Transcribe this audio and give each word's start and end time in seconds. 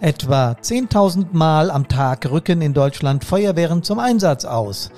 Etwa 0.00 0.50
10.000 0.60 1.28
Mal 1.32 1.70
am 1.70 1.88
Tag 1.88 2.30
rücken 2.30 2.60
in 2.60 2.74
Deutschland 2.74 3.24
Feuerwehren 3.24 3.82
zum 3.82 3.98
Einsatz 3.98 4.44
aus. 4.44 4.90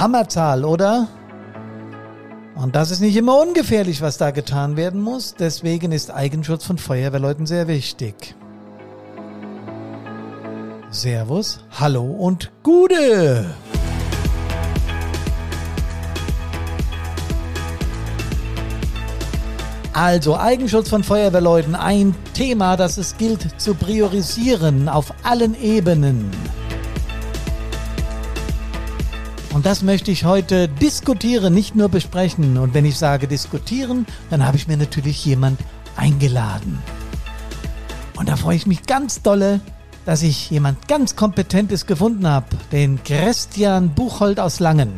Hammerzahl, 0.00 0.64
oder? 0.64 1.08
Und 2.54 2.74
das 2.74 2.90
ist 2.90 3.00
nicht 3.00 3.16
immer 3.16 3.38
ungefährlich, 3.40 4.00
was 4.00 4.16
da 4.16 4.30
getan 4.30 4.76
werden 4.76 5.02
muss. 5.02 5.34
Deswegen 5.34 5.92
ist 5.92 6.10
Eigenschutz 6.10 6.64
von 6.64 6.78
Feuerwehrleuten 6.78 7.44
sehr 7.44 7.68
wichtig. 7.68 8.34
Servus, 10.90 11.60
hallo 11.78 12.04
und 12.04 12.50
Gude! 12.62 13.54
Also 19.92 20.38
Eigenschutz 20.38 20.88
von 20.88 21.04
Feuerwehrleuten, 21.04 21.74
ein 21.74 22.14
Thema, 22.32 22.76
das 22.76 22.96
es 22.96 23.18
gilt 23.18 23.60
zu 23.60 23.74
priorisieren 23.74 24.88
auf 24.88 25.12
allen 25.22 25.60
Ebenen. 25.60 26.30
Und 29.52 29.66
das 29.66 29.82
möchte 29.82 30.10
ich 30.10 30.24
heute 30.24 30.66
diskutieren, 30.66 31.52
nicht 31.52 31.76
nur 31.76 31.90
besprechen. 31.90 32.56
Und 32.56 32.72
wenn 32.72 32.86
ich 32.86 32.96
sage 32.96 33.28
diskutieren, 33.28 34.06
dann 34.30 34.46
habe 34.46 34.56
ich 34.56 34.66
mir 34.66 34.78
natürlich 34.78 35.22
jemand 35.26 35.60
eingeladen. 35.94 36.78
Und 38.16 38.30
da 38.30 38.36
freue 38.36 38.56
ich 38.56 38.66
mich 38.66 38.84
ganz 38.84 39.20
dolle, 39.20 39.60
dass 40.06 40.22
ich 40.22 40.48
jemand 40.50 40.88
ganz 40.88 41.16
Kompetentes 41.16 41.86
gefunden 41.86 42.26
habe, 42.26 42.46
den 42.72 43.04
Christian 43.04 43.90
Buchhold 43.90 44.40
aus 44.40 44.58
Langen. 44.58 44.92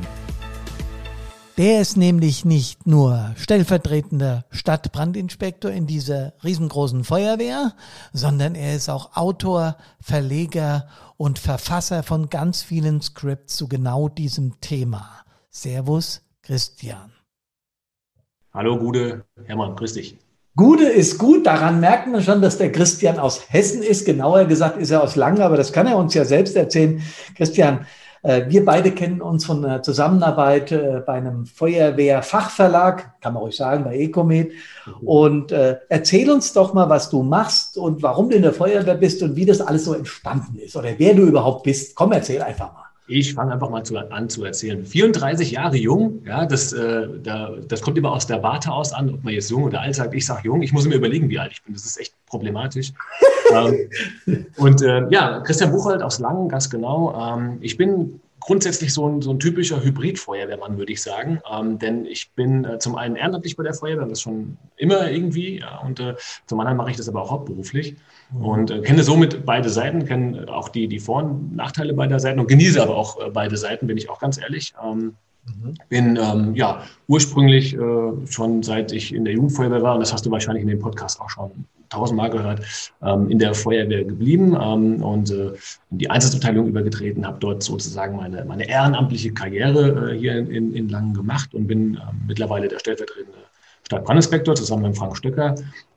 Der 1.56 1.80
ist 1.80 1.96
nämlich 1.96 2.44
nicht 2.44 2.84
nur 2.84 3.32
stellvertretender 3.36 4.44
Stadtbrandinspektor 4.50 5.70
in 5.70 5.86
dieser 5.86 6.32
riesengroßen 6.42 7.04
Feuerwehr, 7.04 7.74
sondern 8.12 8.56
er 8.56 8.74
ist 8.74 8.88
auch 8.88 9.16
Autor, 9.16 9.76
Verleger 10.00 10.88
und 11.16 11.38
Verfasser 11.38 12.02
von 12.02 12.28
ganz 12.28 12.64
vielen 12.64 13.00
Scripts 13.00 13.54
zu 13.54 13.68
genau 13.68 14.08
diesem 14.08 14.60
Thema. 14.60 15.08
Servus, 15.48 16.22
Christian. 16.42 17.12
Hallo, 18.52 18.76
Gude. 18.76 19.24
Hermann, 19.44 19.76
grüß 19.76 19.94
dich. 19.94 20.18
Gude 20.56 20.86
ist 20.86 21.18
gut, 21.18 21.46
daran 21.46 21.78
merkt 21.78 22.08
man 22.08 22.22
schon, 22.22 22.42
dass 22.42 22.58
der 22.58 22.72
Christian 22.72 23.20
aus 23.20 23.42
Hessen 23.48 23.82
ist. 23.82 24.06
Genauer 24.06 24.46
gesagt 24.46 24.76
ist 24.76 24.90
er 24.90 25.04
aus 25.04 25.14
Langen, 25.14 25.42
aber 25.42 25.56
das 25.56 25.72
kann 25.72 25.86
er 25.86 25.96
uns 25.96 26.14
ja 26.14 26.24
selbst 26.24 26.56
erzählen. 26.56 27.00
Christian, 27.36 27.80
äh, 27.80 27.84
wir 28.48 28.64
beide 28.64 28.90
kennen 28.92 29.20
uns 29.20 29.44
von 29.44 29.62
der 29.62 29.82
Zusammenarbeit 29.82 30.72
äh, 30.72 31.02
bei 31.04 31.14
einem 31.14 31.44
Feuerwehrfachverlag, 31.44 33.20
kann 33.20 33.34
man 33.34 33.42
ruhig 33.42 33.56
sagen, 33.56 33.84
bei 33.84 33.96
Ecomed. 33.96 34.52
Mhm. 34.86 34.92
Und 35.06 35.52
äh, 35.52 35.76
erzähl 35.90 36.30
uns 36.30 36.52
doch 36.54 36.72
mal, 36.72 36.88
was 36.88 37.10
du 37.10 37.22
machst 37.22 37.76
und 37.76 38.02
warum 38.02 38.30
du 38.30 38.36
in 38.36 38.42
der 38.42 38.54
Feuerwehr 38.54 38.94
bist 38.94 39.22
und 39.22 39.36
wie 39.36 39.44
das 39.44 39.60
alles 39.60 39.84
so 39.84 39.92
entstanden 39.92 40.58
ist 40.58 40.74
oder 40.74 40.90
wer 40.96 41.14
du 41.14 41.22
überhaupt 41.22 41.64
bist. 41.64 41.94
Komm, 41.94 42.12
erzähl 42.12 42.40
einfach 42.40 42.72
mal. 42.72 42.83
Ich 43.06 43.34
fange 43.34 43.52
einfach 43.52 43.68
mal 43.68 43.84
zu, 43.84 43.98
an 43.98 44.30
zu 44.30 44.44
erzählen. 44.44 44.84
34 44.84 45.50
Jahre 45.50 45.76
jung, 45.76 46.22
ja, 46.24 46.46
das, 46.46 46.72
äh, 46.72 47.06
da, 47.22 47.50
das 47.68 47.82
kommt 47.82 47.98
immer 47.98 48.12
aus 48.12 48.26
der 48.26 48.42
Warte 48.42 48.72
aus 48.72 48.94
an, 48.94 49.12
ob 49.12 49.22
man 49.22 49.34
jetzt 49.34 49.50
jung 49.50 49.64
oder 49.64 49.82
alt 49.82 49.94
sagt. 49.94 50.14
Ich 50.14 50.24
sage 50.24 50.42
jung, 50.44 50.62
ich 50.62 50.72
muss 50.72 50.86
mir 50.86 50.94
überlegen, 50.94 51.28
wie 51.28 51.38
alt 51.38 51.52
ich 51.52 51.62
bin. 51.62 51.74
Das 51.74 51.84
ist 51.84 52.00
echt 52.00 52.14
problematisch. 52.26 52.92
ähm, 53.52 54.46
und 54.56 54.80
äh, 54.80 55.06
ja, 55.10 55.40
Christian 55.40 55.70
Buchholz 55.70 56.02
aus 56.02 56.18
Langen, 56.18 56.48
ganz 56.48 56.70
genau. 56.70 57.14
Ähm, 57.14 57.58
ich 57.60 57.76
bin 57.76 58.20
grundsätzlich 58.44 58.92
so 58.92 59.08
ein, 59.08 59.22
so 59.22 59.30
ein 59.30 59.40
typischer 59.40 59.82
Hybrid-Feuerwehrmann, 59.82 60.76
würde 60.76 60.92
ich 60.92 61.02
sagen. 61.02 61.40
Ähm, 61.50 61.78
denn 61.78 62.04
ich 62.04 62.30
bin 62.32 62.64
äh, 62.64 62.78
zum 62.78 62.94
einen 62.94 63.16
ehrenamtlich 63.16 63.56
bei 63.56 63.62
der 63.62 63.72
Feuerwehr, 63.72 64.06
das 64.06 64.20
schon 64.20 64.58
immer 64.76 65.10
irgendwie, 65.10 65.60
ja, 65.60 65.78
und 65.78 65.98
äh, 65.98 66.14
zum 66.46 66.60
anderen 66.60 66.76
mache 66.76 66.90
ich 66.90 66.96
das 66.98 67.08
aber 67.08 67.22
auch 67.22 67.30
hauptberuflich 67.30 67.96
mhm. 68.32 68.44
und 68.44 68.70
äh, 68.70 68.82
kenne 68.82 69.02
somit 69.02 69.46
beide 69.46 69.70
Seiten, 69.70 70.04
kenne 70.04 70.46
auch 70.48 70.68
die, 70.68 70.88
die 70.88 71.00
Vor- 71.00 71.22
und 71.22 71.56
Nachteile 71.56 71.94
beider 71.94 72.20
Seiten 72.20 72.38
und 72.38 72.48
genieße 72.48 72.82
aber 72.82 72.96
auch 72.96 73.18
äh, 73.18 73.30
beide 73.30 73.56
Seiten, 73.56 73.86
bin 73.86 73.96
ich 73.96 74.10
auch 74.10 74.20
ganz 74.20 74.38
ehrlich. 74.38 74.74
Ähm, 74.84 75.14
mhm. 75.46 75.74
Bin 75.88 76.18
ähm, 76.20 76.54
ja 76.54 76.82
ursprünglich 77.08 77.74
äh, 77.74 78.26
schon 78.26 78.62
seit 78.62 78.92
ich 78.92 79.14
in 79.14 79.24
der 79.24 79.32
Jugendfeuerwehr 79.32 79.82
war, 79.82 79.94
und 79.94 80.00
das 80.00 80.12
hast 80.12 80.26
du 80.26 80.30
wahrscheinlich 80.30 80.62
in 80.62 80.68
dem 80.68 80.80
Podcast 80.80 81.18
auch 81.18 81.30
schon 81.30 81.64
tausendmal 81.94 82.30
gehört, 82.30 82.60
ähm, 83.02 83.28
in 83.30 83.38
der 83.38 83.54
Feuerwehr 83.54 84.04
geblieben 84.04 84.56
ähm, 84.60 85.02
und 85.02 85.30
äh, 85.30 85.52
in 85.90 85.98
die 85.98 86.10
Einsatzabteilung 86.10 86.66
übergetreten, 86.66 87.26
habe 87.26 87.38
dort 87.40 87.62
sozusagen 87.62 88.16
meine, 88.16 88.44
meine 88.44 88.68
ehrenamtliche 88.68 89.32
Karriere 89.32 90.12
äh, 90.12 90.18
hier 90.18 90.36
in, 90.36 90.74
in 90.74 90.88
Langen 90.88 91.14
gemacht 91.14 91.54
und 91.54 91.66
bin 91.66 91.94
äh, 91.94 92.00
mittlerweile 92.26 92.68
der 92.68 92.78
stellvertretende 92.78 93.38
Stadtbrandinspektor. 93.84 94.54
Zusammen 94.54 94.82
mit 94.82 94.96
Frank 94.96 95.16
Stöcker 95.16 95.54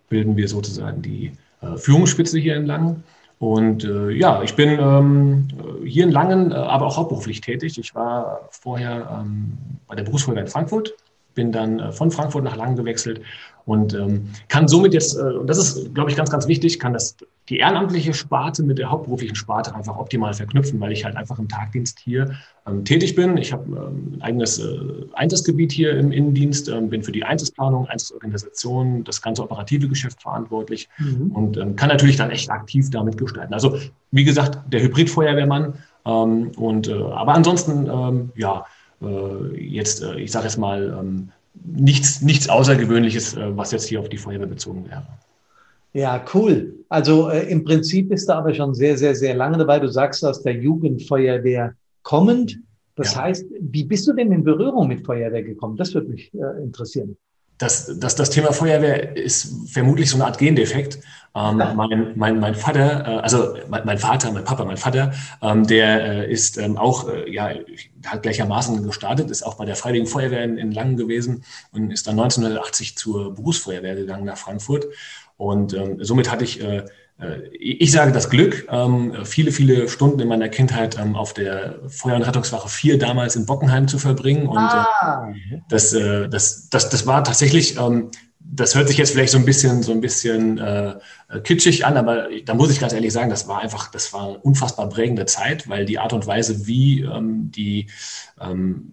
bilden 0.09 0.37
wir 0.37 0.47
sozusagen 0.47 1.01
die 1.01 1.31
äh, 1.61 1.77
Führungsspitze 1.77 2.39
hier 2.39 2.55
in 2.55 2.65
Langen. 2.65 3.03
Und 3.39 3.83
äh, 3.83 4.09
ja, 4.11 4.41
ich 4.41 4.55
bin 4.55 4.79
ähm, 4.79 5.47
hier 5.85 6.03
in 6.05 6.11
Langen, 6.11 6.51
äh, 6.51 6.55
aber 6.55 6.87
auch 6.87 6.97
hauptberuflich 6.97 7.41
tätig. 7.41 7.77
Ich 7.77 7.93
war 7.93 8.47
vorher 8.49 9.21
ähm, 9.21 9.57
bei 9.87 9.95
der 9.95 10.03
Berufsfeuerwehr 10.03 10.43
in 10.43 10.49
Frankfurt, 10.49 10.93
bin 11.35 11.51
dann 11.51 11.79
äh, 11.79 11.91
von 11.91 12.09
Frankfurt 12.09 12.43
nach 12.43 12.55
Langen 12.55 12.75
gewechselt 12.75 13.21
und 13.67 13.93
ähm, 13.93 14.29
kann 14.47 14.69
somit 14.69 14.93
jetzt, 14.93 15.17
äh, 15.17 15.23
und 15.23 15.47
das 15.47 15.57
ist, 15.57 15.93
glaube 15.93 16.09
ich, 16.09 16.15
ganz, 16.15 16.31
ganz 16.31 16.47
wichtig, 16.47 16.79
kann 16.79 16.93
das 16.93 17.17
die 17.49 17.57
ehrenamtliche 17.57 18.13
Sparte 18.13 18.63
mit 18.63 18.77
der 18.77 18.89
hauptberuflichen 18.89 19.35
Sparte 19.35 19.75
einfach 19.75 19.97
optimal 19.97 20.33
verknüpfen, 20.33 20.79
weil 20.79 20.93
ich 20.93 21.03
halt 21.03 21.17
einfach 21.17 21.37
im 21.37 21.49
Tagdienst 21.49 21.99
hier 21.99 22.31
ähm, 22.65 22.85
tätig 22.85 23.15
bin. 23.15 23.35
Ich 23.35 23.51
habe 23.51 23.65
ähm, 23.65 24.13
ein 24.15 24.21
eigenes 24.21 24.59
äh, 24.59 24.79
Einsatzgebiet 25.13 25.73
hier 25.73 25.97
im 25.97 26.13
Innendienst, 26.13 26.69
ähm, 26.69 26.89
bin 26.89 27.03
für 27.03 27.11
die 27.11 27.25
Einsatzplanung, 27.25 27.87
Einsatzorganisation, 27.87 29.03
das 29.03 29.21
ganze 29.21 29.43
operative 29.43 29.89
Geschäft 29.89 30.21
verantwortlich 30.21 30.87
mhm. 30.97 31.31
und 31.33 31.57
ähm, 31.57 31.75
kann 31.75 31.89
natürlich 31.89 32.15
dann 32.15 32.31
echt 32.31 32.49
aktiv 32.49 32.89
damit 32.89 33.17
gestalten. 33.17 33.53
Also 33.53 33.77
wie 34.11 34.23
gesagt, 34.23 34.59
der 34.71 34.81
Hybridfeuerwehrmann 34.81 35.73
ähm, 36.05 36.51
und 36.55 36.87
äh, 36.87 36.93
aber 36.93 37.33
ansonsten 37.33 37.89
ähm, 37.89 38.29
ja 38.37 38.65
äh, 39.01 39.61
jetzt, 39.61 40.03
äh, 40.03 40.15
ich 40.19 40.31
sage 40.31 40.45
jetzt 40.45 40.57
mal 40.57 40.97
ähm, 40.99 41.31
nichts, 41.65 42.21
nichts 42.21 42.49
Außergewöhnliches, 42.49 43.35
äh, 43.35 43.55
was 43.55 43.71
jetzt 43.71 43.87
hier 43.87 43.99
auf 43.99 44.09
die 44.09 44.17
Feuerwehr 44.17 44.47
bezogen 44.47 44.85
wäre. 44.87 45.05
Ja, 45.93 46.23
cool. 46.33 46.75
Also 46.89 47.29
äh, 47.29 47.49
im 47.49 47.63
Prinzip 47.63 48.09
bist 48.09 48.29
du 48.29 48.33
aber 48.33 48.53
schon 48.53 48.73
sehr, 48.73 48.97
sehr, 48.97 49.15
sehr 49.15 49.35
lange 49.35 49.57
dabei. 49.57 49.79
Du 49.79 49.87
sagst 49.87 50.23
aus 50.23 50.43
der 50.43 50.53
Jugendfeuerwehr 50.53 51.73
kommend. 52.03 52.59
Das 52.95 53.13
ja. 53.13 53.23
heißt, 53.23 53.45
wie 53.59 53.83
bist 53.83 54.07
du 54.07 54.13
denn 54.13 54.31
in 54.31 54.43
Berührung 54.43 54.87
mit 54.87 55.05
Feuerwehr 55.05 55.43
gekommen? 55.43 55.77
Das 55.77 55.93
würde 55.93 56.09
mich 56.09 56.33
äh, 56.33 56.63
interessieren 56.63 57.17
das, 57.57 57.91
das, 57.99 58.15
das 58.15 58.29
Thema 58.29 58.53
Feuerwehr 58.53 59.15
ist 59.15 59.53
vermutlich 59.67 60.09
so 60.09 60.17
eine 60.17 60.25
Art 60.25 60.37
Gendefekt. 60.37 60.99
Ähm, 61.35 61.57
mein, 61.57 62.13
mein, 62.15 62.39
mein 62.39 62.55
Vater, 62.55 63.05
äh, 63.05 63.19
also 63.19 63.55
mein, 63.67 63.85
mein, 63.85 63.97
Vater, 63.97 64.31
mein 64.31 64.43
Papa, 64.43 64.65
mein 64.65 64.77
Vater, 64.77 65.13
ähm, 65.41 65.67
der 65.67 66.25
äh, 66.25 66.31
ist 66.31 66.57
ähm, 66.57 66.77
auch, 66.77 67.09
äh, 67.09 67.31
ja, 67.31 67.51
hat 68.05 68.23
gleichermaßen 68.23 68.81
gestartet, 68.83 69.29
ist 69.29 69.43
auch 69.43 69.55
bei 69.55 69.65
der 69.65 69.75
Freiwilligen 69.75 70.07
Feuerwehr 70.07 70.43
in, 70.43 70.57
in 70.57 70.71
Langen 70.71 70.97
gewesen 70.97 71.43
und 71.71 71.91
ist 71.91 72.07
dann 72.07 72.19
1980 72.19 72.97
zur 72.97 73.35
Berufsfeuerwehr 73.35 73.95
gegangen 73.95 74.25
nach 74.25 74.37
Frankfurt. 74.37 74.87
Und 75.35 75.73
ähm, 75.73 76.03
somit 76.03 76.31
hatte 76.31 76.43
ich 76.43 76.61
äh, 76.61 76.85
ich 77.51 77.91
sage 77.91 78.11
das 78.11 78.29
Glück, 78.29 78.67
ähm, 78.69 79.13
viele, 79.23 79.51
viele 79.51 79.89
Stunden 79.89 80.19
in 80.19 80.27
meiner 80.27 80.49
Kindheit 80.49 80.99
ähm, 80.99 81.15
auf 81.15 81.33
der 81.33 81.79
Feuer- 81.87 82.15
und 82.15 82.21
Rettungswache 82.21 82.69
4 82.69 82.99
damals 82.99 83.35
in 83.35 83.47
Bockenheim 83.47 83.87
zu 83.87 83.97
verbringen. 83.97 84.45
Und 84.45 84.57
äh, 84.57 84.59
ah. 84.59 85.33
das, 85.67 85.93
äh, 85.93 86.29
das, 86.29 86.69
das, 86.69 86.89
das 86.89 87.07
war 87.07 87.23
tatsächlich, 87.23 87.75
ähm, 87.79 88.11
das 88.39 88.75
hört 88.75 88.87
sich 88.87 88.97
jetzt 88.97 89.11
vielleicht 89.11 89.31
so 89.31 89.39
ein 89.39 89.45
bisschen, 89.45 89.81
so 89.81 89.93
ein 89.93 89.99
bisschen 89.99 90.59
äh, 90.59 90.95
kitschig 91.43 91.87
an, 91.87 91.97
aber 91.97 92.27
da 92.45 92.53
muss 92.53 92.69
ich 92.69 92.79
ganz 92.79 92.93
ehrlich 92.93 93.11
sagen, 93.11 93.31
das 93.31 93.47
war 93.47 93.61
einfach, 93.61 93.89
das 93.89 94.13
war 94.13 94.27
eine 94.27 94.37
unfassbar 94.37 94.87
prägende 94.87 95.25
Zeit, 95.25 95.67
weil 95.67 95.85
die 95.85 95.97
Art 95.97 96.13
und 96.13 96.27
Weise, 96.27 96.67
wie 96.67 97.05
die, 97.49 97.87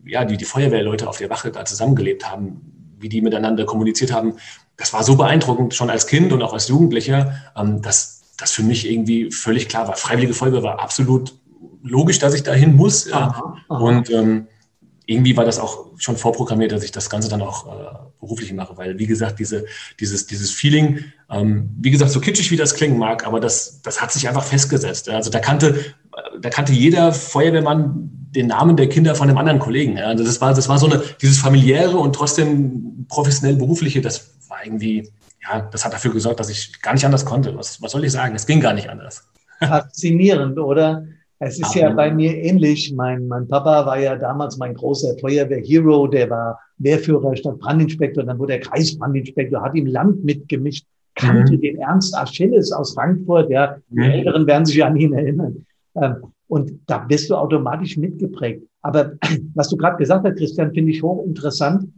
ja, 0.06 0.25
die, 0.25 0.37
die 0.37 0.45
Feuerwehrleute 0.45 1.09
auf 1.09 1.19
der 1.19 1.31
Wache 1.31 1.53
da 1.53 1.65
zusammengelebt 1.65 2.29
haben, 2.29 2.97
wie 2.99 3.09
die 3.09 3.21
miteinander 3.21 3.65
kommuniziert 3.65 4.12
haben, 4.12 4.39
das 4.77 4.93
war 4.93 5.05
so 5.05 5.17
beeindruckend 5.17 5.75
schon 5.75 5.91
als 5.91 6.06
Kind 6.06 6.32
und 6.32 6.43
auch 6.43 6.53
als 6.53 6.69
Jugendlicher, 6.69 7.35
dass 7.81 8.13
das 8.44 8.52
für 8.52 8.62
mich 8.62 8.91
irgendwie 8.91 9.31
völlig 9.31 9.69
klar 9.69 9.88
war. 9.88 9.96
Freiwillige 9.96 10.35
Feuerwehr 10.35 10.62
war 10.62 10.81
absolut 10.81 11.35
logisch, 11.82 12.19
dass 12.19 12.35
ich 12.35 12.43
dahin 12.43 12.76
muss. 12.76 13.11
Aha, 13.12 13.56
aha. 13.69 13.79
Und 13.79 14.11
ähm, 14.11 14.46
irgendwie 15.06 15.37
war 15.37 15.44
das 15.44 15.58
auch 15.58 15.87
schon 15.99 16.17
vorprogrammiert, 16.17 16.73
dass 16.73 16.82
ich 16.82 16.93
das 16.93 17.11
Ganze 17.11 17.29
dann 17.29 17.43
auch 17.43 17.67
äh, 17.67 17.94
beruflich 18.20 18.52
mache, 18.52 18.76
weil 18.76 18.99
wie 18.99 19.06
gesagt, 19.06 19.38
diese, 19.38 19.67
dieses, 20.00 20.26
dieses 20.26 20.50
Feeling, 20.50 21.05
ähm, 21.31 21.70
wie 21.79 21.91
gesagt, 21.91 22.11
so 22.11 22.20
kitschig 22.20 22.50
wie 22.50 22.56
das 22.56 22.75
klingen 22.75 22.99
mag, 22.99 23.26
aber 23.26 23.41
das, 23.41 23.82
das 23.82 24.00
hat 24.00 24.12
sich 24.12 24.29
einfach 24.29 24.44
festgesetzt. 24.44 25.08
Also 25.11 25.31
da 25.31 25.41
kannte, 25.41 25.79
da 26.41 26.49
kannte 26.49 26.73
jeder 26.73 27.12
Feuerwehrmann 27.12 28.11
den 28.35 28.46
Namen 28.46 28.76
der 28.76 28.88
Kinder 28.88 29.14
von 29.14 29.29
einem 29.29 29.38
anderen 29.38 29.58
Kollegen. 29.58 29.99
Ja. 29.99 30.06
Also 30.06 30.25
das 30.25 30.41
war, 30.41 30.55
das 30.55 30.69
war 30.69 30.79
so 30.79 30.87
eine, 30.87 31.02
dieses 31.20 31.38
familiäre 31.38 31.99
und 31.99 32.14
trotzdem 32.14 33.06
professionell 33.08 33.56
berufliche, 33.56 34.00
das 34.00 34.31
war 34.49 34.64
irgendwie, 34.64 35.08
ja, 35.44 35.61
das 35.70 35.85
hat 35.85 35.93
dafür 35.93 36.12
gesorgt, 36.12 36.41
dass 36.41 36.50
ich 36.50 36.81
gar 36.81 36.94
nicht 36.94 37.05
anders 37.05 37.25
konnte. 37.25 37.56
Was, 37.56 37.81
was 37.82 37.93
soll 37.93 38.05
ich 38.05 38.12
sagen? 38.12 38.35
Es 38.35 38.46
ging 38.46 38.61
gar 38.61 38.73
nicht 38.73 38.88
anders. 38.88 39.29
Faszinierend, 39.61 40.58
oder? 40.58 41.05
Es 41.38 41.58
ist 41.58 41.75
ja 41.75 41.91
bei 41.91 42.11
mir 42.11 42.35
ähnlich. 42.37 42.93
Mein, 42.94 43.26
mein 43.26 43.46
Papa 43.49 43.85
war 43.85 43.99
ja 43.99 44.17
damals 44.17 44.56
mein 44.56 44.75
großer 44.75 45.19
Feuerwehr-Hero. 45.19 46.06
Der 46.06 46.31
war 46.31 46.58
Wehrführer 46.79 47.37
statt 47.37 47.58
Brandinspektor. 47.58 48.25
Dann 48.25 48.38
wurde 48.38 48.55
er 48.55 48.61
Kreisbrandinspektor, 48.61 49.62
hat 49.62 49.75
im 49.75 49.87
Land 49.87 50.25
mitgemischt. 50.25 50.87
kannte 51.14 51.55
mhm. 51.55 51.61
den 51.61 51.79
Ernst 51.79 52.17
Achilles 52.17 52.73
aus 52.73 52.94
Frankfurt, 52.94 53.50
ja, 53.50 53.76
die 53.91 53.99
mhm. 53.99 54.02
Älteren 54.02 54.46
werden 54.46 54.64
sich 54.64 54.82
an 54.82 54.96
ihn 54.96 55.12
erinnern. 55.12 55.67
Ähm, 55.96 56.17
und 56.49 56.81
da 56.87 56.99
bist 56.99 57.31
du 57.31 57.37
automatisch 57.37 57.96
mitgeprägt. 57.96 58.64
Aber 58.82 59.12
was 59.55 59.69
du 59.69 59.76
gerade 59.76 59.96
gesagt 59.96 60.26
hast, 60.26 60.37
Christian, 60.37 60.73
finde 60.73 60.93
ich 60.93 61.02
hochinteressant. 61.02 61.88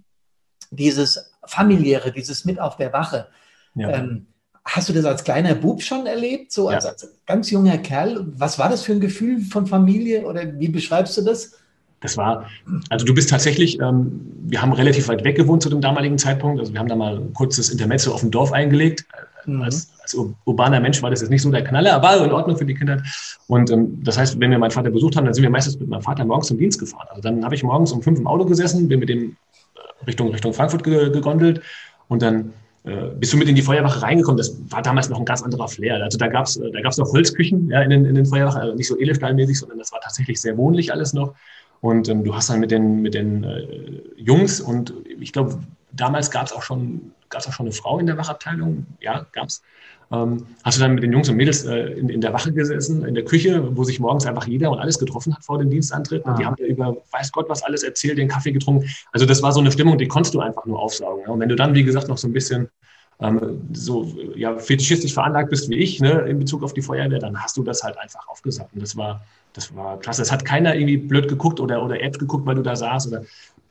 Dieses 0.70 1.32
familiäre, 1.46 2.12
dieses 2.12 2.44
mit 2.44 2.60
auf 2.60 2.76
der 2.76 2.92
Wache. 2.92 3.28
Ja. 3.74 3.90
Ähm, 3.90 4.26
hast 4.64 4.88
du 4.88 4.92
das 4.92 5.04
als 5.04 5.24
kleiner 5.24 5.54
Bub 5.54 5.82
schon 5.82 6.06
erlebt, 6.06 6.52
so 6.52 6.68
als, 6.68 6.84
ja. 6.84 6.90
als 6.90 7.08
ganz 7.26 7.50
junger 7.50 7.78
Kerl? 7.78 8.26
Was 8.36 8.58
war 8.58 8.68
das 8.68 8.82
für 8.82 8.92
ein 8.92 9.00
Gefühl 9.00 9.40
von 9.40 9.66
Familie 9.66 10.26
oder 10.26 10.42
wie 10.58 10.68
beschreibst 10.68 11.16
du 11.16 11.22
das? 11.22 11.52
Das 12.00 12.16
war, 12.16 12.46
also 12.90 13.06
du 13.06 13.14
bist 13.14 13.30
tatsächlich, 13.30 13.80
ähm, 13.80 14.20
wir 14.42 14.60
haben 14.60 14.72
relativ 14.72 15.08
weit 15.08 15.24
weg 15.24 15.36
gewohnt 15.36 15.62
zu 15.62 15.70
dem 15.70 15.80
damaligen 15.80 16.18
Zeitpunkt. 16.18 16.60
Also 16.60 16.72
wir 16.72 16.78
haben 16.78 16.88
da 16.88 16.96
mal 16.96 17.16
ein 17.16 17.32
kurzes 17.32 17.70
Intermezzo 17.70 18.12
auf 18.12 18.20
dem 18.20 18.30
Dorf 18.30 18.52
eingelegt. 18.52 19.06
Mhm. 19.46 19.62
Als, 19.62 19.92
als, 20.02 20.14
urbaner 20.44 20.80
Mensch 20.80 21.02
war 21.02 21.10
das 21.10 21.20
jetzt 21.20 21.30
nicht 21.30 21.42
so 21.42 21.50
der 21.50 21.64
Knaller, 21.64 21.94
aber 21.94 22.08
war 22.08 22.24
in 22.24 22.32
Ordnung 22.32 22.56
für 22.56 22.66
die 22.66 22.74
Kindheit. 22.74 23.02
Und 23.46 23.70
ähm, 23.70 24.02
das 24.04 24.18
heißt, 24.18 24.38
wenn 24.40 24.50
wir 24.50 24.58
meinen 24.58 24.72
Vater 24.72 24.90
besucht 24.90 25.16
haben, 25.16 25.24
dann 25.24 25.34
sind 25.34 25.42
wir 25.42 25.50
meistens 25.50 25.78
mit 25.78 25.88
meinem 25.88 26.02
Vater 26.02 26.24
morgens 26.24 26.48
zum 26.48 26.58
Dienst 26.58 26.78
gefahren. 26.78 27.06
Also 27.08 27.22
dann 27.22 27.44
habe 27.44 27.54
ich 27.54 27.62
morgens 27.62 27.92
um 27.92 28.02
fünf 28.02 28.18
im 28.18 28.26
Auto 28.26 28.44
gesessen, 28.44 28.88
bin 28.88 29.00
mit 29.00 29.08
dem 29.08 29.36
Richtung, 30.06 30.30
Richtung 30.30 30.52
Frankfurt 30.52 30.82
gegondelt 30.84 31.62
und 32.08 32.22
dann 32.22 32.52
äh, 32.84 33.08
bist 33.18 33.32
du 33.32 33.36
mit 33.36 33.48
in 33.48 33.54
die 33.54 33.62
Feuerwache 33.62 34.02
reingekommen. 34.02 34.38
Das 34.38 34.56
war 34.70 34.80
damals 34.82 35.08
noch 35.08 35.18
ein 35.18 35.24
ganz 35.24 35.42
anderer 35.42 35.68
Flair. 35.68 36.02
Also 36.02 36.18
da 36.18 36.28
gab 36.28 36.46
es 36.46 36.56
äh, 36.56 36.70
da 36.70 36.80
gab's 36.80 36.98
noch 36.98 37.12
Holzküchen 37.12 37.70
ja, 37.70 37.82
in, 37.82 37.90
den, 37.90 38.04
in 38.04 38.14
den 38.14 38.26
Feuerwachen, 38.26 38.60
also 38.60 38.74
nicht 38.74 38.86
so 38.86 38.98
Elefstallmäßig, 38.98 39.58
sondern 39.58 39.78
das 39.78 39.92
war 39.92 40.00
tatsächlich 40.00 40.40
sehr 40.40 40.56
wohnlich 40.56 40.92
alles 40.92 41.12
noch. 41.12 41.34
Und 41.80 42.08
ähm, 42.08 42.24
du 42.24 42.34
hast 42.34 42.48
dann 42.48 42.60
mit 42.60 42.70
den, 42.70 43.02
mit 43.02 43.14
den 43.14 43.44
äh, 43.44 43.66
Jungs 44.16 44.60
und 44.60 44.94
ich 45.20 45.32
glaube, 45.32 45.58
damals 45.92 46.30
gab 46.30 46.46
es 46.46 46.52
auch 46.52 46.62
schon 46.62 47.12
auch 47.34 47.52
schon 47.52 47.66
eine 47.66 47.72
Frau 47.72 47.98
in 47.98 48.06
der 48.06 48.16
Wachabteilung, 48.16 48.86
ja, 49.00 49.26
gab 49.32 49.48
es. 49.48 49.62
Ähm, 50.12 50.46
hast 50.62 50.78
du 50.78 50.82
dann 50.82 50.94
mit 50.94 51.02
den 51.02 51.12
Jungs 51.12 51.28
und 51.28 51.36
Mädels 51.36 51.64
äh, 51.64 51.78
in, 51.78 52.08
in, 52.08 52.20
der 52.20 52.32
Wache 52.32 52.52
gesessen, 52.52 53.04
in 53.04 53.14
der 53.14 53.24
Küche, 53.24 53.76
wo 53.76 53.82
sich 53.82 53.98
morgens 53.98 54.24
einfach 54.24 54.46
jeder 54.46 54.70
und 54.70 54.78
alles 54.78 55.00
getroffen 55.00 55.34
hat 55.34 55.44
vor 55.44 55.58
dem 55.58 55.68
Dienstantritt. 55.68 56.24
Ah. 56.24 56.30
Und 56.30 56.38
die 56.38 56.46
haben 56.46 56.54
da 56.56 56.64
über 56.64 56.96
weiß 57.10 57.32
Gott 57.32 57.48
was 57.48 57.64
alles 57.64 57.82
erzählt, 57.82 58.18
den 58.18 58.28
Kaffee 58.28 58.52
getrunken. 58.52 58.88
Also 59.12 59.26
das 59.26 59.42
war 59.42 59.50
so 59.50 59.58
eine 59.58 59.72
Stimmung, 59.72 59.98
die 59.98 60.06
konntest 60.06 60.34
du 60.34 60.40
einfach 60.40 60.64
nur 60.64 60.78
aufsaugen. 60.78 61.24
Ja? 61.26 61.30
Und 61.30 61.40
wenn 61.40 61.48
du 61.48 61.56
dann, 61.56 61.74
wie 61.74 61.82
gesagt, 61.82 62.06
noch 62.06 62.18
so 62.18 62.28
ein 62.28 62.32
bisschen 62.32 62.68
ähm, 63.18 63.68
so 63.72 64.14
ja, 64.36 64.56
fetischistisch 64.58 65.12
veranlagt 65.12 65.50
bist 65.50 65.68
wie 65.70 65.76
ich 65.76 66.00
ne, 66.00 66.20
in 66.28 66.38
Bezug 66.38 66.62
auf 66.62 66.72
die 66.72 66.82
Feuerwehr, 66.82 67.18
dann 67.18 67.42
hast 67.42 67.56
du 67.56 67.64
das 67.64 67.82
halt 67.82 67.98
einfach 67.98 68.28
aufgesagt. 68.28 68.74
Und 68.74 68.82
das 68.82 68.96
war, 68.96 69.24
das 69.54 69.74
war 69.74 69.98
klasse. 69.98 70.22
Es 70.22 70.30
hat 70.30 70.44
keiner 70.44 70.76
irgendwie 70.76 70.98
blöd 70.98 71.26
geguckt 71.26 71.58
oder, 71.58 71.82
oder 71.82 72.00
App 72.00 72.18
geguckt, 72.18 72.46
weil 72.46 72.54
du 72.54 72.62
da 72.62 72.76
saßt. 72.76 73.08
Oder 73.08 73.22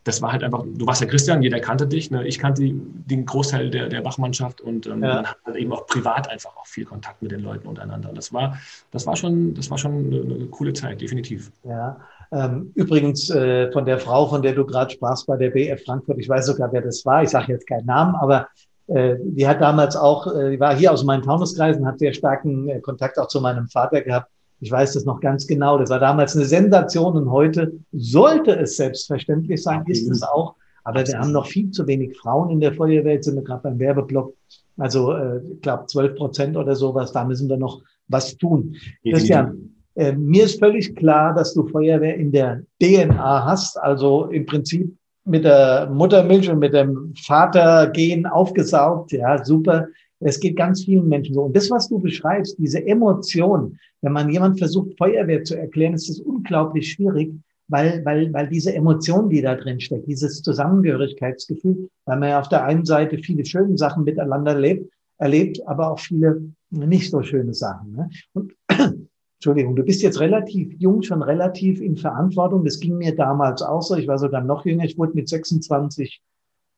das 0.06 0.22
war 0.22 0.32
halt 0.32 0.44
einfach, 0.44 0.64
du 0.64 0.86
warst 0.86 1.02
ja 1.02 1.08
Christian, 1.08 1.42
jeder 1.42 1.60
kannte 1.60 1.88
dich. 1.88 2.12
Ne? 2.12 2.26
Ich 2.28 2.38
kannte 2.38 2.62
den 2.64 3.26
Großteil 3.26 3.72
der, 3.72 3.90
der 3.90 4.06
Wachmannschaft 4.06 4.62
und 4.62 4.86
ähm, 4.86 5.04
ja. 5.04 5.16
man 5.16 5.26
hat 5.26 5.38
halt 5.44 5.58
eben 5.58 5.74
auch 5.74 5.88
privat 5.88 6.30
einfach 6.30 6.56
auch 6.56 6.68
viel 6.68 6.86
Kontakt 6.86 7.24
mit 7.24 7.32
den 7.32 7.40
Leuten 7.40 7.68
untereinander. 7.68 8.10
Und 8.10 8.18
das 8.18 8.32
war, 8.32 8.58
das 8.92 9.08
war 9.08 9.16
schon, 9.16 9.56
das 9.56 9.70
war 9.72 9.80
schon 9.80 10.06
eine, 10.06 10.22
eine 10.22 10.46
coole 10.46 10.74
Zeit, 10.74 11.02
definitiv. 11.02 11.52
Ja. 11.64 11.98
Ähm, 12.32 12.72
übrigens 12.76 13.32
äh, 13.32 13.72
von 13.72 13.86
der 13.86 13.98
Frau, 13.98 14.28
von 14.28 14.44
der 14.44 14.54
du 14.54 14.64
gerade 14.64 14.92
sprachst 14.92 15.26
bei 15.26 15.38
der 15.38 15.50
BF 15.50 15.84
Frankfurt, 15.84 16.20
ich 16.20 16.30
weiß 16.30 16.46
sogar, 16.46 16.72
wer 16.72 16.82
das 16.82 17.04
war, 17.04 17.24
ich 17.24 17.30
sage 17.30 17.54
jetzt 17.54 17.68
keinen 17.68 17.88
Namen, 17.88 18.16
aber 18.16 18.48
äh, 18.88 19.16
die 19.20 19.48
hat 19.48 19.60
damals 19.60 19.96
auch, 19.96 20.28
äh, 20.28 20.52
die 20.52 20.60
war 20.60 20.76
hier 20.76 20.92
aus 20.92 21.04
meinen 21.04 21.24
Taunuskreisen, 21.24 21.86
hat 21.88 21.98
sehr 21.98 22.14
starken 22.14 22.70
äh, 22.70 22.80
Kontakt 22.80 23.18
auch 23.18 23.28
zu 23.28 23.42
meinem 23.42 23.68
Vater 23.70 24.02
gehabt. 24.02 24.30
Ich 24.60 24.72
weiß 24.72 24.94
das 24.94 25.06
noch 25.06 25.20
ganz 25.20 25.48
genau. 25.48 25.78
Das 25.78 25.90
war 25.90 26.00
damals 26.00 26.36
eine 26.36 26.46
Sensation 26.46 27.16
und 27.16 27.30
heute 27.30 27.74
sollte 27.92 28.58
es 28.58 28.78
selbstverständlich 28.78 29.62
sein, 29.62 29.84
ist 29.88 30.10
es 30.10 30.24
auch. 30.24 30.56
Aber 30.84 31.06
wir 31.06 31.20
haben 31.20 31.32
noch 31.32 31.48
viel 31.48 31.72
zu 31.72 31.88
wenig 31.88 32.16
Frauen 32.16 32.52
in 32.52 32.60
der 32.60 32.74
Feuerwehr. 32.74 33.14
Jetzt 33.14 33.26
sind 33.26 33.36
wir 33.36 33.44
gerade 33.44 33.64
beim 33.64 33.80
Werbeblock. 33.80 34.34
Also, 34.78 35.14
äh, 35.14 35.42
ich 35.54 35.62
glaube, 35.62 35.88
12 35.88 36.16
Prozent 36.16 36.58
oder 36.58 36.76
sowas. 36.76 37.12
Da 37.12 37.26
müssen 37.26 37.50
wir 37.50 37.58
noch 37.58 37.82
was 38.08 38.38
tun. 38.38 38.76
Christian, 39.04 39.76
äh, 39.96 40.14
mir 40.14 40.44
ist 40.44 40.60
völlig 40.60 40.96
klar, 40.96 41.34
dass 41.34 41.54
du 41.54 41.68
Feuerwehr 41.68 42.16
in 42.16 42.32
der 42.32 42.62
DNA 42.82 43.46
hast. 43.46 43.82
Also 43.82 44.26
im 44.26 44.46
Prinzip 44.46 44.96
mit 45.26 45.44
der 45.44 45.90
Muttermilch 45.92 46.50
und 46.50 46.60
mit 46.60 46.74
dem 46.74 47.14
Vatergen 47.26 48.28
aufgesaugt. 48.28 49.12
Ja, 49.12 49.44
super. 49.44 49.88
Es 50.20 50.40
geht 50.40 50.56
ganz 50.56 50.84
vielen 50.84 51.08
Menschen 51.08 51.34
so. 51.34 51.44
Und 51.44 51.56
das, 51.56 51.70
was 51.72 51.90
du 51.90 52.00
beschreibst, 52.00 52.58
diese 52.60 52.86
Emotion, 52.86 53.78
wenn 54.06 54.14
man 54.14 54.30
jemand 54.30 54.60
versucht, 54.60 54.96
Feuerwehr 55.00 55.44
zu 55.44 55.58
erklären, 55.58 55.96
ist 55.96 56.10
es 56.12 56.20
unglaublich 56.20 56.92
schwierig, 56.92 57.34
weil, 57.68 58.06
weil, 58.06 58.32
weil 58.32 58.48
diese 58.48 58.76
Emotion, 58.76 59.30
die 59.30 59.42
da 59.42 59.56
drin 59.56 59.80
steckt, 59.80 60.08
dieses 60.08 60.44
Zusammengehörigkeitsgefühl, 60.44 61.90
weil 62.06 62.20
man 62.20 62.30
ja 62.30 62.40
auf 62.40 62.48
der 62.48 62.64
einen 62.66 62.86
Seite 62.86 63.18
viele 63.18 63.44
schöne 63.44 63.76
Sachen 63.80 64.04
miteinander 64.04 64.54
lebt, 64.54 64.94
erlebt, 65.18 65.60
aber 65.68 65.92
auch 65.92 66.00
viele 66.00 66.54
nicht 66.70 67.10
so 67.10 67.24
schöne 67.24 67.56
Sachen. 67.56 67.94
Ne? 67.94 68.10
Und 68.34 68.54
Entschuldigung, 69.38 69.76
du 69.76 69.84
bist 69.84 70.04
jetzt 70.04 70.20
relativ 70.20 70.72
jung, 70.78 71.02
schon 71.02 71.24
relativ 71.24 71.82
in 71.82 71.98
Verantwortung. 71.98 72.64
Das 72.64 72.80
ging 72.80 72.98
mir 72.98 73.16
damals 73.16 73.64
auch 73.64 73.82
so. 73.82 73.96
Ich 73.96 74.08
war 74.08 74.20
sogar 74.20 74.44
noch 74.44 74.66
jünger. 74.68 74.86
Ich 74.86 75.00
wurde 75.00 75.14
mit 75.16 75.28
26 75.28 76.22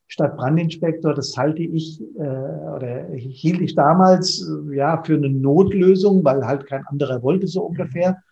Stadtbrandinspektor. 0.08 1.14
Das 1.14 1.36
halte 1.36 1.62
ich 1.62 2.00
äh, 2.00 2.22
oder 2.22 3.06
hielt 3.14 3.60
ich 3.60 3.74
damals 3.74 4.42
äh, 4.42 4.76
ja 4.76 5.02
für 5.04 5.14
eine 5.14 5.30
Notlösung, 5.30 6.24
weil 6.24 6.46
halt 6.46 6.66
kein 6.66 6.86
anderer 6.86 7.22
wollte 7.22 7.46
so 7.46 7.62
ungefähr. 7.62 8.22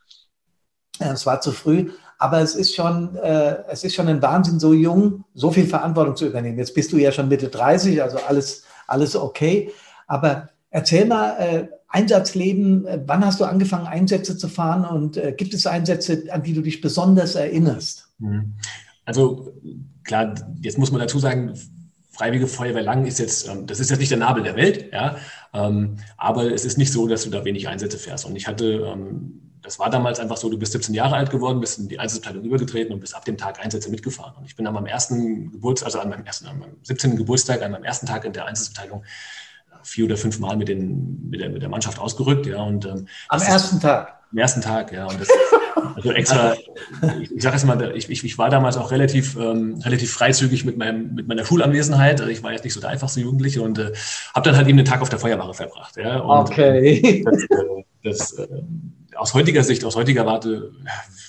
Äh, 0.99 1.11
es 1.11 1.26
war 1.26 1.40
zu 1.40 1.52
früh. 1.52 1.90
Aber 2.19 2.40
es 2.40 2.55
ist 2.55 2.75
schon, 2.75 3.14
äh, 3.17 3.58
es 3.69 3.84
ist 3.84 3.94
schon 3.94 4.08
ein 4.08 4.23
Wahnsinn, 4.23 4.58
so 4.58 4.73
jung, 4.73 5.25
so 5.34 5.50
viel 5.50 5.67
Verantwortung 5.67 6.17
zu 6.17 6.26
übernehmen. 6.26 6.58
Jetzt 6.58 6.75
bist 6.75 6.93
du 6.93 6.96
ja 6.96 7.12
schon 7.12 7.28
Mitte 7.28 7.49
30, 7.49 8.02
also 8.02 8.19
alles, 8.26 8.64
alles 8.87 9.14
okay. 9.14 9.70
Aber 10.06 10.49
erzähl 10.70 11.05
mal, 11.05 11.37
äh, 11.38 11.69
Einsatzleben, 11.88 12.87
äh, 12.87 13.00
wann 13.06 13.25
hast 13.25 13.40
du 13.40 13.44
angefangen, 13.44 13.87
Einsätze 13.87 14.37
zu 14.37 14.49
fahren 14.49 14.84
und 14.84 15.17
äh, 15.17 15.32
gibt 15.37 15.55
es 15.55 15.67
Einsätze, 15.67 16.25
an 16.31 16.43
die 16.43 16.52
du 16.52 16.62
dich 16.62 16.81
besonders 16.81 17.34
erinnerst? 17.34 18.08
Also 19.06 19.54
klar, 20.04 20.34
jetzt 20.60 20.76
muss 20.78 20.92
man 20.92 21.00
dazu 21.00 21.18
sagen, 21.18 21.54
Freiwillige 22.10 22.46
Feuerwehr 22.46 22.82
Lang 22.82 23.04
ist 23.04 23.18
jetzt, 23.18 23.46
ähm, 23.46 23.66
das 23.66 23.78
ist 23.78 23.90
jetzt 23.90 23.98
nicht 23.98 24.10
der 24.10 24.18
Nabel 24.18 24.42
der 24.42 24.56
Welt, 24.56 24.90
ja, 24.92 25.16
ähm, 25.52 25.98
aber 26.16 26.50
es 26.50 26.64
ist 26.64 26.78
nicht 26.78 26.90
so, 26.90 27.06
dass 27.06 27.24
du 27.24 27.30
da 27.30 27.44
wenig 27.44 27.68
Einsätze 27.68 27.98
fährst. 27.98 28.24
Und 28.24 28.36
ich 28.36 28.46
hatte, 28.46 28.64
ähm, 28.64 29.52
das 29.60 29.78
war 29.78 29.90
damals 29.90 30.18
einfach 30.18 30.38
so, 30.38 30.48
du 30.48 30.58
bist 30.58 30.72
17 30.72 30.94
Jahre 30.94 31.16
alt 31.16 31.30
geworden, 31.30 31.60
bist 31.60 31.78
in 31.78 31.88
die 31.88 31.98
Einsatzabteilung 31.98 32.44
übergetreten 32.44 32.94
und 32.94 33.00
bist 33.00 33.14
ab 33.14 33.24
dem 33.26 33.36
Tag 33.36 33.62
Einsätze 33.62 33.90
mitgefahren. 33.90 34.34
Und 34.38 34.46
ich 34.46 34.56
bin 34.56 34.66
an 34.66 34.72
meinem 34.72 34.86
ersten 34.86 35.52
Geburtstag, 35.52 35.86
also 35.86 36.00
an 36.00 36.08
meinem 36.08 36.24
ersten, 36.24 36.46
an 36.46 36.58
meinem 36.58 36.76
17. 36.82 37.16
Geburtstag, 37.16 37.62
an 37.62 37.72
meinem 37.72 37.84
ersten 37.84 38.06
Tag 38.06 38.24
in 38.24 38.32
der 38.32 38.46
Einsatzabteilung 38.46 39.04
vier 39.82 40.06
oder 40.06 40.16
fünf 40.16 40.38
Mal 40.38 40.56
mit, 40.56 40.68
den, 40.68 41.28
mit, 41.28 41.40
der, 41.40 41.50
mit 41.50 41.62
der 41.62 41.68
Mannschaft 41.68 41.98
ausgerückt. 41.98 42.46
Ja, 42.46 42.62
und, 42.62 42.86
Am 42.86 43.42
ersten 43.42 43.76
ist, 43.76 43.82
Tag? 43.82 44.15
Am 44.33 44.38
ersten 44.38 44.61
Tag, 44.61 44.92
ja. 44.92 45.06
Und 45.06 45.21
das, 45.21 45.28
also 45.95 46.12
extra, 46.12 46.54
ich, 47.21 47.33
ich 47.33 47.42
sage 47.42 47.56
jetzt 47.56 47.64
mal, 47.64 47.97
ich, 47.97 48.11
ich, 48.11 48.38
war 48.38 48.50
damals 48.50 48.76
auch 48.76 48.90
relativ, 48.90 49.37
ähm, 49.37 49.80
relativ 49.85 50.12
freizügig 50.12 50.64
mit, 50.64 50.76
meinem, 50.76 51.14
mit 51.14 51.28
meiner 51.28 51.45
Schulanwesenheit. 51.45 52.21
Also 52.21 52.30
ich 52.30 52.42
war 52.42 52.52
jetzt 52.52 52.64
nicht 52.64 52.75
so 52.75 52.80
der 52.80 52.90
einfachste 52.90 53.21
Jugendliche 53.21 53.62
und 53.62 53.78
äh, 53.78 53.92
habe 54.35 54.49
dann 54.49 54.56
halt 54.56 54.68
eben 54.68 54.76
den 54.76 54.87
Tag 54.87 55.00
auf 55.00 55.09
der 55.09 55.18
Feuerwache 55.18 55.54
verbracht. 55.54 55.97
Ja. 55.97 56.21
Und, 56.21 56.50
okay. 56.50 57.25
Das, 57.25 57.42
äh, 57.42 57.83
das, 58.02 58.33
äh, 58.38 58.49
aus 59.14 59.35
heutiger 59.35 59.62
Sicht, 59.62 59.85
aus 59.85 59.97
heutiger 59.97 60.26
Warte, 60.26 60.73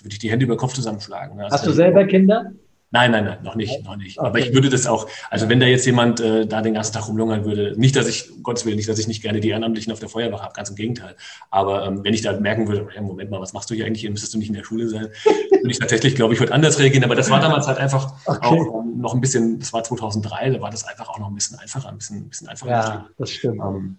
würde 0.02 0.12
ich 0.12 0.20
die 0.20 0.30
Hände 0.30 0.46
über 0.46 0.56
den 0.56 0.60
Kopf 0.60 0.74
zusammenschlagen. 0.74 1.42
Hast 1.42 1.66
du 1.66 1.72
selber 1.72 2.06
Kinder? 2.06 2.52
Nein, 2.90 3.12
nein, 3.12 3.26
nein, 3.26 3.44
noch 3.44 3.56
nicht, 3.56 3.84
noch 3.84 3.98
nicht. 3.98 4.18
Okay. 4.18 4.28
Aber 4.28 4.40
ich 4.40 4.54
würde 4.54 4.70
das 4.70 4.88
auch, 4.88 5.10
also 5.30 5.50
wenn 5.50 5.60
da 5.60 5.66
jetzt 5.66 5.86
jemand 5.86 6.22
äh, 6.22 6.46
da 6.46 6.62
den 6.62 6.74
ganzen 6.74 6.94
Tag 6.94 7.08
rumlungern 7.10 7.44
würde, 7.44 7.74
nicht, 7.78 7.98
dass 7.98 8.08
ich, 8.08 8.32
um 8.32 8.44
Gottes 8.44 8.66
Willen, 8.66 8.78
nicht, 8.78 8.88
dass 8.88 8.98
ich 8.98 9.10
nicht 9.10 9.22
gerne 9.22 9.42
die 9.42 9.50
Ehrenamtlichen 9.50 9.92
auf 9.92 10.00
der 10.00 10.08
Feuerwache 10.08 10.44
habe, 10.44 10.54
ganz 10.54 10.70
im 10.70 10.76
Gegenteil. 10.76 11.16
Aber 11.52 11.86
ähm, 11.86 12.06
wenn 12.06 12.14
ich 12.14 12.22
da 12.22 12.40
merken 12.40 12.70
würde, 12.70 12.88
ja, 12.96 13.02
Moment 13.02 13.30
mal, 13.30 13.42
was 13.42 13.52
machst 13.52 13.70
du 13.70 13.74
hier 13.74 13.86
eigentlich 13.86 14.10
müsstest 14.10 14.34
du 14.34 14.38
nicht 14.38 14.48
in 14.48 14.56
der 14.56 14.64
Schule 14.64 14.88
sein, 14.88 15.10
würde 15.26 15.70
ich 15.70 15.80
tatsächlich, 15.80 16.16
glaube 16.16 16.34
ich, 16.34 16.40
heute 16.40 16.54
anders 16.54 16.80
reagieren. 16.80 17.04
Aber 17.04 17.16
das 17.16 17.30
war 17.30 17.42
damals 17.42 17.68
halt 17.68 17.78
einfach 17.78 18.14
okay. 18.26 18.48
auch 18.48 18.82
ähm, 18.82 19.02
noch 19.02 19.14
ein 19.14 19.20
bisschen, 19.20 19.60
das 19.60 19.74
war 19.74 19.84
2003, 19.84 20.52
da 20.52 20.62
war 20.62 20.72
das 20.72 20.86
einfach 20.86 21.10
auch 21.10 21.20
noch 21.20 21.28
ein 21.28 21.36
bisschen 21.36 21.60
einfacher, 21.60 21.90
ein 21.90 21.98
bisschen, 21.98 22.18
ein 22.18 22.30
bisschen 22.30 22.48
einfacher. 22.48 22.72
Ja, 22.72 23.08
das 23.18 23.32
stimmt. 23.32 23.60
Ähm, 23.60 23.98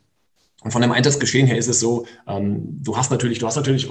und 0.64 0.72
von 0.72 0.82
dem 0.82 0.90
Einsatzgeschehen 0.90 1.46
her 1.46 1.56
ist 1.56 1.68
es 1.68 1.78
so, 1.78 2.04
ähm, 2.26 2.80
du 2.82 2.96
hast 2.96 3.12
natürlich, 3.12 3.38
du 3.38 3.46
hast 3.46 3.54
natürlich, 3.54 3.88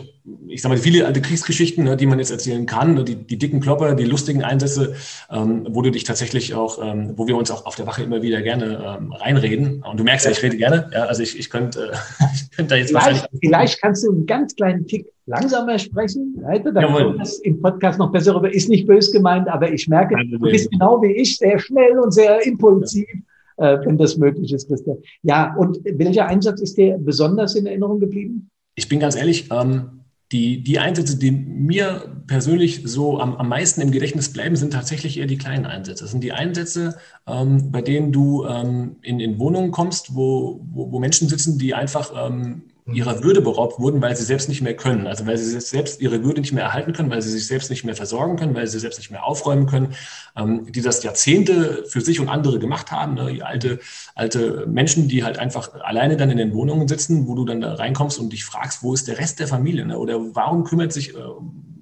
ich 0.50 0.62
sag 0.62 0.68
mal, 0.68 0.78
viele 0.78 1.06
alte 1.06 1.22
Kriegsgeschichten, 1.22 1.86
ne, 1.86 1.96
die 1.96 2.06
man 2.06 2.20
jetzt 2.20 2.30
erzählen 2.30 2.66
kann, 2.66 2.96
ne, 2.96 3.06
die, 3.06 3.16
die 3.16 3.38
dicken 3.38 3.62
Klopper, 3.62 3.96
die 3.96 4.04
lustigen 4.04 4.44
Einsätze, 4.44 4.96
ähm, 5.32 5.66
wo 5.70 5.82
du 5.82 5.92
dich 5.92 6.04
tatsächlich 6.04 6.56
auch, 6.56 6.84
ähm, 6.84 7.14
wo 7.16 7.26
wir 7.26 7.38
uns 7.38 7.52
auch 7.52 7.66
auf 7.66 7.76
der 7.76 7.88
Wache 7.88 8.04
immer 8.04 8.22
wieder 8.22 8.42
gerne 8.42 8.98
ähm, 9.00 9.14
reinreden. 9.14 9.82
Und 9.82 9.98
du 9.98 10.04
merkst 10.04 10.26
ja, 10.26 10.32
ich 10.32 10.44
rede 10.44 10.58
gerne. 10.58 10.90
Ja, 10.94 11.06
also 11.06 11.24
ich, 11.24 11.40
ich 11.40 11.50
könnte, 11.50 11.94
äh, 11.94 12.26
ich 12.36 12.52
könnte 12.52 12.72
da 12.72 12.76
jetzt 12.76 12.90
vielleicht, 12.90 13.06
wahrscheinlich. 13.06 13.40
Vielleicht 13.40 13.82
kannst 13.82 14.06
du 14.06 14.12
einen 14.12 14.26
ganz 14.26 14.54
kleinen 14.54 14.86
Tick 14.86 15.08
langsamer 15.26 15.80
sprechen, 15.80 16.36
Leute, 16.38 16.74
dann 16.74 16.94
kommt 16.94 17.22
das 17.22 17.40
im 17.40 17.62
Podcast 17.62 17.98
noch 17.98 18.12
besser 18.12 18.36
rüber. 18.36 18.54
Ist 18.54 18.68
nicht 18.68 18.88
böse 18.88 19.14
gemeint, 19.14 19.48
aber 19.48 19.72
ich 19.72 19.88
merke, 19.88 20.16
du 20.30 20.40
bist 20.40 20.70
genau 20.72 21.02
wie 21.02 21.14
ich, 21.14 21.38
sehr 21.38 21.60
schnell 21.60 21.98
und 21.98 22.12
sehr 22.12 22.46
impulsiv. 22.46 23.08
Ja 23.10 23.20
äh, 23.58 23.78
wenn 23.84 23.98
das 23.98 24.18
möglich 24.18 24.54
ist, 24.54 24.68
Christian. 24.68 24.98
Ja, 25.24 25.56
und 25.56 25.80
welcher 25.84 26.28
Einsatz 26.28 26.62
ist 26.62 26.78
dir 26.78 26.98
besonders 27.00 27.56
in 27.56 27.66
Erinnerung 27.66 28.00
geblieben? 28.00 28.50
Ich 28.76 28.88
bin 28.88 29.00
ganz 29.00 29.16
ehrlich, 29.16 29.50
ähm, 29.52 29.98
die, 30.32 30.62
die 30.62 30.80
Einsätze, 30.80 31.18
die 31.18 31.32
mir 31.32 32.22
persönlich 32.28 32.82
so 32.84 33.20
am, 33.20 33.36
am 33.38 33.48
meisten 33.48 33.80
im 33.80 33.92
Gedächtnis 33.92 34.34
bleiben, 34.34 34.58
sind 34.58 34.74
tatsächlich 34.74 35.18
eher 35.18 35.26
die 35.26 35.38
kleinen 35.38 35.66
Einsätze. 35.66 36.04
Das 36.04 36.12
sind 36.12 36.24
die 36.24 36.34
Einsätze, 36.34 36.98
ähm, 37.26 37.72
bei 37.72 37.82
denen 37.82 38.12
du 38.12 38.46
ähm, 38.46 38.98
in, 39.02 39.20
in 39.22 39.40
Wohnungen 39.40 39.72
kommst, 39.72 40.16
wo, 40.16 40.60
wo, 40.74 40.92
wo 40.92 41.00
Menschen 41.00 41.30
sitzen, 41.30 41.58
die 41.58 41.74
einfach 41.74 42.12
ähm, 42.30 42.64
ihrer 42.94 43.24
Würde 43.24 43.42
beraubt 43.42 43.80
wurden, 43.80 44.02
weil 44.02 44.16
sie 44.16 44.24
selbst 44.24 44.48
nicht 44.48 44.62
mehr 44.62 44.76
können. 44.76 45.08
Also 45.08 45.26
weil 45.26 45.38
sie 45.38 45.60
selbst 45.60 46.00
ihre 46.00 46.24
Würde 46.24 46.42
nicht 46.42 46.54
mehr 46.54 46.64
erhalten 46.64 46.94
können, 46.94 47.10
weil 47.10 47.22
sie 47.22 47.30
sich 47.30 47.46
selbst 47.46 47.70
nicht 47.70 47.84
mehr 47.84 47.96
versorgen 47.96 48.38
können, 48.38 48.56
weil 48.56 48.68
sie 48.68 48.80
selbst 48.80 48.98
nicht 48.98 49.12
mehr 49.12 49.26
aufräumen 49.26 49.66
können, 49.66 49.94
ähm, 50.38 50.72
die 50.72 50.82
das 50.82 51.04
Jahrzehnte 51.04 51.84
für 51.88 52.02
sich 52.02 52.20
und 52.20 52.30
andere 52.30 52.60
gemacht 52.60 52.92
haben. 52.92 53.16
Ne? 53.16 53.44
Alte, 53.44 53.80
alte 54.16 54.66
Menschen, 54.68 55.10
die 55.10 55.24
halt 55.24 55.38
einfach 55.38 55.74
alleine 55.74 56.16
dann 56.18 56.32
in 56.32 56.38
den 56.38 56.54
Wohnungen 56.54 56.88
sitzen, 56.88 57.28
wo 57.28 57.36
du 57.36 57.46
dann 57.46 57.62
da 57.62 57.74
reinkommst 57.74 58.20
und 58.20 58.32
dich 58.32 58.46
fragst, 58.46 58.84
wo 58.84 58.94
ist 58.94 59.08
der 59.08 59.18
Rest 59.18 59.40
der 59.40 59.48
Familie? 59.48 59.86
Ne? 59.86 59.98
Oder 59.98 60.20
warum 60.36 60.64
kümmert 60.64 60.94
sich 60.94 61.14
äh, 61.14 61.20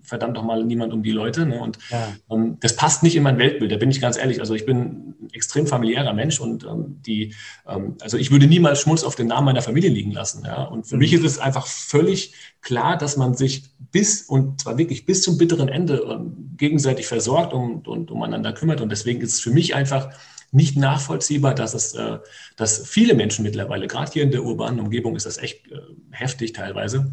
verdammt 0.06 0.38
doch 0.38 0.44
mal 0.44 0.64
niemand 0.64 0.94
um 0.94 1.04
die 1.04 1.12
Leute. 1.12 1.46
Ne? 1.46 1.60
Und 1.60 1.78
ja. 1.90 2.14
ähm, 2.30 2.58
das 2.60 2.76
passt 2.76 3.04
nicht 3.04 3.16
in 3.16 3.24
mein 3.24 3.38
Weltbild, 3.38 3.72
da 3.72 3.78
bin 3.78 3.92
ich 3.92 4.02
ganz 4.02 4.18
ehrlich. 4.18 4.40
Also 4.40 4.54
ich 4.54 4.66
bin 4.66 4.78
ein 4.78 5.30
extrem 5.34 5.68
familiärer 5.68 6.14
Mensch 6.14 6.40
und 6.40 6.64
ähm, 6.64 7.02
die, 7.06 7.34
ähm, 7.68 7.98
also 8.02 8.18
ich 8.18 8.32
würde 8.32 8.48
niemals 8.48 8.82
Schmutz 8.82 9.04
auf 9.04 9.16
den 9.16 9.28
Namen 9.28 9.46
meiner 9.46 9.62
Familie 9.62 9.90
liegen 9.90 10.12
lassen. 10.12 10.44
Ja? 10.46 10.64
Und 10.64 10.88
für 10.88 10.96
mhm. 10.96 11.00
mich 11.00 11.14
ist 11.14 11.24
es 11.24 11.40
einfach 11.40 11.68
völlig 11.68 12.34
klar, 12.62 12.98
dass 12.98 13.18
man 13.18 13.36
sich 13.36 13.64
bis 13.92 14.24
und 14.24 14.62
zwar 14.62 14.78
wirklich 14.78 15.06
bis 15.06 15.22
zum 15.22 15.38
bitteren 15.38 15.70
Ende 15.70 16.06
ähm, 16.10 16.56
gegenseitig 16.58 17.08
versorgt 17.08 17.54
und, 17.54 17.88
und 17.88 18.12
umeinander 18.12 18.54
kümmert. 18.54 18.82
Und 18.82 18.90
deswegen 18.90 19.22
ist 19.22 19.34
es 19.34 19.40
für 19.40 19.52
mich 19.52 19.76
einfach 19.76 20.10
nicht 20.52 20.78
nachvollziehbar, 20.78 21.54
dass 21.54 21.74
es, 21.74 21.94
äh, 21.96 22.20
dass 22.56 22.88
viele 22.88 23.14
Menschen 23.14 23.44
mittlerweile, 23.44 23.88
gerade 23.88 24.12
hier 24.12 24.24
in 24.24 24.32
der 24.32 24.44
urbanen 24.44 24.80
Umgebung, 24.80 25.16
ist 25.16 25.26
das 25.26 25.38
echt 25.38 25.70
äh, 25.72 25.80
heftig 26.12 26.54
teilweise, 26.54 27.12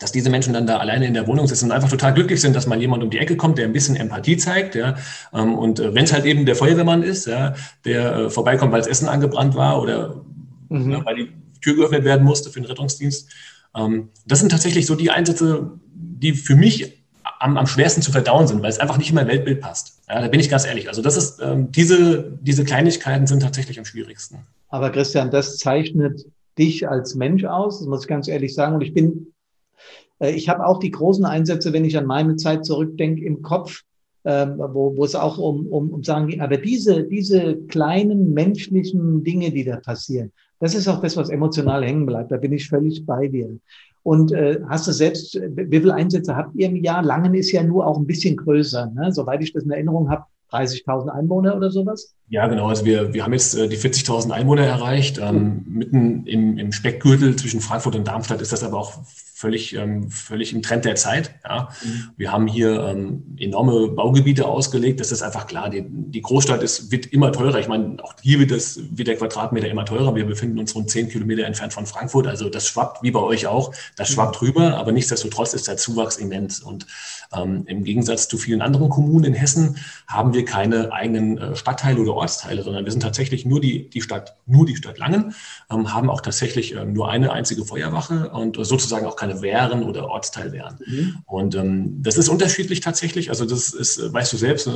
dass 0.00 0.12
diese 0.12 0.30
Menschen 0.30 0.52
dann 0.52 0.66
da 0.66 0.78
alleine 0.78 1.06
in 1.06 1.14
der 1.14 1.26
Wohnung 1.26 1.46
sitzen 1.46 1.66
und 1.66 1.72
einfach 1.72 1.88
total 1.88 2.14
glücklich 2.14 2.40
sind, 2.40 2.54
dass 2.54 2.66
mal 2.66 2.80
jemand 2.80 3.02
um 3.02 3.10
die 3.10 3.18
Ecke 3.18 3.36
kommt, 3.36 3.58
der 3.58 3.66
ein 3.66 3.72
bisschen 3.72 3.96
Empathie 3.96 4.36
zeigt, 4.36 4.74
ja. 4.74 4.96
Ähm, 5.32 5.58
und 5.58 5.80
äh, 5.80 5.94
wenn 5.94 6.04
es 6.04 6.12
halt 6.12 6.24
eben 6.24 6.46
der 6.46 6.56
Feuerwehrmann 6.56 7.02
ist, 7.02 7.26
ja, 7.26 7.54
der 7.84 8.14
äh, 8.14 8.30
vorbeikommt, 8.30 8.72
weil 8.72 8.80
das 8.80 8.88
Essen 8.88 9.08
angebrannt 9.08 9.54
war 9.54 9.80
oder 9.82 10.22
mhm. 10.68 10.90
ja, 10.90 11.04
weil 11.04 11.16
die 11.16 11.32
Tür 11.60 11.76
geöffnet 11.76 12.04
werden 12.04 12.24
musste 12.24 12.50
für 12.50 12.60
den 12.60 12.66
Rettungsdienst. 12.66 13.28
Ähm, 13.76 14.08
das 14.26 14.40
sind 14.40 14.50
tatsächlich 14.50 14.86
so 14.86 14.94
die 14.94 15.10
Einsätze, 15.10 15.72
die 15.92 16.32
für 16.32 16.56
mich 16.56 16.98
am, 17.40 17.56
am 17.56 17.66
schwersten 17.66 18.02
zu 18.02 18.10
verdauen 18.10 18.46
sind, 18.46 18.62
weil 18.62 18.70
es 18.70 18.78
einfach 18.78 18.98
nicht 18.98 19.10
in 19.10 19.14
mein 19.14 19.28
Weltbild 19.28 19.60
passt. 19.60 20.00
Ja, 20.08 20.20
da 20.20 20.28
bin 20.28 20.40
ich 20.40 20.50
ganz 20.50 20.66
ehrlich. 20.66 20.88
Also 20.88 21.02
das 21.02 21.16
ist, 21.16 21.40
ähm, 21.40 21.70
diese, 21.70 22.38
diese 22.40 22.64
Kleinigkeiten 22.64 23.26
sind 23.26 23.40
tatsächlich 23.40 23.78
am 23.78 23.84
schwierigsten. 23.84 24.38
Aber 24.68 24.90
Christian, 24.90 25.30
das 25.30 25.58
zeichnet 25.58 26.26
dich 26.58 26.88
als 26.88 27.14
Mensch 27.14 27.44
aus, 27.44 27.78
das 27.78 27.88
muss 27.88 28.02
ich 28.02 28.08
ganz 28.08 28.28
ehrlich 28.28 28.54
sagen. 28.54 28.74
Und 28.74 28.80
ich 28.82 28.92
bin 28.92 29.28
ich 30.20 30.48
habe 30.48 30.66
auch 30.66 30.78
die 30.78 30.90
großen 30.90 31.24
Einsätze, 31.24 31.72
wenn 31.72 31.84
ich 31.84 31.96
an 31.96 32.06
meine 32.06 32.36
Zeit 32.36 32.64
zurückdenke, 32.64 33.24
im 33.24 33.42
Kopf, 33.42 33.82
ähm, 34.24 34.58
wo, 34.58 34.96
wo 34.96 35.04
es 35.04 35.14
auch 35.14 35.38
um, 35.38 35.66
um, 35.66 35.90
um 35.90 36.02
sagen 36.02 36.26
geht. 36.26 36.40
Aber 36.40 36.56
diese, 36.56 37.04
diese 37.04 37.56
kleinen 37.68 38.32
menschlichen 38.34 39.22
Dinge, 39.22 39.50
die 39.50 39.64
da 39.64 39.76
passieren, 39.76 40.32
das 40.60 40.74
ist 40.74 40.88
auch 40.88 41.00
das, 41.00 41.16
was 41.16 41.30
emotional 41.30 41.84
hängen 41.84 42.06
bleibt. 42.06 42.32
Da 42.32 42.36
bin 42.36 42.52
ich 42.52 42.68
völlig 42.68 43.06
bei 43.06 43.28
dir. 43.28 43.58
Und 44.02 44.32
äh, 44.32 44.60
hast 44.68 44.88
du 44.88 44.92
selbst, 44.92 45.34
wie 45.34 45.78
viele 45.78 45.94
Einsätze 45.94 46.34
habt 46.34 46.54
ihr 46.56 46.66
im 46.66 46.76
Jahr? 46.76 47.02
Langen 47.02 47.34
ist 47.34 47.52
ja 47.52 47.62
nur 47.62 47.86
auch 47.86 47.98
ein 47.98 48.06
bisschen 48.06 48.36
größer, 48.36 48.90
ne? 48.94 49.12
soweit 49.12 49.42
ich 49.42 49.52
das 49.52 49.64
in 49.64 49.70
Erinnerung 49.70 50.10
habe. 50.10 50.24
30.000 50.50 51.08
Einwohner 51.08 51.54
oder 51.56 51.70
sowas? 51.70 52.14
Ja, 52.30 52.46
genau. 52.46 52.68
Also 52.68 52.86
wir, 52.86 53.12
wir 53.12 53.22
haben 53.22 53.34
jetzt 53.34 53.54
äh, 53.54 53.68
die 53.68 53.76
40.000 53.76 54.30
Einwohner 54.30 54.62
erreicht. 54.62 55.18
Ähm, 55.18 55.62
mitten 55.68 56.26
im, 56.26 56.56
im 56.56 56.72
Speckgürtel 56.72 57.36
zwischen 57.36 57.60
Frankfurt 57.60 57.96
und 57.96 58.08
Darmstadt 58.08 58.40
ist 58.40 58.52
das 58.52 58.64
aber 58.64 58.78
auch 58.78 58.94
völlig, 59.38 59.72
ähm, 59.74 60.10
völlig 60.10 60.52
im 60.52 60.62
Trend 60.62 60.84
der 60.84 60.96
Zeit. 60.96 61.30
Ja. 61.44 61.68
Mhm. 61.84 62.10
Wir 62.16 62.32
haben 62.32 62.48
hier 62.48 62.82
ähm, 62.88 63.36
enorme 63.38 63.86
Baugebiete 63.86 64.46
ausgelegt. 64.46 64.98
Das 64.98 65.12
ist 65.12 65.22
einfach 65.22 65.46
klar. 65.46 65.70
Die, 65.70 65.84
die 65.88 66.22
Großstadt 66.22 66.60
ist, 66.60 66.90
wird 66.90 67.06
immer 67.06 67.30
teurer. 67.30 67.60
Ich 67.60 67.68
meine, 67.68 68.02
auch 68.02 68.14
hier 68.20 68.40
wird, 68.40 68.50
das, 68.50 68.80
wird 68.90 69.06
der 69.06 69.16
Quadratmeter 69.16 69.68
immer 69.68 69.84
teurer. 69.84 70.16
Wir 70.16 70.26
befinden 70.26 70.58
uns 70.58 70.74
rund 70.74 70.90
zehn 70.90 71.08
Kilometer 71.08 71.44
entfernt 71.44 71.72
von 71.72 71.86
Frankfurt. 71.86 72.26
Also 72.26 72.48
das 72.48 72.66
schwappt, 72.66 73.04
wie 73.04 73.12
bei 73.12 73.20
euch 73.20 73.46
auch, 73.46 73.72
das 73.94 74.08
schwappt 74.08 74.42
mhm. 74.42 74.48
rüber. 74.48 74.76
Aber 74.76 74.90
nichtsdestotrotz 74.90 75.54
ist 75.54 75.68
der 75.68 75.76
Zuwachs 75.76 76.16
immens. 76.16 76.58
Und 76.58 76.88
ähm, 77.32 77.62
im 77.66 77.84
Gegensatz 77.84 78.26
zu 78.26 78.38
vielen 78.38 78.60
anderen 78.60 78.88
Kommunen 78.88 79.24
in 79.24 79.34
Hessen 79.34 79.76
haben 80.08 80.34
wir 80.34 80.44
keine 80.44 80.92
eigenen 80.92 81.38
äh, 81.38 81.54
Stadtteile 81.54 82.00
oder 82.00 82.14
Ortsteile, 82.14 82.64
sondern 82.64 82.84
wir 82.84 82.90
sind 82.90 83.02
tatsächlich 83.02 83.46
nur 83.46 83.60
die, 83.60 83.88
die 83.88 84.00
Stadt, 84.00 84.36
nur 84.46 84.66
die 84.66 84.74
Stadt 84.74 84.98
Langen, 84.98 85.34
ähm, 85.70 85.94
haben 85.94 86.10
auch 86.10 86.22
tatsächlich 86.22 86.74
ähm, 86.74 86.92
nur 86.92 87.08
eine 87.08 87.30
einzige 87.30 87.64
Feuerwache 87.64 88.30
und 88.30 88.56
sozusagen 88.56 89.06
auch 89.06 89.14
keine 89.14 89.27
keine 89.28 89.42
Wehren 89.42 89.82
oder 89.82 90.08
Ortsteilwehren. 90.08 90.78
Mhm. 90.84 91.18
Und 91.26 91.54
ähm, 91.54 92.02
das 92.02 92.16
ist 92.16 92.28
unterschiedlich 92.28 92.80
tatsächlich. 92.80 93.30
Also 93.30 93.44
das 93.44 93.72
ist, 93.72 94.12
weißt 94.12 94.32
du 94.32 94.36
selbst, 94.36 94.66
äh, 94.66 94.70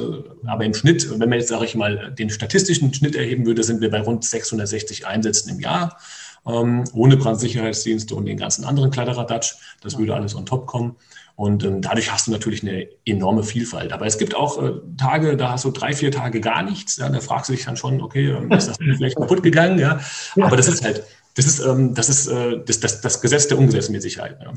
aber 0.46 0.64
im 0.64 0.74
Schnitt, 0.74 1.08
wenn 1.10 1.28
man 1.28 1.38
jetzt, 1.38 1.48
sage 1.48 1.64
ich 1.64 1.74
mal, 1.74 2.12
den 2.12 2.30
statistischen 2.30 2.92
Schnitt 2.94 3.16
erheben 3.16 3.46
würde, 3.46 3.62
sind 3.62 3.80
wir 3.80 3.90
bei 3.90 4.00
rund 4.00 4.24
660 4.24 5.06
Einsätzen 5.06 5.50
im 5.50 5.60
Jahr. 5.60 5.98
Ähm, 6.44 6.84
ohne 6.92 7.16
Brandsicherheitsdienste 7.16 8.16
und 8.16 8.26
den 8.26 8.36
ganzen 8.36 8.64
anderen 8.64 8.90
Kladderadatsch. 8.90 9.54
Das 9.80 9.96
würde 9.96 10.14
alles 10.14 10.34
on 10.34 10.44
top 10.44 10.66
kommen. 10.66 10.96
Und 11.36 11.64
ähm, 11.64 11.80
dadurch 11.80 12.12
hast 12.12 12.26
du 12.26 12.30
natürlich 12.32 12.62
eine 12.62 12.88
enorme 13.04 13.44
Vielfalt. 13.44 13.92
Aber 13.92 14.06
es 14.06 14.18
gibt 14.18 14.34
auch 14.34 14.62
äh, 14.62 14.72
Tage, 14.98 15.36
da 15.36 15.52
hast 15.52 15.64
du 15.64 15.70
drei, 15.70 15.92
vier 15.92 16.10
Tage 16.10 16.40
gar 16.40 16.62
nichts. 16.62 16.96
Ja, 16.96 17.08
da 17.08 17.20
fragst 17.20 17.48
du 17.48 17.54
dich 17.54 17.64
dann 17.64 17.76
schon, 17.76 18.02
okay, 18.02 18.30
ähm, 18.30 18.50
ist 18.50 18.68
das 18.68 18.76
vielleicht 18.96 19.16
kaputt 19.16 19.42
gegangen? 19.42 19.78
Ja. 19.78 20.00
Aber 20.40 20.56
das 20.56 20.68
ist 20.68 20.84
halt, 20.84 21.04
das 21.34 21.46
ist, 21.46 21.60
ähm, 21.60 21.94
das, 21.94 22.08
ist 22.08 22.26
äh, 22.28 22.60
das, 22.64 22.80
das, 22.80 23.00
das 23.00 23.20
Gesetz 23.20 23.48
der 23.48 23.58
Ungesetzmäßigkeit. 23.58 24.38
Ja. 24.40 24.52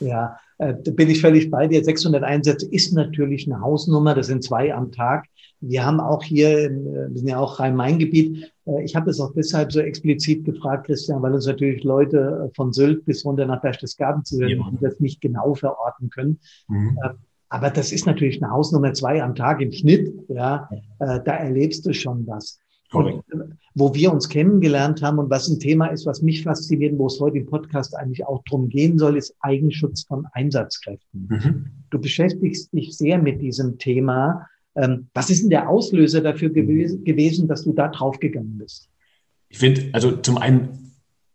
Ja, 0.00 0.38
äh, 0.58 0.74
da 0.82 0.90
bin 0.90 1.10
ich 1.10 1.20
völlig 1.20 1.50
bei 1.50 1.66
dir. 1.66 1.82
600 1.82 2.22
Einsätze 2.22 2.66
ist 2.66 2.92
natürlich 2.92 3.50
eine 3.50 3.60
Hausnummer. 3.60 4.14
Das 4.14 4.26
sind 4.26 4.44
zwei 4.44 4.74
am 4.74 4.92
Tag. 4.92 5.26
Wir 5.60 5.86
haben 5.86 6.00
auch 6.00 6.22
hier, 6.22 6.66
äh, 6.66 6.70
wir 6.70 7.18
sind 7.18 7.28
ja 7.28 7.38
auch 7.38 7.58
Rhein-Main-Gebiet. 7.58 8.52
Äh, 8.66 8.84
ich 8.84 8.94
habe 8.94 9.10
es 9.10 9.20
auch 9.20 9.32
deshalb 9.34 9.72
so 9.72 9.80
explizit 9.80 10.44
gefragt, 10.44 10.86
Christian, 10.86 11.22
weil 11.22 11.32
uns 11.32 11.46
natürlich 11.46 11.82
Leute 11.82 12.50
von 12.54 12.72
Sylt 12.72 13.04
bis 13.04 13.24
runter 13.24 13.46
nach 13.46 13.62
Berchtesgaden 13.62 14.24
zu 14.24 14.38
hören, 14.38 14.58
ja. 14.58 14.70
die 14.70 14.84
das 14.84 15.00
nicht 15.00 15.20
genau 15.20 15.54
verorten 15.54 16.10
können. 16.10 16.40
Mhm. 16.68 16.98
Aber 17.48 17.70
das 17.70 17.92
ist 17.92 18.06
natürlich 18.06 18.42
eine 18.42 18.52
Hausnummer 18.52 18.92
zwei 18.92 19.22
am 19.22 19.36
Tag 19.36 19.60
im 19.60 19.70
Schnitt. 19.70 20.12
Ja, 20.28 20.68
da 20.98 21.32
erlebst 21.32 21.86
du 21.86 21.92
schon 21.92 22.26
was. 22.26 22.58
Und, 22.92 23.22
wo 23.76 23.94
wir 23.94 24.10
uns 24.10 24.30
kennengelernt 24.30 25.02
haben 25.02 25.18
und 25.18 25.28
was 25.28 25.48
ein 25.48 25.60
Thema 25.60 25.88
ist, 25.88 26.06
was 26.06 26.22
mich 26.22 26.42
fasziniert, 26.42 26.98
wo 26.98 27.08
es 27.08 27.20
heute 27.20 27.36
im 27.36 27.46
Podcast 27.46 27.94
eigentlich 27.94 28.26
auch 28.26 28.42
drum 28.44 28.70
gehen 28.70 28.98
soll, 28.98 29.18
ist 29.18 29.36
Eigenschutz 29.40 30.04
von 30.04 30.26
Einsatzkräften. 30.32 31.28
Mhm. 31.28 31.66
Du 31.90 32.00
beschäftigst 32.00 32.72
dich 32.72 32.96
sehr 32.96 33.18
mit 33.18 33.42
diesem 33.42 33.76
Thema. 33.78 34.48
Ähm, 34.76 35.08
was 35.12 35.28
ist 35.28 35.42
denn 35.42 35.50
der 35.50 35.68
Auslöser 35.68 36.22
dafür 36.22 36.48
gewesen, 36.48 37.04
gewesen 37.04 37.48
dass 37.48 37.64
du 37.64 37.74
da 37.74 37.88
draufgegangen 37.88 38.56
bist? 38.56 38.88
Ich 39.50 39.58
finde, 39.58 39.90
also 39.92 40.16
zum 40.16 40.38
einen 40.38 40.86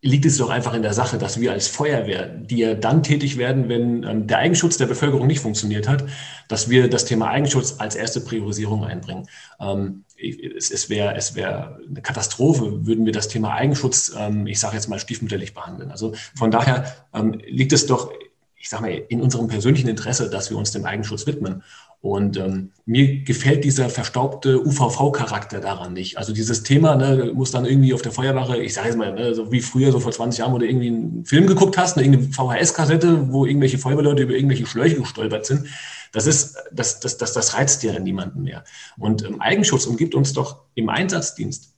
liegt 0.02 0.26
es 0.26 0.38
doch 0.38 0.50
einfach 0.50 0.74
in 0.74 0.82
der 0.82 0.94
Sache, 0.94 1.20
dass 1.20 1.40
wir 1.40 1.52
als 1.52 1.68
Feuerwehr, 1.68 2.28
die 2.28 2.58
ja 2.58 2.74
dann 2.74 3.04
tätig 3.04 3.38
werden, 3.38 3.70
wenn 3.70 4.04
ähm, 4.04 4.26
der 4.26 4.40
Eigenschutz 4.40 4.78
der 4.78 4.88
Bevölkerung 4.88 5.28
nicht 5.28 5.42
funktioniert 5.42 5.88
hat, 5.88 6.06
dass 6.48 6.70
wir 6.70 6.90
das 6.90 7.06
Thema 7.06 7.28
Eigenschutz 7.28 7.76
als 7.78 7.96
erste 7.96 8.20
Priorisierung 8.22 8.84
einbringen. 8.84 9.28
Ähm, 9.60 10.06
es, 10.22 10.72
es 10.72 10.90
wäre 10.90 11.16
es 11.16 11.36
wär 11.36 11.80
eine 11.90 12.02
Katastrophe, 12.02 12.86
würden 12.86 13.06
wir 13.06 13.14
das 13.14 13.28
Thema 13.28 13.54
Eigenschutz, 13.54 14.14
ähm, 14.18 14.48
ich 14.48 14.60
sage 14.60 14.76
jetzt 14.76 14.88
mal, 14.88 15.00
stiefmütterlich 15.00 15.54
behandeln. 15.54 15.92
Also 15.92 16.14
von 16.36 16.52
daher 16.52 16.86
ähm, 17.14 17.42
liegt 17.46 17.74
es 17.74 17.86
doch, 17.88 18.12
ich 18.56 18.70
sage 18.70 18.84
mal, 18.84 18.92
in 19.10 19.22
unserem 19.22 19.48
persönlichen 19.48 19.88
Interesse, 19.88 20.30
dass 20.30 20.50
wir 20.50 20.58
uns 20.58 20.72
dem 20.72 20.86
Eigenschutz 20.86 21.26
widmen. 21.26 21.64
Und 22.02 22.36
ähm, 22.38 22.72
mir 22.88 23.22
gefällt 23.24 23.64
dieser 23.64 23.88
verstaubte 23.90 24.60
UVV-Charakter 24.66 25.60
daran 25.60 25.94
nicht. 25.94 26.18
Also 26.18 26.34
dieses 26.34 26.64
Thema, 26.64 26.96
ne, 26.96 27.32
muss 27.34 27.52
dann 27.52 27.66
irgendwie 27.66 27.94
auf 27.94 28.02
der 28.02 28.12
Feuerwache, 28.12 28.58
ich 28.58 28.74
sage 28.74 28.88
jetzt 28.88 28.98
mal, 28.98 29.14
ne, 29.14 29.36
so 29.36 29.52
wie 29.52 29.62
früher, 29.62 29.92
so 29.92 30.00
vor 30.00 30.12
20 30.12 30.40
Jahren, 30.40 30.52
wo 30.52 30.58
du 30.58 30.66
irgendwie 30.66 30.88
einen 30.88 31.26
Film 31.26 31.46
geguckt 31.46 31.78
hast, 31.78 31.98
eine 31.98 32.08
irgendeine 32.08 32.34
VHS-Kassette, 32.34 33.32
wo 33.32 33.46
irgendwelche 33.46 33.78
Feuerwehrleute 33.78 34.24
über 34.24 34.34
irgendwelche 34.34 34.66
Schläuche 34.66 34.96
gestolpert 34.96 35.46
sind. 35.46 35.68
Das 36.12 36.28
ist, 36.28 36.58
das, 36.72 37.00
das, 37.00 37.18
das, 37.18 37.34
das 37.34 37.54
reizt 37.56 37.84
ja 37.84 37.98
niemanden 38.00 38.44
mehr. 38.44 38.64
Und 38.98 39.24
ähm, 39.24 39.42
Eigenschutz 39.42 39.86
umgibt 39.86 40.16
uns 40.16 40.34
doch 40.34 40.64
im 40.76 40.90
Einsatzdienst 40.90 41.74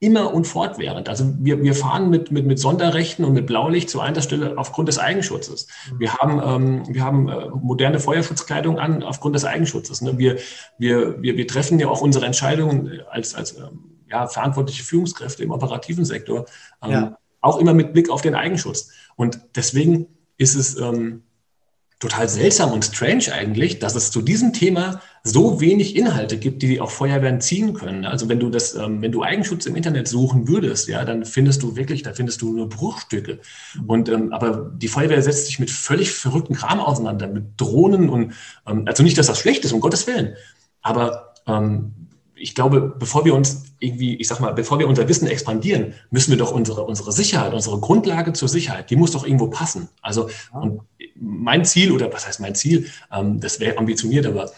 immer 0.00 0.34
und 0.34 0.46
fortwährend. 0.46 1.08
Also 1.08 1.34
wir, 1.38 1.62
wir 1.62 1.74
fahren 1.74 2.10
mit, 2.10 2.30
mit, 2.30 2.44
mit 2.44 2.58
Sonderrechten 2.58 3.24
und 3.24 3.32
mit 3.32 3.46
Blaulicht 3.46 3.88
zur 3.88 4.02
Einsatzstelle 4.02 4.58
aufgrund 4.58 4.88
des 4.88 4.98
Eigenschutzes. 4.98 5.66
Mhm. 5.90 6.00
Wir 6.00 6.14
haben, 6.14 6.42
ähm, 6.44 6.94
wir 6.94 7.02
haben 7.02 7.28
äh, 7.28 7.48
moderne 7.48 8.00
Feuerschutzkleidung 8.00 8.78
an 8.78 9.02
aufgrund 9.02 9.34
des 9.34 9.44
Eigenschutzes. 9.44 10.02
Ne? 10.02 10.18
Wir, 10.18 10.38
wir, 10.78 11.22
wir, 11.22 11.36
wir 11.36 11.46
treffen 11.46 11.78
ja 11.78 11.88
auch 11.88 12.02
unsere 12.02 12.26
Entscheidungen 12.26 13.00
als, 13.10 13.34
als 13.34 13.56
ähm, 13.56 14.02
ja, 14.10 14.26
verantwortliche 14.26 14.84
Führungskräfte 14.84 15.42
im 15.42 15.50
operativen 15.50 16.04
Sektor 16.04 16.44
ähm, 16.82 16.90
ja. 16.90 17.18
auch 17.40 17.58
immer 17.58 17.72
mit 17.72 17.92
Blick 17.92 18.10
auf 18.10 18.20
den 18.20 18.34
Eigenschutz. 18.34 18.90
Und 19.16 19.40
deswegen 19.56 20.06
ist 20.36 20.54
es 20.54 20.78
ähm, 20.78 21.22
total 22.04 22.28
seltsam 22.28 22.70
und 22.72 22.84
strange 22.84 23.32
eigentlich, 23.32 23.78
dass 23.78 23.94
es 23.94 24.10
zu 24.10 24.20
diesem 24.20 24.52
Thema 24.52 25.00
so 25.22 25.60
wenig 25.60 25.96
Inhalte 25.96 26.36
gibt, 26.36 26.62
die 26.62 26.80
auch 26.82 26.90
Feuerwehren 26.90 27.40
ziehen 27.40 27.72
können. 27.72 28.04
Also 28.04 28.28
wenn 28.28 28.38
du 28.38 28.50
das, 28.50 28.74
ähm, 28.74 29.00
wenn 29.00 29.10
du 29.10 29.22
Eigenschutz 29.22 29.64
im 29.64 29.74
Internet 29.74 30.06
suchen 30.06 30.46
würdest, 30.46 30.86
ja, 30.88 31.04
dann 31.06 31.24
findest 31.24 31.62
du 31.62 31.76
wirklich, 31.76 32.02
da 32.02 32.12
findest 32.12 32.42
du 32.42 32.52
nur 32.52 32.68
Bruchstücke. 32.68 33.38
Und 33.86 34.10
ähm, 34.10 34.32
aber 34.34 34.70
die 34.76 34.88
Feuerwehr 34.88 35.22
setzt 35.22 35.46
sich 35.46 35.58
mit 35.58 35.70
völlig 35.70 36.12
verrückten 36.12 36.54
Kram 36.54 36.78
auseinander, 36.78 37.26
mit 37.26 37.44
Drohnen 37.56 38.10
und 38.10 38.34
ähm, 38.66 38.84
also 38.86 39.02
nicht, 39.02 39.16
dass 39.16 39.28
das 39.28 39.38
schlecht 39.38 39.64
ist, 39.64 39.72
um 39.72 39.80
Gottes 39.80 40.06
Willen. 40.06 40.34
Aber 40.82 41.34
ähm, 41.46 41.92
ich 42.36 42.54
glaube, 42.54 42.94
bevor 42.98 43.24
wir 43.24 43.34
uns 43.34 43.64
irgendwie, 43.78 44.16
ich 44.16 44.28
sag 44.28 44.40
mal, 44.40 44.52
bevor 44.52 44.78
wir 44.78 44.88
unser 44.88 45.08
Wissen 45.08 45.26
expandieren, 45.28 45.94
müssen 46.10 46.30
wir 46.30 46.38
doch 46.38 46.52
unsere, 46.52 46.82
unsere 46.82 47.12
Sicherheit, 47.12 47.54
unsere 47.54 47.78
Grundlage 47.78 48.32
zur 48.32 48.48
Sicherheit, 48.48 48.90
die 48.90 48.96
muss 48.96 49.12
doch 49.12 49.24
irgendwo 49.24 49.48
passen. 49.48 49.88
Also, 50.02 50.28
und 50.52 50.82
mein 51.14 51.64
Ziel, 51.64 51.92
oder 51.92 52.12
was 52.12 52.26
heißt 52.26 52.40
mein 52.40 52.54
Ziel, 52.54 52.90
ähm, 53.12 53.40
das 53.40 53.60
wäre 53.60 53.78
ambitioniert, 53.78 54.26
aber 54.26 54.50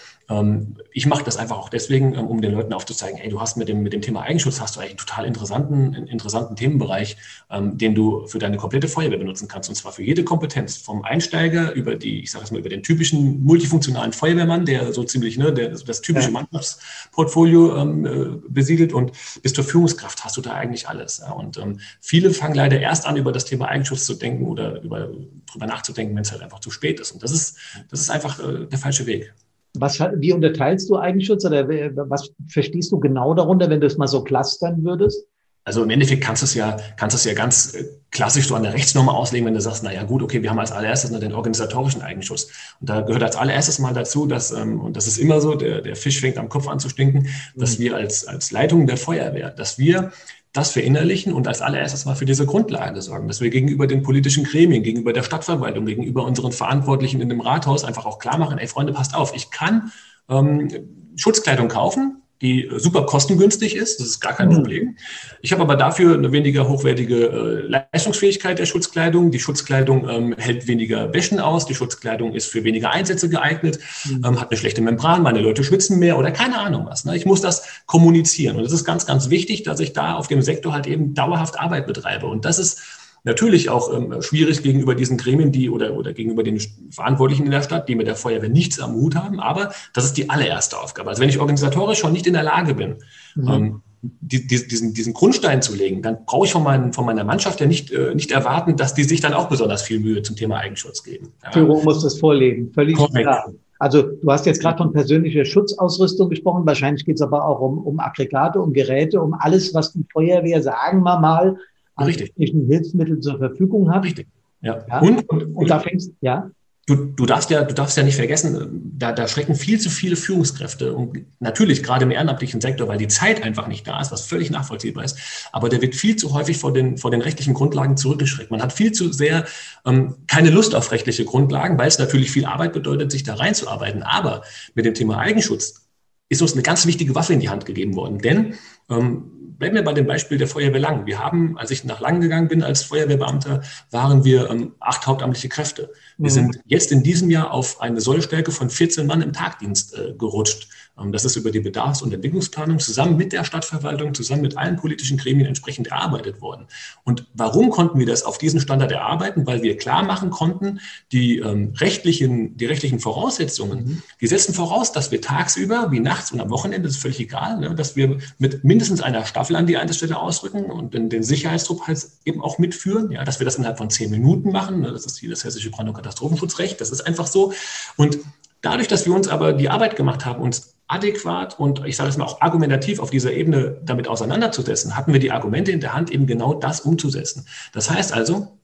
ich 0.93 1.07
mache 1.07 1.25
das 1.25 1.37
einfach 1.37 1.57
auch 1.57 1.69
deswegen, 1.69 2.15
ähm, 2.15 2.27
um 2.27 2.41
den 2.41 2.53
Leuten 2.53 2.73
aufzuzeigen, 2.73 3.19
hey, 3.19 3.29
du 3.29 3.41
hast 3.41 3.57
mit 3.57 3.69
dem, 3.69 3.83
mit 3.83 3.93
dem 3.93 4.03
Thema 4.03 4.23
Eigenschutz 4.23 4.61
hast 4.61 4.77
du 4.77 4.81
eigentlich 4.81 4.93
einen 4.93 4.99
total 4.99 5.25
interessanten, 5.25 5.95
interessanten 5.95 6.57
Themenbereich, 6.57 7.17
ähm, 7.51 7.79
den 7.79 7.95
du 7.95 8.27
für 8.27 8.39
deine 8.39 8.57
komplette 8.57 8.89
Feuerwehr 8.89 9.19
benutzen 9.19 9.49
kannst. 9.49 9.69
Und 9.69 9.77
zwar 9.77 9.93
für 9.93 10.03
jede 10.03 10.25
Kompetenz, 10.25 10.77
vom 10.77 11.03
Einsteiger 11.03 11.73
über 11.73 11.95
die, 11.95 12.23
ich 12.23 12.31
sage 12.31 12.45
es 12.45 12.51
mal, 12.51 12.59
über 12.59 12.69
den 12.69 12.83
typischen 12.83 13.45
multifunktionalen 13.45 14.13
Feuerwehrmann, 14.13 14.65
der 14.65 14.93
so 14.93 15.05
ziemlich 15.05 15.39
ne, 15.39 15.53
der, 15.53 15.71
das 15.71 16.01
typische. 16.01 16.31
Mannschaftsportfolio 16.37 17.77
ähm, 17.77 18.07
äh, 18.07 18.49
besiedelt 18.49 18.93
und 18.93 19.13
bis 19.43 19.53
zur 19.53 19.65
Führungskraft 19.65 20.25
hast 20.25 20.37
du 20.37 20.41
da 20.41 20.55
eigentlich 20.55 20.89
alles. 20.89 21.19
Ja. 21.19 21.33
Und 21.33 21.57
ähm, 21.59 21.81
viele 22.01 22.31
fangen 22.31 22.55
leider 22.55 22.81
erst 22.81 23.07
an, 23.07 23.17
über 23.17 23.33
das 23.33 23.45
Thema 23.45 23.69
Eigenschutz 23.69 24.05
zu 24.05 24.15
denken 24.15 24.47
oder 24.47 24.83
über, 24.83 25.11
drüber 25.51 25.67
nachzudenken, 25.67 26.15
wenn 26.15 26.23
es 26.23 26.33
halt 26.33 26.43
einfach 26.43 26.61
zu 26.61 26.71
spät 26.71 27.01
ist. 27.01 27.13
Und 27.13 27.23
das 27.23 27.31
ist, 27.31 27.59
das 27.91 28.01
ist 28.01 28.11
einfach 28.11 28.39
äh, 28.41 28.67
der 28.67 28.79
falsche 28.79 29.07
Weg. 29.07 29.33
Was, 29.81 30.01
wie 30.01 30.33
unterteilst 30.33 30.89
du 30.89 30.97
Eigenschutz 30.97 31.45
oder 31.45 31.69
was 31.69 32.31
verstehst 32.49 32.93
du 32.93 33.01
genau 33.01 33.35
darunter, 33.35 33.69
wenn 33.71 33.81
du 33.81 33.87
es 33.87 33.97
mal 33.97 34.09
so 34.09 34.23
clustern 34.23 34.85
würdest? 34.85 35.27
Also 35.67 35.83
im 35.83 35.91
Endeffekt 35.91 36.23
kannst 36.23 36.43
du 36.43 36.45
es 36.45 36.55
ja, 36.55 36.77
kannst 36.97 37.15
du 37.15 37.19
es 37.19 37.25
ja 37.25 37.35
ganz 37.35 37.75
äh, 37.75 37.85
klassisch 38.13 38.47
so 38.47 38.55
an 38.55 38.63
der 38.63 38.73
Rechtsnorm 38.73 39.09
auslegen, 39.09 39.47
wenn 39.47 39.55
du 39.55 39.61
sagst, 39.61 39.83
na 39.83 39.93
ja 39.93 40.05
gut, 40.05 40.23
okay, 40.23 40.41
wir 40.41 40.49
haben 40.49 40.61
als 40.61 40.71
allererstes 40.71 41.11
den 41.19 41.35
organisatorischen 41.35 42.03
Eigenschutz. 42.03 42.47
Und 42.81 42.89
da 42.89 43.01
gehört 43.01 43.25
als 43.25 43.35
allererstes 43.35 43.81
mal 43.81 43.93
dazu, 43.93 44.27
dass, 44.27 44.53
ähm, 44.53 44.81
und 44.81 44.97
das 44.97 45.09
ist 45.09 45.19
immer 45.19 45.41
so, 45.41 45.57
der, 45.57 45.81
der 45.81 45.97
Fisch 45.97 46.21
fängt 46.21 46.39
am 46.39 46.49
Kopf 46.49 46.69
an 46.69 46.79
zu 46.79 46.89
stinken, 46.89 47.27
dass 47.57 47.79
mhm. 47.79 47.83
wir 47.83 47.97
als, 47.97 48.25
als 48.29 48.53
Leitung 48.53 48.87
der 48.87 48.97
Feuerwehr, 48.97 49.51
dass 49.51 49.77
wir 49.77 50.13
das 50.57 50.73
verinnerlichen 50.73 51.33
und 51.33 51.49
als 51.49 51.61
allererstes 51.61 52.05
mal 52.05 52.15
für 52.15 52.25
diese 52.25 52.47
Grundlage 52.47 53.03
sorgen, 53.03 53.29
dass 53.29 53.41
wir 53.41 53.51
gegenüber 53.51 53.87
den 53.87 54.03
politischen 54.03 54.45
Gremien, 54.45 54.83
gegenüber 54.83 55.13
der 55.13 55.23
Stadtverwaltung, 55.23 55.87
gegenüber 55.87 56.25
unseren 56.25 56.53
Verantwortlichen 56.53 57.21
in 57.21 57.29
dem 57.29 57.41
Rathaus 57.41 57.85
einfach 57.85 58.07
auch 58.07 58.19
klar 58.19 58.39
machen, 58.39 58.59
ey 58.59 58.67
Freunde, 58.67 58.93
passt 58.93 59.15
auf, 59.15 59.35
ich 59.35 59.51
kann 59.51 59.93
ähm, 60.29 60.69
Schutzkleidung 61.17 61.69
kaufen, 61.69 62.23
die 62.43 62.71
super 62.77 63.07
kostengünstig 63.07 63.77
ist, 63.77 63.99
das 63.99 64.09
ist 64.09 64.21
gar 64.21 64.35
kein 64.35 64.49
mhm. 64.49 64.55
Problem. 64.55 64.97
Ich 65.41 65.53
habe 65.53 65.63
aber 65.63 65.77
dafür 65.77 66.15
eine 66.15 66.33
weniger 66.33 66.69
hochwertige 66.69 67.27
äh, 67.27 67.85
Leistungsfähigkeit 67.93 68.59
der 68.59 68.67
Schutzkleidung. 68.67 69.31
Die 69.31 69.39
Schutzkleidung 69.39 70.09
ähm, 70.09 70.35
hält 70.37 70.67
weniger 70.67 71.15
Wäschen 71.15 71.41
aus, 71.41 71.67
die 71.67 71.75
Schutzkleidung 71.75 72.35
ist 72.35 72.47
für 72.47 72.65
weniger 72.65 72.91
Einsätze 72.91 73.29
geeignet, 73.29 73.79
mhm. 74.05 74.23
ähm, 74.25 74.41
hat 74.41 74.51
eine 74.51 74.59
schlechte 74.59 74.83
Membran, 74.83 75.23
meine 75.23 75.41
Leute 75.41 75.65
schwitzen 75.65 75.99
mehr 75.99 76.19
oder 76.19 76.31
keine 76.31 76.59
Ahnung 76.59 76.87
was. 76.87 77.05
Ne? 77.05 77.17
Ich 77.17 77.25
muss 77.25 77.41
das 77.41 77.67
kommunizieren 77.87 78.57
und 78.57 78.65
es 78.65 78.73
ist 78.73 78.85
ganz, 78.85 79.07
ganz 79.07 79.31
wichtig, 79.31 79.63
dass 79.63 79.81
ich 79.81 79.95
da 79.95 80.15
auf 80.15 80.29
dem 80.29 80.43
Sektor 80.43 80.75
halt 80.75 80.87
eben 80.87 81.15
dauerhaft 81.15 81.59
Arbeit 81.59 81.87
betreibe 81.87 82.27
und 82.27 82.45
das 82.45 82.59
ist 82.59 82.83
natürlich 83.27 83.69
auch 83.69 83.93
ähm, 83.93 84.23
schwierig 84.23 84.63
gegenüber 84.63 84.95
diesen 84.95 85.19
Gremien, 85.19 85.53
die 85.53 85.69
oder, 85.69 85.95
oder 85.95 86.15
gegenüber 86.15 86.43
den 86.43 86.59
Verantwortlichen 86.91 87.45
in 87.45 87.51
der 87.51 87.63
Stadt, 87.63 87.89
die 87.89 87.97
mit 87.97 88.07
der 88.07 88.15
Feuerwehr 88.15 88.49
nichts 88.49 88.81
am 88.81 88.95
Hut 88.95 89.17
haben. 89.17 89.41
Aber 89.41 89.73
das 89.93 90.05
ist 90.05 90.17
die 90.17 90.31
allererste 90.31 90.79
Aufgabe. 90.79 91.11
Also 91.11 91.21
wenn 91.21 91.29
ich 91.29 91.41
organisatorisch 91.41 91.99
schon 91.99 92.13
nicht 92.13 92.27
in 92.27 92.33
der 92.33 92.45
Lage 92.45 92.75
bin, 92.75 92.97
mhm. 93.35 93.49
ähm, 93.49 93.83
die, 94.01 94.47
die, 94.47 94.69
diesen, 94.69 94.95
diesen 94.95 95.13
Grundstein 95.13 95.61
zu 95.61 95.75
legen, 95.75 96.01
dann 96.03 96.25
brauche 96.25 96.47
ich 96.47 96.53
von, 96.53 96.63
mein, 96.63 96.93
von 96.93 97.05
meiner 97.05 97.25
Mannschaft 97.25 97.61
ja 97.61 97.67
nicht, 97.67 97.91
äh, 97.91 98.15
nicht 98.15 98.31
erwarten, 98.31 98.77
dass 98.77 98.95
die 98.95 99.03
sich 99.03 99.21
dann 99.21 99.35
auch 99.35 99.49
besonders 99.49 99.83
viel 99.83 99.99
Mühe 99.99 100.23
zum 100.23 100.37
Thema 100.37 100.59
Eigenschutz 100.59 101.03
geben. 101.03 101.33
Ja. 101.43 101.51
Führung 101.51 101.83
muss 101.83 102.03
das 102.03 102.19
vorlegen, 102.19 102.73
völlig 102.73 102.97
Korrekt. 102.97 103.27
klar. 103.27 103.53
Also 103.79 104.03
du 104.03 104.31
hast 104.31 104.47
jetzt 104.47 104.63
gerade 104.63 104.79
von 104.79 104.93
persönlicher 104.93 105.45
Schutzausrüstung 105.45 106.31
gesprochen. 106.31 106.65
Wahrscheinlich 106.65 107.05
geht 107.05 107.17
es 107.17 107.23
aber 107.23 107.45
auch 107.45 107.61
um, 107.61 107.79
um 107.79 108.01
Aggregate, 108.01 108.61
um 108.61 108.73
Geräte, 108.73 109.21
um 109.21 109.35
alles, 109.35 109.75
was 109.75 109.93
die 109.93 110.07
Feuerwehr, 110.11 110.63
sagen 110.63 111.03
wir 111.03 111.19
mal, 111.19 111.59
an 111.97 112.13
technischen 112.13 112.67
Hilfsmitteln 112.67 113.21
zur 113.21 113.39
Verfügung 113.39 113.91
hat. 113.91 114.05
Richtig. 114.05 114.29
Ja. 114.61 114.85
ja. 114.89 115.01
Und, 115.01 115.29
und, 115.29 115.43
und, 115.57 115.71
da 115.71 115.81
fängst, 115.81 116.13
ja. 116.21 116.51
Du, 116.89 116.95
du 116.95 117.27
darfst 117.27 117.51
ja, 117.51 117.65
du 117.65 117.75
darfst 117.75 117.97
ja 117.97 118.05
nicht 118.05 118.15
vergessen, 118.15 118.93
da, 118.97 119.11
da 119.11 119.27
schrecken 119.27 119.57
viel 119.57 119.81
zu 119.81 119.91
viele 119.91 120.15
Führungskräfte 120.15 120.95
und 120.95 121.25
natürlich 121.41 121.83
gerade 121.83 122.05
im 122.05 122.13
ehrenamtlichen 122.13 122.61
Sektor, 122.61 122.87
weil 122.87 122.99
die 122.99 123.09
Zeit 123.09 123.43
einfach 123.43 123.67
nicht 123.67 123.89
da 123.89 124.01
ist, 124.01 124.13
was 124.13 124.25
völlig 124.25 124.53
nachvollziehbar 124.53 125.03
ist. 125.03 125.19
Aber 125.51 125.69
der 125.69 125.83
wird 125.83 125.97
viel 125.97 126.15
zu 126.15 126.33
häufig 126.33 126.59
vor 126.59 126.73
den, 126.73 126.97
vor 126.97 127.11
den 127.11 127.23
rechtlichen 127.23 127.55
Grundlagen 127.55 127.97
zurückgeschreckt. 127.97 128.53
Man 128.53 128.63
hat 128.63 128.73
viel 128.73 128.93
zu 128.93 129.13
sehr 129.13 129.47
ähm, 129.85 130.15
keine 130.29 130.51
Lust 130.51 130.77
auf 130.77 130.93
rechtliche 130.93 131.25
Grundlagen, 131.25 131.77
weil 131.77 131.89
es 131.89 131.99
natürlich 131.99 132.31
viel 132.31 132.45
Arbeit 132.45 132.73
bedeutet, 132.73 133.11
sich 133.11 133.25
da 133.25 133.35
reinzuarbeiten. 133.35 134.05
Aber 134.05 134.43
mit 134.77 134.85
dem 134.85 134.95
Thema 134.95 135.19
Eigenschutz 135.19 135.87
ist 136.29 136.41
uns 136.43 136.53
eine 136.53 136.63
ganz 136.63 136.87
wichtige 136.87 137.17
Waffe 137.17 137.33
in 137.33 137.41
die 137.41 137.49
Hand 137.49 137.67
gegeben 137.67 137.97
worden. 137.97 138.19
Denn 138.19 138.55
ähm, 138.91 139.33
bleiben 139.59 139.75
wir 139.75 139.85
bei 139.85 139.93
dem 139.93 140.07
Beispiel 140.07 140.39
der 140.39 140.49
Feuerwehr 140.49 140.81
Lang. 140.81 141.07
Wir 141.07 141.19
haben, 141.19 141.59
als 141.59 141.71
ich 141.71 141.85
nach 141.85 142.01
Lang 142.01 142.21
gegangen 142.21 142.49
bin 142.49 142.63
als 142.63 142.83
Feuerwehrbeamter, 142.83 143.63
waren 143.91 144.25
wir 144.25 144.51
ähm, 144.51 144.75
acht 144.81 145.07
hauptamtliche 145.07 145.49
Kräfte. 145.49 145.93
Wir 146.19 146.31
mhm. 146.31 146.35
sind 146.35 146.61
jetzt 146.67 146.93
in 146.93 147.03
diesem 147.03 147.31
Jahr 147.31 147.51
auf 147.51 147.81
eine 147.81 148.01
Sollstärke 148.01 148.51
von 148.51 148.71
14 148.71 149.07
Mann 149.07 149.23
im 149.23 149.33
Tagdienst 149.33 149.95
äh, 149.95 150.15
gerutscht. 150.17 150.69
Ähm, 150.99 151.13
das 151.13 151.25
ist 151.25 151.37
über 151.37 151.51
die 151.51 151.61
Bedarfs- 151.61 152.03
und 152.03 152.13
Entwicklungsplanung 152.13 152.79
zusammen 152.79 153.17
mit 153.17 153.33
der 153.33 153.45
Stadtverwaltung, 153.45 154.15
zusammen 154.15 154.43
mit 154.43 154.57
allen 154.57 154.77
politischen 154.77 155.19
Gremien 155.19 155.47
entsprechend 155.47 155.89
erarbeitet 155.89 156.41
worden. 156.41 156.67
Und 157.05 157.27
warum 157.35 157.71
konnten 157.71 157.99
wir 157.99 158.07
das 158.07 158.23
auf 158.23 158.39
diesen 158.39 158.61
Standard 158.61 158.93
erarbeiten? 158.93 159.47
Weil 159.47 159.63
wir 159.63 159.77
klar 159.77 160.05
machen 160.05 160.31
konnten, 160.31 160.81
die 161.13 161.39
ähm, 161.39 161.75
rechtlichen, 161.77 162.57
die 162.57 162.67
rechtlichen 162.67 163.01
Voraussetzungen, 163.01 163.85
mhm. 163.85 164.03
die 164.21 164.27
setzen 164.27 164.55
voraus, 164.55 164.93
dass 164.93 165.11
wir 165.11 165.21
tagsüber, 165.21 165.91
wie 165.91 166.01
nachts 166.01 166.33
und 166.33 166.41
am 166.41 166.51
Wochenende, 166.51 166.89
das 166.89 166.97
ist 166.97 167.03
völlig 167.03 167.21
egal, 167.21 167.59
ne, 167.59 167.75
dass 167.75 167.97
wir 167.97 168.19
mit 168.39 168.65
mindestens 168.65 169.01
einer 169.01 169.25
Staffel 169.27 169.57
an 169.57 169.67
die 169.67 169.77
Einsatzstelle 169.77 170.17
ausrücken 170.17 170.65
und 170.65 170.95
den, 170.95 171.11
den 171.11 171.23
Sicherheitstrupp 171.23 171.87
halt 171.87 172.07
eben 172.25 172.43
auch 172.43 172.59
mitführen, 172.59 173.11
ja, 173.11 173.25
dass 173.25 173.39
wir 173.41 173.45
das 173.45 173.57
innerhalb 173.57 173.79
von 173.79 173.91
zehn 173.91 174.11
Minuten 174.11 174.51
machen. 174.51 174.81
Ne, 174.81 174.93
das 174.93 175.07
ist 175.07 175.23
wie 175.23 175.29
das 175.29 175.45
hessische 175.45 175.71
Brand- 175.71 175.89
und 175.89 175.95
Katastrophenschutzrecht, 176.07 176.81
das 176.81 176.91
ist 176.91 177.03
einfach 177.03 177.27
so. 177.27 177.53
Und 177.97 178.19
dadurch, 178.63 178.89
dass 178.89 179.07
wir 179.07 179.15
uns 179.15 179.29
aber 179.29 179.53
die 179.53 179.69
Arbeit 179.69 179.97
gemacht 179.97 180.25
haben, 180.25 180.43
uns 180.43 180.75
adäquat 180.89 181.59
und 181.59 181.85
ich 181.85 181.97
sage 181.97 182.11
es 182.11 182.17
mal 182.17 182.25
auch 182.25 182.41
argumentativ 182.41 183.01
auf 183.01 183.11
dieser 183.11 183.33
Ebene 183.33 183.79
damit 183.85 184.07
auseinanderzusetzen, 184.07 184.97
hatten 184.97 185.13
wir 185.13 185.21
die 185.21 185.33
Argumente 185.33 185.73
in 185.73 185.81
der 185.81 185.95
Hand, 185.95 186.11
eben 186.11 186.27
genau 186.27 186.55
das 186.55 186.81
umzusetzen. 186.81 187.47
Das 187.73 187.91
heißt 187.91 188.13
also, 188.13 188.57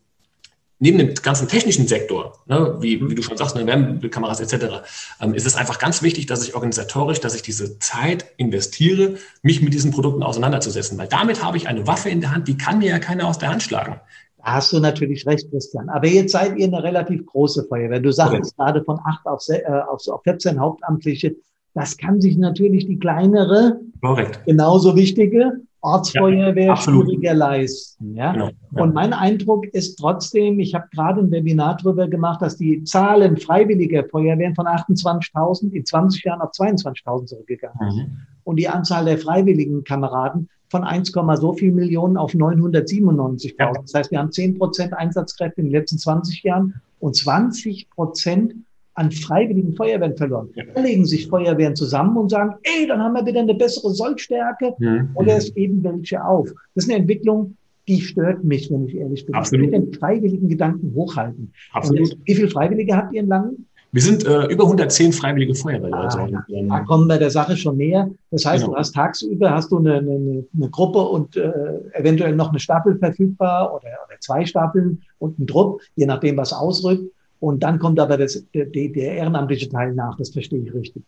neben 0.78 0.98
dem 0.98 1.14
ganzen 1.14 1.48
technischen 1.48 1.88
Sektor, 1.88 2.38
ne, 2.46 2.76
wie, 2.81 3.09
wie, 3.09 3.14
du 3.14 3.22
schon 3.22 3.37
sagst, 3.37 3.57
ne, 3.57 3.66
Wärmebildkameras 3.66 4.40
etc., 4.40 4.83
ähm, 5.20 5.35
ist 5.35 5.46
es 5.46 5.57
einfach 5.57 5.78
ganz 5.81 6.02
wichtig, 6.02 6.26
dass 6.26 6.44
ich 6.44 6.55
organisatorisch, 6.55 7.20
dass 7.20 7.35
ich 7.35 7.42
diese 7.42 7.78
Zeit 7.81 8.26
investiere, 8.37 9.16
mich 9.42 9.62
mit 9.62 9.74
diesen 9.74 9.90
Produkten 9.90 10.22
auseinanderzusetzen, 10.22 10.96
weil 10.98 11.09
damit 11.09 11.42
habe 11.42 11.57
ich 11.57 11.68
eine 11.68 11.87
Waffe 11.87 12.09
in 12.09 12.20
der 12.20 12.33
Hand, 12.33 12.46
die 12.46 12.57
kann 12.57 12.78
mir 12.78 12.88
ja 12.88 12.98
keiner 13.00 13.26
aus 13.26 13.38
der 13.38 13.50
Hand 13.50 13.62
schlagen. 13.62 14.00
Da 14.44 14.55
hast 14.55 14.72
du 14.72 14.81
natürlich 14.81 15.26
recht, 15.26 15.48
Christian. 15.50 15.88
Aber 15.88 16.07
jetzt 16.07 16.33
seid 16.33 16.57
ihr 16.59 16.66
eine 16.66 16.83
relativ 16.83 17.24
große 17.26 17.64
Feuerwehr. 17.68 18.00
Du 18.00 18.12
sagst 18.12 18.35
okay. 18.35 18.50
gerade 18.57 18.85
von 18.85 18.98
acht 19.05 19.24
auf, 19.26 19.42
äh, 19.48 19.62
auf, 19.88 20.07
auf 20.09 20.22
14 20.24 20.59
Hauptamtliche. 20.59 21.37
Das 21.74 21.96
kann 21.96 22.20
sich 22.20 22.37
natürlich 22.37 22.87
die 22.87 22.98
kleinere, 22.98 23.81
Korrekt. 24.00 24.40
genauso 24.44 24.96
wichtige 24.96 25.61
Ortsfeuerwehr 25.81 26.66
ja, 26.66 26.76
schwieriger 26.76 27.35
leisten. 27.35 28.14
Ja? 28.14 28.33
Genau, 28.33 28.50
ja? 28.70 28.83
Und 28.83 28.94
mein 28.94 29.12
Eindruck 29.12 29.66
ist 29.66 29.96
trotzdem, 29.96 30.61
ich 30.61 30.74
habe 30.74 30.87
gerade 30.92 31.20
ein 31.20 31.31
Webinar 31.31 31.76
darüber 31.83 32.09
gemacht, 32.09 32.40
dass 32.40 32.57
die 32.57 32.85
Zahlen 32.85 33.37
freiwilliger 33.37 34.05
Feuerwehren 34.05 34.55
von 34.55 34.66
28.000 34.66 35.72
in 35.72 35.85
20 35.85 36.24
Jahren 36.24 36.40
auf 36.40 36.50
22.000 36.50 37.26
zurückgegangen 37.26 37.88
ist. 37.88 37.96
Mhm. 37.96 38.16
Und 38.44 38.57
die 38.57 38.68
Anzahl 38.68 39.05
der 39.05 39.18
freiwilligen 39.18 39.83
Kameraden 39.83 40.48
von 40.72 40.85
1, 40.85 41.12
so 41.37 41.52
viel 41.52 41.70
Millionen 41.70 42.16
auf 42.16 42.32
997.000. 42.32 43.54
Ja. 43.58 43.72
Das 43.72 43.94
heißt, 43.94 44.11
wir 44.11 44.18
haben 44.18 44.32
10 44.32 44.58
Prozent 44.58 44.94
Einsatzkräfte 44.94 45.61
in 45.61 45.66
den 45.66 45.72
letzten 45.72 45.98
20 45.98 46.42
Jahren 46.42 46.80
und 46.98 47.14
20 47.14 47.90
Prozent 47.90 48.54
an 48.94 49.12
freiwilligen 49.12 49.74
Feuerwehren 49.74 50.16
verloren. 50.16 50.48
Ja. 50.54 50.64
Da 50.74 50.80
legen 50.80 51.04
sich 51.04 51.28
Feuerwehren 51.28 51.76
zusammen 51.76 52.16
und 52.16 52.30
sagen, 52.30 52.54
ey, 52.62 52.87
dann 52.87 53.00
haben 53.00 53.12
wir 53.12 53.24
wieder 53.24 53.40
eine 53.40 53.54
bessere 53.54 53.90
Sollstärke 53.90 54.74
ja. 54.78 55.06
oder 55.14 55.37
es 55.37 55.54
geben 55.54 55.85
welche 55.85 56.24
auf. 56.24 56.50
Das 56.74 56.85
ist 56.85 56.90
eine 56.90 57.00
Entwicklung, 57.00 57.56
die 57.87 58.00
stört 58.00 58.42
mich, 58.42 58.70
wenn 58.70 58.87
ich 58.87 58.96
ehrlich 58.96 59.26
bin. 59.26 59.35
Absolut. 59.35 59.66
Ich 59.66 59.72
will 59.72 59.80
den 59.80 59.92
freiwilligen 59.92 60.48
Gedanken 60.48 60.94
hochhalten. 60.94 61.52
Absolut. 61.72 62.16
Wie 62.24 62.35
viele 62.35 62.48
Freiwillige 62.48 62.96
habt 62.96 63.12
ihr 63.12 63.20
in 63.20 63.28
Langen? 63.28 63.66
Wir 63.94 64.00
sind 64.00 64.24
äh, 64.24 64.46
über 64.46 64.64
110 64.64 65.12
freiwillige 65.12 65.55
Feuerwehrleute. 65.55 66.18
Ah, 66.18 66.26
ja. 66.26 66.44
ähm, 66.48 66.70
da 66.70 66.81
kommen 66.81 67.07
wir 67.09 67.18
der 67.18 67.31
Sache 67.31 67.59
schon 67.59 67.76
näher. 67.76 68.11
Das 68.31 68.46
heißt, 68.46 68.64
genau. 68.64 68.74
du 68.74 68.78
hast 68.78 68.94
tagsüber 68.94 69.50
hast 69.50 69.70
du 69.70 69.78
eine, 69.78 69.96
eine, 69.96 70.44
eine 70.57 70.70
Gruppe 70.70 71.00
und 71.00 71.37
äh, 71.37 71.52
eventuell 71.92 72.35
noch 72.35 72.48
eine 72.48 72.59
Staffel 72.59 72.96
verfügbar 72.98 73.74
oder, 73.74 73.90
oder 74.07 74.18
zwei 74.20 74.46
Staffeln 74.46 75.02
und 75.18 75.38
einen 75.38 75.46
Druck, 75.46 75.83
je 75.94 76.07
nachdem, 76.07 76.38
was 76.38 76.55
ausrückt. 76.55 77.05
und 77.40 77.62
dann 77.62 77.78
kommt 77.78 78.00
aber 78.00 78.16
das, 78.16 78.42
der, 78.55 78.64
der 78.66 79.14
ehrenamtliche 79.16 79.68
Teil 79.68 79.92
nach. 79.94 80.16
Das 80.16 80.31
verstehe 80.31 80.61
ich 80.61 80.72
richtig. 80.72 81.02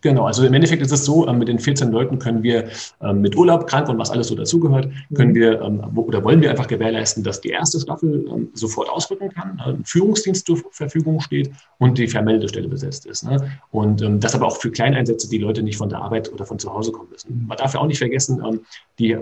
Genau, 0.00 0.26
also 0.26 0.44
im 0.44 0.54
Endeffekt 0.54 0.80
ist 0.80 0.92
es 0.92 1.04
so, 1.04 1.26
ähm, 1.26 1.38
mit 1.38 1.48
den 1.48 1.58
14 1.58 1.90
Leuten 1.90 2.18
können 2.20 2.42
wir 2.44 2.68
ähm, 3.02 3.20
mit 3.20 3.36
Urlaub, 3.36 3.66
krank 3.66 3.88
und 3.88 3.98
was 3.98 4.10
alles 4.10 4.28
so 4.28 4.36
dazugehört, 4.36 4.88
können 5.14 5.32
mhm. 5.32 5.34
wir 5.34 5.60
ähm, 5.60 5.82
oder 5.96 6.22
wollen 6.22 6.40
wir 6.40 6.50
einfach 6.50 6.68
gewährleisten, 6.68 7.24
dass 7.24 7.40
die 7.40 7.48
erste 7.48 7.80
Staffel 7.80 8.48
sofort 8.54 8.88
ausrücken 8.88 9.30
kann, 9.30 9.60
ein 9.64 9.84
Führungsdienst 9.84 10.46
zur 10.46 10.58
Verfügung 10.70 11.20
steht 11.20 11.50
und 11.78 11.98
die 11.98 12.06
Vermeldestelle 12.06 12.68
besetzt 12.68 13.06
ist. 13.06 13.24
Ne? 13.24 13.50
Und 13.72 14.04
das 14.22 14.34
aber 14.34 14.46
auch 14.46 14.56
für 14.58 14.70
Kleineinsätze 14.70 15.28
die 15.28 15.38
Leute 15.38 15.62
nicht 15.62 15.76
von 15.76 15.88
der 15.88 16.00
Arbeit 16.00 16.32
oder 16.32 16.46
von 16.46 16.58
zu 16.58 16.72
Hause 16.72 16.92
kommen 16.92 17.10
müssen. 17.10 17.46
Man 17.46 17.56
darf 17.56 17.74
ja 17.74 17.80
auch 17.80 17.86
nicht 17.86 17.98
vergessen, 17.98 18.42
die, 18.98 19.16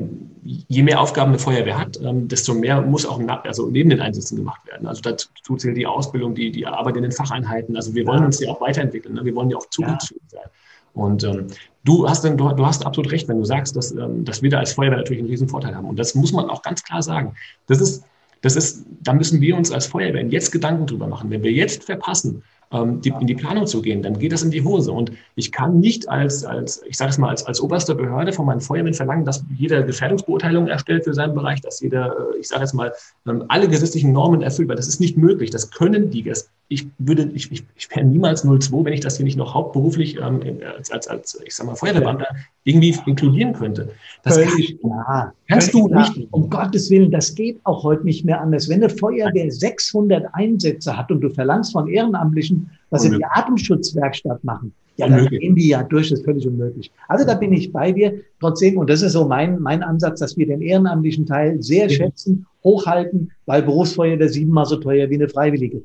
je 0.45 0.83
mehr 0.83 1.01
Aufgaben 1.01 1.31
eine 1.31 1.39
Feuerwehr 1.39 1.79
hat, 1.79 1.99
desto 2.03 2.55
mehr 2.55 2.83
muss 2.83 3.07
auch 3.07 3.21
also 3.45 3.69
neben 3.69 3.91
den 3.91 4.01
Einsätzen 4.01 4.37
gemacht 4.37 4.67
werden. 4.67 4.87
Also 4.87 5.01
dazu 5.03 5.57
zählt 5.57 5.77
die 5.77 5.87
Ausbildung, 5.87 6.35
die, 6.35 6.51
die 6.51 6.67
Arbeit 6.67 6.97
in 6.97 7.03
den 7.03 7.13
Facheinheiten. 7.13 7.77
Also 7.77 7.95
wir 7.95 8.07
wollen 8.07 8.25
uns 8.25 8.41
ja 8.41 8.51
auch 8.51 8.61
weiterentwickeln. 8.61 9.15
Ne? 9.15 9.25
Wir 9.25 9.35
wollen 9.35 9.51
ja 9.51 9.57
auch 9.57 9.69
zukunftsfähig 9.71 10.23
sein. 10.29 10.49
Und 10.97 11.25
ähm, 11.25 11.47
du 11.85 12.09
hast 12.09 12.25
denn, 12.25 12.37
du, 12.37 12.49
du, 12.49 12.67
hast 12.67 12.85
absolut 12.85 13.13
recht, 13.13 13.29
wenn 13.29 13.39
du 13.39 13.45
sagst, 13.45 13.77
dass, 13.77 13.93
ähm, 13.93 14.25
dass 14.25 14.43
wir 14.43 14.51
da 14.51 14.59
als 14.59 14.73
Feuerwehr 14.73 14.99
natürlich 14.99 15.21
einen 15.21 15.31
riesen 15.31 15.49
Vorteil 15.49 15.77
haben. 15.77 15.89
Und 15.89 15.99
das 15.99 16.15
muss 16.15 16.33
man 16.33 16.49
auch 16.49 16.63
ganz 16.63 16.83
klar 16.83 17.03
sagen. 17.03 17.35
Das 17.67 17.81
ist, 17.81 18.03
das 18.41 18.57
ist, 18.57 18.87
da 19.03 19.13
müssen 19.13 19.41
wir 19.41 19.57
uns 19.57 19.71
als 19.71 19.87
Feuerwehr 19.87 20.25
jetzt 20.27 20.53
Gedanken 20.53 20.87
drüber 20.87 21.07
machen. 21.07 21.31
Wenn 21.31 21.43
wir 21.43 21.53
jetzt 21.53 21.85
verpassen, 21.85 22.43
ähm, 22.73 23.01
die, 23.03 23.11
in 23.11 23.27
die 23.27 23.35
Planung 23.35 23.67
zu 23.67 23.83
gehen, 23.83 24.03
dann 24.03 24.19
geht 24.19 24.33
das 24.33 24.43
in 24.43 24.51
die 24.51 24.65
Hose. 24.65 24.91
Und 24.91 25.13
ich 25.35 25.53
kann 25.53 25.81
nicht 25.81 26.09
als, 26.09 26.45
als 26.45 26.83
ich 26.87 26.97
sage 26.97 27.11
es 27.11 27.19
mal, 27.19 27.29
als, 27.29 27.45
als 27.45 27.61
oberste 27.61 27.95
Behörde 27.95 28.33
von 28.33 28.47
meinen 28.47 28.63
Feuerwehren 28.63 28.95
verlangen, 28.95 29.27
dass 29.27 29.45
jeder 29.57 29.83
Gefährdungsbeurteilung 29.83 30.69
erstellt 30.69 31.05
für 31.05 31.13
seinen 31.13 31.35
Bereich, 31.35 31.61
dass 31.61 31.81
jeder, 31.81 32.17
äh, 32.35 32.39
ich 32.41 32.49
sage 32.49 32.65
es 32.65 32.73
mal, 32.73 32.93
ähm, 33.29 33.45
alle 33.49 33.69
gesetzlichen 33.69 34.13
Normen 34.13 34.41
erfüllt, 34.41 34.69
weil 34.71 34.77
das 34.77 34.89
ist 34.89 35.01
nicht 35.01 35.19
möglich. 35.19 35.51
Das 35.51 35.71
können 35.71 36.11
die. 36.11 36.33
Ich 36.69 36.89
würde, 36.99 37.31
ich, 37.35 37.53
ich, 37.53 37.65
ich 37.77 37.91
wäre 37.91 38.05
niemals 38.05 38.43
02, 38.43 38.85
wenn 38.85 38.93
ich 38.93 39.01
das 39.01 39.17
hier 39.17 39.25
nicht 39.25 39.37
noch 39.37 39.55
hauptberuflich 39.55 40.17
ähm, 40.17 40.41
als, 40.77 40.91
als, 40.91 41.07
als, 41.07 41.41
ich 41.45 41.55
sage 41.55 41.71
mal, 41.71 41.77
Feuerwehrbeamter 41.77 42.27
irgendwie 42.65 42.97
inkludieren 43.07 43.53
könnte. 43.53 43.91
Das 44.25 44.37
kann, 44.37 44.49
klar. 44.81 45.33
Kannst 45.49 45.71
Völlig 45.71 45.85
du 45.85 45.89
klar. 45.89 46.11
nicht. 46.11 46.29
Um 46.33 46.51
Gottes 46.51 46.91
Willen, 46.91 47.11
das 47.11 47.35
geht 47.35 47.61
auch 47.65 47.85
heute 47.85 48.05
nicht 48.05 48.25
mehr 48.25 48.41
anders. 48.41 48.69
Wenn 48.69 48.83
eine 48.83 48.91
Feuerwehr 48.91 49.51
600 49.51 50.27
Einsätze 50.33 50.97
hat 50.97 51.11
und 51.13 51.21
du 51.21 51.31
verlangst 51.31 51.73
von 51.73 51.89
Ehrenamtlichen, 51.89 52.71
was 52.91 53.03
sie 53.03 53.11
die 53.11 53.25
Atemschutzwerkstatt 53.25 54.43
machen, 54.43 54.73
ja, 54.97 55.09
dann 55.09 55.27
gehen 55.27 55.55
die 55.55 55.69
ja 55.69 55.83
durch, 55.83 56.09
das 56.09 56.21
ist 56.21 56.25
völlig 56.25 56.47
unmöglich. 56.47 56.91
Also 57.09 57.27
da 57.27 57.35
bin 57.35 57.53
ich 57.53 57.71
bei 57.71 57.93
dir. 57.93 58.23
Trotzdem, 58.41 58.79
und 58.79 58.89
das 58.89 59.03
ist 59.03 59.13
so 59.13 59.27
mein, 59.27 59.61
mein 59.61 59.83
Ansatz, 59.83 60.21
dass 60.21 60.37
wir 60.37 60.47
den 60.47 60.63
ehrenamtlichen 60.63 61.27
Teil 61.27 61.63
sehr 61.63 61.89
schätzen, 61.89 62.47
hochhalten, 62.65 63.31
weil 63.45 63.63
Berufsfeuerwehr 63.63 64.29
siebenmal 64.29 64.65
so 64.65 64.77
teuer 64.77 65.11
wie 65.11 65.17
eine 65.17 65.29
Freiwillige. 65.29 65.83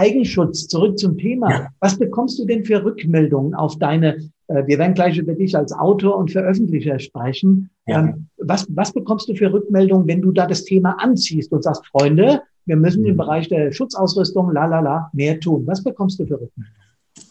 Eigenschutz, 0.00 0.66
zurück 0.66 0.98
zum 0.98 1.18
Thema. 1.18 1.50
Ja. 1.50 1.68
Was 1.80 1.98
bekommst 1.98 2.38
du 2.38 2.46
denn 2.46 2.64
für 2.64 2.82
Rückmeldungen 2.82 3.54
auf 3.54 3.78
deine, 3.78 4.16
äh, 4.48 4.66
wir 4.66 4.78
werden 4.78 4.94
gleich 4.94 5.18
über 5.18 5.34
dich 5.34 5.54
als 5.54 5.72
Autor 5.72 6.16
und 6.16 6.30
Veröffentlicher 6.30 6.98
sprechen. 6.98 7.70
Ja. 7.86 8.00
Ähm, 8.00 8.26
was, 8.38 8.66
was 8.70 8.92
bekommst 8.92 9.28
du 9.28 9.34
für 9.34 9.52
Rückmeldungen, 9.52 10.08
wenn 10.08 10.22
du 10.22 10.32
da 10.32 10.46
das 10.46 10.64
Thema 10.64 10.96
anziehst 10.98 11.52
und 11.52 11.62
sagst, 11.62 11.86
Freunde, 11.86 12.40
wir 12.64 12.76
müssen 12.76 13.04
im 13.04 13.12
mhm. 13.12 13.18
Bereich 13.18 13.48
der 13.48 13.72
Schutzausrüstung, 13.72 14.52
la 14.52 14.64
la 14.64 14.80
la, 14.80 15.10
mehr 15.12 15.38
tun. 15.38 15.66
Was 15.66 15.84
bekommst 15.84 16.18
du 16.18 16.26
für 16.26 16.40
Rückmeldungen? 16.40 16.74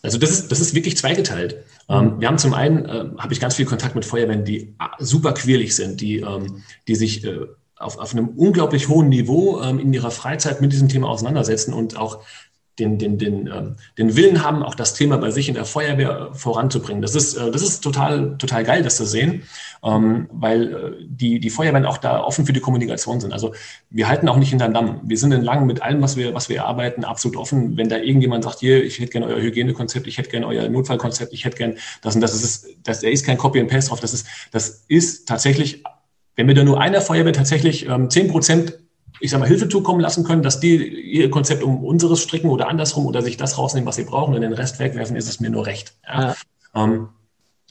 Also 0.04 0.20
das 0.20 0.30
ist, 0.30 0.52
das 0.52 0.60
ist 0.60 0.76
wirklich 0.76 0.96
zweigeteilt. 0.96 1.58
Ähm, 1.90 2.06
mhm. 2.06 2.22
wir 2.22 2.28
haben 2.28 2.38
zum 2.38 2.54
einen, 2.54 2.86
äh, 2.86 3.06
habe 3.18 3.34
ich 3.34 3.40
ganz 3.40 3.56
viel 3.56 3.66
Kontakt 3.66 3.96
mit 3.96 4.06
Feuerwehren, 4.06 4.46
die 4.46 4.76
super 5.00 5.34
quirlig 5.34 5.76
sind, 5.76 6.02
die, 6.02 6.20
ähm, 6.20 6.62
die 6.88 6.96
sich 6.96 7.26
äh, 7.26 7.48
auf, 7.80 7.98
auf 7.98 8.14
einem 8.14 8.30
unglaublich 8.30 8.90
hohen 8.90 9.10
Niveau 9.10 9.62
ähm, 9.62 9.80
in 9.80 9.94
ihrer 9.94 10.12
Freizeit 10.12 10.62
mit 10.62 10.72
diesem 10.74 10.90
Thema 10.90 11.10
auseinandersetzen 11.10 11.74
und 11.74 11.98
auch 11.98 12.20
den, 12.80 12.98
den, 12.98 13.18
den, 13.18 13.48
ähm, 13.48 13.76
den 13.98 14.16
Willen 14.16 14.44
haben, 14.44 14.64
auch 14.64 14.76
das 14.76 14.94
Thema 14.94 15.18
bei 15.18 15.32
sich 15.32 15.50
in 15.50 15.56
der 15.56 15.66
Feuerwehr 15.66 16.30
voranzubringen. 16.34 17.02
Das 17.02 17.16
ist, 17.16 17.36
äh, 17.36 17.52
das 17.52 17.62
ist 17.62 17.82
total, 17.82 18.38
total 18.38 18.64
geil, 18.64 18.82
das 18.84 18.96
zu 18.96 19.06
sehen, 19.06 19.44
ähm, 19.84 20.30
weil 20.32 20.74
äh, 20.74 21.06
die, 21.06 21.40
die 21.40 21.50
Feuerwehren 21.50 21.86
auch 21.86 21.98
da 21.98 22.22
offen 22.22 22.46
für 22.46 22.54
die 22.54 22.60
Kommunikation 22.60 23.20
sind. 23.20 23.34
Also 23.34 23.54
wir 23.90 24.08
halten 24.08 24.30
auch 24.30 24.38
nicht 24.38 24.50
hinter 24.50 24.68
den 24.68 24.74
Damm. 24.74 25.02
Wir 25.04 25.18
sind 25.18 25.32
in 25.32 25.44
Lang 25.44 25.66
mit 25.66 25.82
allem, 25.82 26.02
was 26.02 26.18
wir, 26.18 26.34
was 26.34 26.50
wir 26.50 26.58
erarbeiten, 26.58 27.04
absolut 27.04 27.38
offen. 27.38 27.78
Wenn 27.78 27.90
da 27.90 27.98
irgendjemand 27.98 28.44
sagt, 28.44 28.60
hier, 28.60 28.84
ich 28.84 29.00
hätte 29.00 29.12
gerne 29.12 29.28
euer 29.28 29.42
Hygienekonzept, 29.42 30.08
ich 30.08 30.18
hätte 30.18 30.30
gerne 30.30 30.48
euer 30.48 30.68
Notfallkonzept, 30.70 31.34
ich 31.34 31.46
hätte 31.46 31.58
gerne 31.58 31.76
das 32.02 32.16
und 32.16 32.22
das, 32.22 32.32
das 32.32 32.44
ist, 32.44 32.68
das, 32.84 33.02
da 33.02 33.08
ist 33.10 33.26
kein 33.26 33.38
Copy 33.38 33.60
and 33.60 33.70
Paste 33.70 33.90
drauf. 33.90 34.00
Das 34.00 34.14
ist, 34.14 34.28
das 34.52 34.86
ist 34.88 35.28
tatsächlich, 35.28 35.84
wenn 36.36 36.48
wir 36.48 36.56
da 36.56 36.64
nur 36.64 36.80
einer 36.80 37.02
Feuerwehr 37.02 37.34
tatsächlich 37.34 37.88
ähm, 37.88 38.10
zehn 38.10 38.30
Prozent 38.30 38.80
ich 39.20 39.32
sag 39.32 39.40
mal, 39.40 39.48
Hilfe 39.48 39.70
zukommen 39.70 40.00
lassen 40.00 40.24
können, 40.24 40.44
dass 40.44 40.60
die 40.60 40.78
ihr 40.78 41.30
Konzept 41.30 41.64
um 41.64 41.84
unseres 41.84 42.22
stricken 42.22 42.50
oder 42.50 42.68
andersrum 42.68 43.06
oder 43.06 43.22
sich 43.22 43.38
das 43.38 43.58
rausnehmen, 43.58 43.88
was 43.88 43.96
sie 43.96 44.04
brauchen 44.04 44.34
und 44.34 44.42
den 44.42 44.54
Rest 44.54 44.80
wegwerfen, 44.80 45.16
ist 45.16 45.30
es 45.30 45.40
mir 45.40 45.50
nur 45.50 45.66
recht. 45.66 45.94
Ja. 46.08 46.22
Ja. 46.22 46.36
Ähm, 46.76 47.10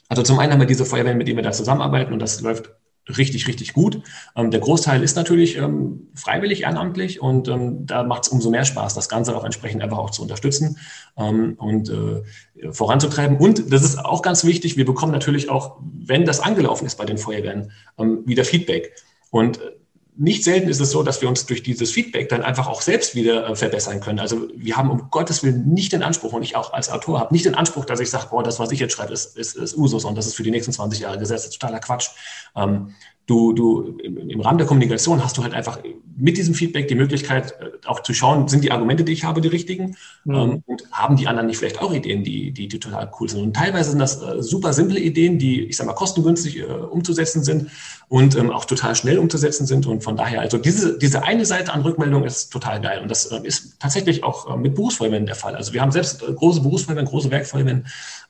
also 0.07 0.23
zum 0.23 0.39
einen 0.39 0.51
haben 0.51 0.59
wir 0.59 0.67
diese 0.67 0.85
Feuerwehren, 0.85 1.17
mit 1.17 1.27
denen 1.27 1.37
wir 1.37 1.43
da 1.43 1.51
zusammenarbeiten 1.51 2.13
und 2.13 2.19
das 2.19 2.41
läuft 2.41 2.71
richtig, 3.17 3.47
richtig 3.47 3.73
gut. 3.73 4.01
Ähm, 4.35 4.51
der 4.51 4.59
Großteil 4.59 5.03
ist 5.03 5.15
natürlich 5.15 5.57
ähm, 5.57 6.09
freiwillig 6.15 6.63
ehrenamtlich 6.63 7.21
und 7.21 7.47
ähm, 7.47 7.85
da 7.85 8.03
macht 8.03 8.23
es 8.23 8.29
umso 8.29 8.49
mehr 8.49 8.65
Spaß, 8.65 8.93
das 8.93 9.09
Ganze 9.09 9.35
auch 9.35 9.43
entsprechend 9.43 9.81
einfach 9.81 9.97
auch 9.97 10.11
zu 10.11 10.21
unterstützen 10.21 10.77
ähm, 11.17 11.55
und 11.57 11.89
äh, 11.89 12.71
voranzutreiben. 12.71 13.37
Und 13.37 13.71
das 13.71 13.83
ist 13.83 13.97
auch 13.97 14.21
ganz 14.21 14.45
wichtig, 14.45 14.77
wir 14.77 14.85
bekommen 14.85 15.11
natürlich 15.11 15.49
auch, 15.49 15.77
wenn 15.81 16.25
das 16.25 16.39
angelaufen 16.39 16.85
ist 16.85 16.97
bei 16.97 17.05
den 17.05 17.17
Feuerwehren, 17.17 17.71
ähm, 17.97 18.23
wieder 18.25 18.45
Feedback. 18.45 18.93
Und 19.31 19.59
äh, 19.61 19.71
nicht 20.19 20.43
selten 20.43 20.67
ist 20.67 20.81
es 20.81 20.91
so, 20.91 21.01
dass 21.01 21.21
wir 21.21 21.29
uns 21.29 21.45
durch 21.45 21.63
dieses 21.63 21.91
Feedback 21.91 22.27
dann 22.27 22.43
einfach 22.43 22.67
auch 22.67 22.81
selbst 22.81 23.15
wieder 23.15 23.47
äh, 23.47 23.55
verbessern 23.55 24.01
können. 24.01 24.19
Also 24.19 24.49
wir 24.53 24.75
haben 24.75 24.91
um 24.91 25.09
Gottes 25.09 25.43
Willen 25.43 25.69
nicht 25.69 25.93
den 25.93 26.03
Anspruch, 26.03 26.33
und 26.33 26.43
ich 26.43 26.57
auch 26.57 26.73
als 26.73 26.91
Autor 26.91 27.21
habe 27.21 27.33
nicht 27.33 27.45
den 27.45 27.55
Anspruch, 27.55 27.85
dass 27.85 28.01
ich 28.01 28.09
sage, 28.09 28.27
boah, 28.29 28.43
das, 28.43 28.59
was 28.59 28.69
ich 28.71 28.81
jetzt 28.81 28.91
schreibe, 28.91 29.13
ist, 29.13 29.37
ist, 29.37 29.55
ist 29.55 29.77
Usus 29.77 30.03
und 30.03 30.17
das 30.17 30.27
ist 30.27 30.35
für 30.35 30.43
die 30.43 30.51
nächsten 30.51 30.73
20 30.73 30.99
Jahre 30.99 31.17
Gesetz. 31.17 31.49
Totaler 31.49 31.79
Quatsch. 31.79 32.09
Ähm, 32.53 32.95
du, 33.29 33.53
du 33.53 33.97
im 33.99 34.41
Rahmen 34.41 34.57
der 34.57 34.65
Kommunikation 34.65 35.23
hast 35.23 35.37
du 35.37 35.43
halt 35.43 35.53
einfach 35.53 35.79
mit 36.17 36.37
diesem 36.37 36.53
Feedback 36.53 36.87
die 36.87 36.95
Möglichkeit, 36.95 37.53
äh, 37.61 37.87
auch 37.87 38.01
zu 38.01 38.13
schauen, 38.13 38.47
sind 38.47 38.63
die 38.63 38.71
Argumente, 38.71 39.03
die 39.03 39.13
ich 39.13 39.23
habe, 39.23 39.39
die 39.39 39.47
richtigen? 39.47 39.95
Mhm. 40.25 40.35
Ähm, 40.35 40.63
und 40.65 40.83
haben 40.91 41.15
die 41.15 41.27
anderen 41.27 41.47
nicht 41.47 41.57
vielleicht 41.57 41.81
auch 41.81 41.93
Ideen, 41.93 42.23
die, 42.23 42.51
die, 42.51 42.67
die 42.67 42.79
total 42.79 43.09
cool 43.19 43.29
sind? 43.29 43.41
Und 43.41 43.55
teilweise 43.55 43.91
sind 43.91 43.99
das 43.99 44.21
äh, 44.21 44.41
super 44.41 44.73
simple 44.73 44.99
Ideen, 44.99 45.39
die, 45.39 45.63
ich 45.63 45.77
sag 45.77 45.87
mal, 45.87 45.93
kostengünstig 45.93 46.59
äh, 46.59 46.63
umzusetzen 46.63 47.43
sind 47.43 47.67
und 48.09 48.35
ähm, 48.35 48.51
auch 48.51 48.65
total 48.65 48.95
schnell 48.95 49.17
umzusetzen 49.17 49.65
sind. 49.65 49.87
Und 49.87 50.03
von 50.03 50.17
daher, 50.17 50.41
also 50.41 50.57
diese, 50.57 50.97
diese 50.97 51.23
eine 51.23 51.45
Seite 51.45 51.71
an 51.71 51.81
Rückmeldung 51.81 52.25
ist 52.25 52.51
total 52.51 52.81
geil. 52.81 52.99
Und 53.01 53.09
das 53.09 53.27
äh, 53.27 53.39
ist 53.43 53.79
tatsächlich 53.79 54.23
auch 54.23 54.57
mit 54.57 54.75
Berufsfeuerwehren 54.75 55.25
der 55.25 55.35
Fall. 55.35 55.55
Also 55.55 55.73
wir 55.73 55.81
haben 55.81 55.91
selbst 55.91 56.19
große 56.19 56.61
Berufsfeuerwehren, 56.61 57.07
große 57.07 57.31
Werkfeuerwehren, 57.31 57.85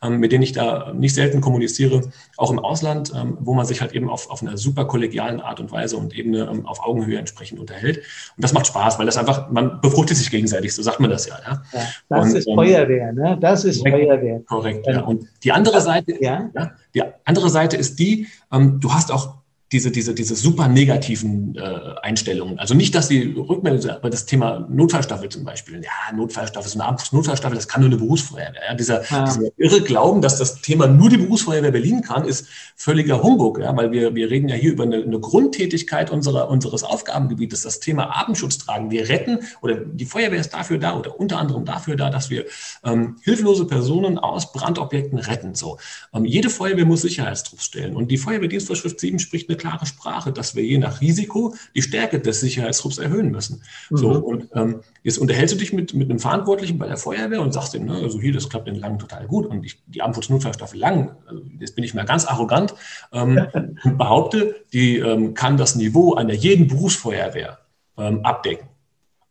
mit 0.07 0.31
denen 0.31 0.43
ich 0.43 0.53
da 0.53 0.93
nicht 0.93 1.13
selten 1.13 1.41
kommuniziere, 1.41 2.09
auch 2.37 2.51
im 2.51 2.59
Ausland, 2.59 3.11
ähm, 3.13 3.37
wo 3.41 3.53
man 3.53 3.65
sich 3.65 3.81
halt 3.81 3.91
eben 3.91 4.09
auf, 4.09 4.29
auf 4.29 4.41
einer 4.41 4.57
super 4.57 4.85
kollegialen 4.85 5.41
Art 5.41 5.59
und 5.59 5.71
Weise 5.71 5.97
und 5.97 6.15
Ebene 6.17 6.49
ähm, 6.49 6.65
auf 6.65 6.85
Augenhöhe 6.85 7.17
entsprechend 7.17 7.59
unterhält. 7.59 7.97
Und 7.97 8.43
das 8.43 8.53
macht 8.53 8.67
Spaß, 8.67 8.97
weil 8.97 9.05
das 9.05 9.17
einfach, 9.17 9.49
man 9.49 9.81
befruchtet 9.81 10.15
sich 10.15 10.31
gegenseitig, 10.31 10.73
so 10.73 10.81
sagt 10.81 11.01
man 11.01 11.09
das 11.09 11.27
ja. 11.27 11.37
ja? 11.45 11.61
ja 11.73 11.87
das 12.07 12.29
und, 12.29 12.35
ist 12.37 12.47
ähm, 12.47 12.55
Feuerwehr, 12.55 13.11
ne? 13.11 13.37
Das 13.41 13.65
ist 13.65 13.83
korrekt, 13.83 14.07
Feuerwehr. 14.07 14.41
Korrekt, 14.47 14.87
ja. 14.87 15.01
Und 15.01 15.25
die 15.43 15.51
andere 15.51 15.81
Seite, 15.81 16.13
ja? 16.23 16.49
ja 16.53 16.71
die 16.95 17.03
andere 17.25 17.49
Seite 17.49 17.75
ist 17.75 17.99
die, 17.99 18.27
ähm, 18.53 18.79
du 18.79 18.93
hast 18.93 19.11
auch 19.11 19.38
diese, 19.71 19.91
diese, 19.91 20.15
diese 20.15 20.35
super 20.35 20.67
negativen 20.67 21.55
äh, 21.55 21.61
Einstellungen. 22.01 22.57
Also 22.57 22.73
nicht, 22.73 22.95
dass 22.95 23.07
die 23.07 23.33
Rückmeldung 23.33 23.89
aber 23.91 24.09
das 24.09 24.25
Thema 24.25 24.67
Notfallstaffel 24.69 25.29
zum 25.29 25.43
Beispiel. 25.43 25.81
Ja, 25.83 26.15
Notfallstaffel, 26.15 26.69
so 26.69 26.79
eine 26.79 26.97
Notfallstaffel, 27.11 27.55
das 27.55 27.67
kann 27.67 27.81
nur 27.81 27.89
eine 27.89 27.97
Berufsfeuerwehr. 27.97 28.61
Ja, 28.67 28.73
dieser, 28.73 29.03
ja. 29.05 29.25
dieser 29.25 29.49
irre 29.57 29.81
Glauben, 29.81 30.21
dass 30.21 30.37
das 30.37 30.61
Thema 30.61 30.87
nur 30.87 31.09
die 31.09 31.17
Berufsfeuerwehr 31.17 31.71
Berlin 31.71 32.01
kann, 32.01 32.25
ist 32.25 32.47
völliger 32.75 33.21
Humbug. 33.21 33.59
Ja, 33.59 33.75
weil 33.77 33.91
wir, 33.91 34.15
wir 34.15 34.31
reden 34.31 34.49
ja 34.49 34.55
hier 34.55 34.71
über 34.71 34.83
eine, 34.83 35.03
eine 35.03 35.19
Grundtätigkeit 35.19 36.09
unserer, 36.09 36.49
unseres 36.49 36.83
Aufgabengebietes, 36.83 37.61
das 37.61 37.79
Thema 37.79 38.17
Atemschutz 38.17 38.57
tragen. 38.57 38.89
Wir 38.89 39.07
retten, 39.07 39.39
oder 39.61 39.75
die 39.75 40.05
Feuerwehr 40.05 40.39
ist 40.39 40.53
dafür 40.53 40.79
da, 40.79 40.97
oder 40.97 41.19
unter 41.19 41.37
anderem 41.37 41.65
dafür 41.65 41.95
da, 41.95 42.09
dass 42.09 42.31
wir 42.31 42.45
ähm, 42.83 43.17
hilflose 43.21 43.65
Personen 43.65 44.17
aus 44.17 44.51
Brandobjekten 44.51 45.19
retten. 45.19 45.53
So, 45.53 45.77
ähm, 46.11 46.25
jede 46.25 46.49
Feuerwehr 46.49 46.85
muss 46.85 47.01
Sicherheitstrupps 47.01 47.65
stellen. 47.65 47.95
Und 47.95 48.09
die 48.09 48.17
Feuerwehrdienstvorschrift 48.17 48.99
7 48.99 49.19
spricht 49.19 49.47
eine 49.47 49.58
klare 49.59 49.85
Sprache, 49.85 50.31
dass 50.31 50.55
wir 50.55 50.63
je 50.63 50.79
nach 50.79 51.01
Risiko 51.01 51.53
die 51.75 51.83
Stärke 51.83 52.19
des 52.19 52.39
Sicherheitstrupps 52.39 52.97
erhöhen 52.97 53.29
müssen. 53.29 53.61
Mhm. 53.89 53.97
So, 53.97 54.11
und 54.11 54.47
ähm, 54.55 54.81
jetzt 55.03 55.19
unterhältst 55.19 55.53
du 55.53 55.59
dich 55.59 55.73
mit, 55.73 55.93
mit 55.93 56.09
einem 56.09 56.19
Verantwortlichen 56.19 56.79
bei 56.79 56.87
der 56.87 56.97
Feuerwehr 56.97 57.41
und 57.41 57.53
sagst 57.53 57.75
ihm, 57.75 57.85
ne, 57.85 57.93
also 57.95 58.19
hier, 58.19 58.33
das 58.33 58.49
klappt 58.49 58.67
in 58.67 58.75
Lang 58.75 58.97
total 58.97 59.27
gut 59.27 59.45
und 59.45 59.63
ich, 59.63 59.83
die 59.85 60.01
Amputznotfallstaffel 60.01 60.79
Lang, 60.79 61.15
also 61.27 61.43
jetzt 61.59 61.75
bin 61.75 61.83
ich 61.83 61.93
mal 61.93 62.05
ganz 62.05 62.25
arrogant 62.25 62.73
ähm, 63.11 63.45
und 63.83 63.97
behaupte, 63.97 64.55
die 64.73 64.97
ähm, 64.97 65.35
kann 65.35 65.57
das 65.57 65.75
Niveau 65.75 66.15
einer 66.15 66.33
jeden 66.33 66.67
Berufsfeuerwehr 66.67 67.59
ähm, 67.97 68.25
abdecken. 68.25 68.67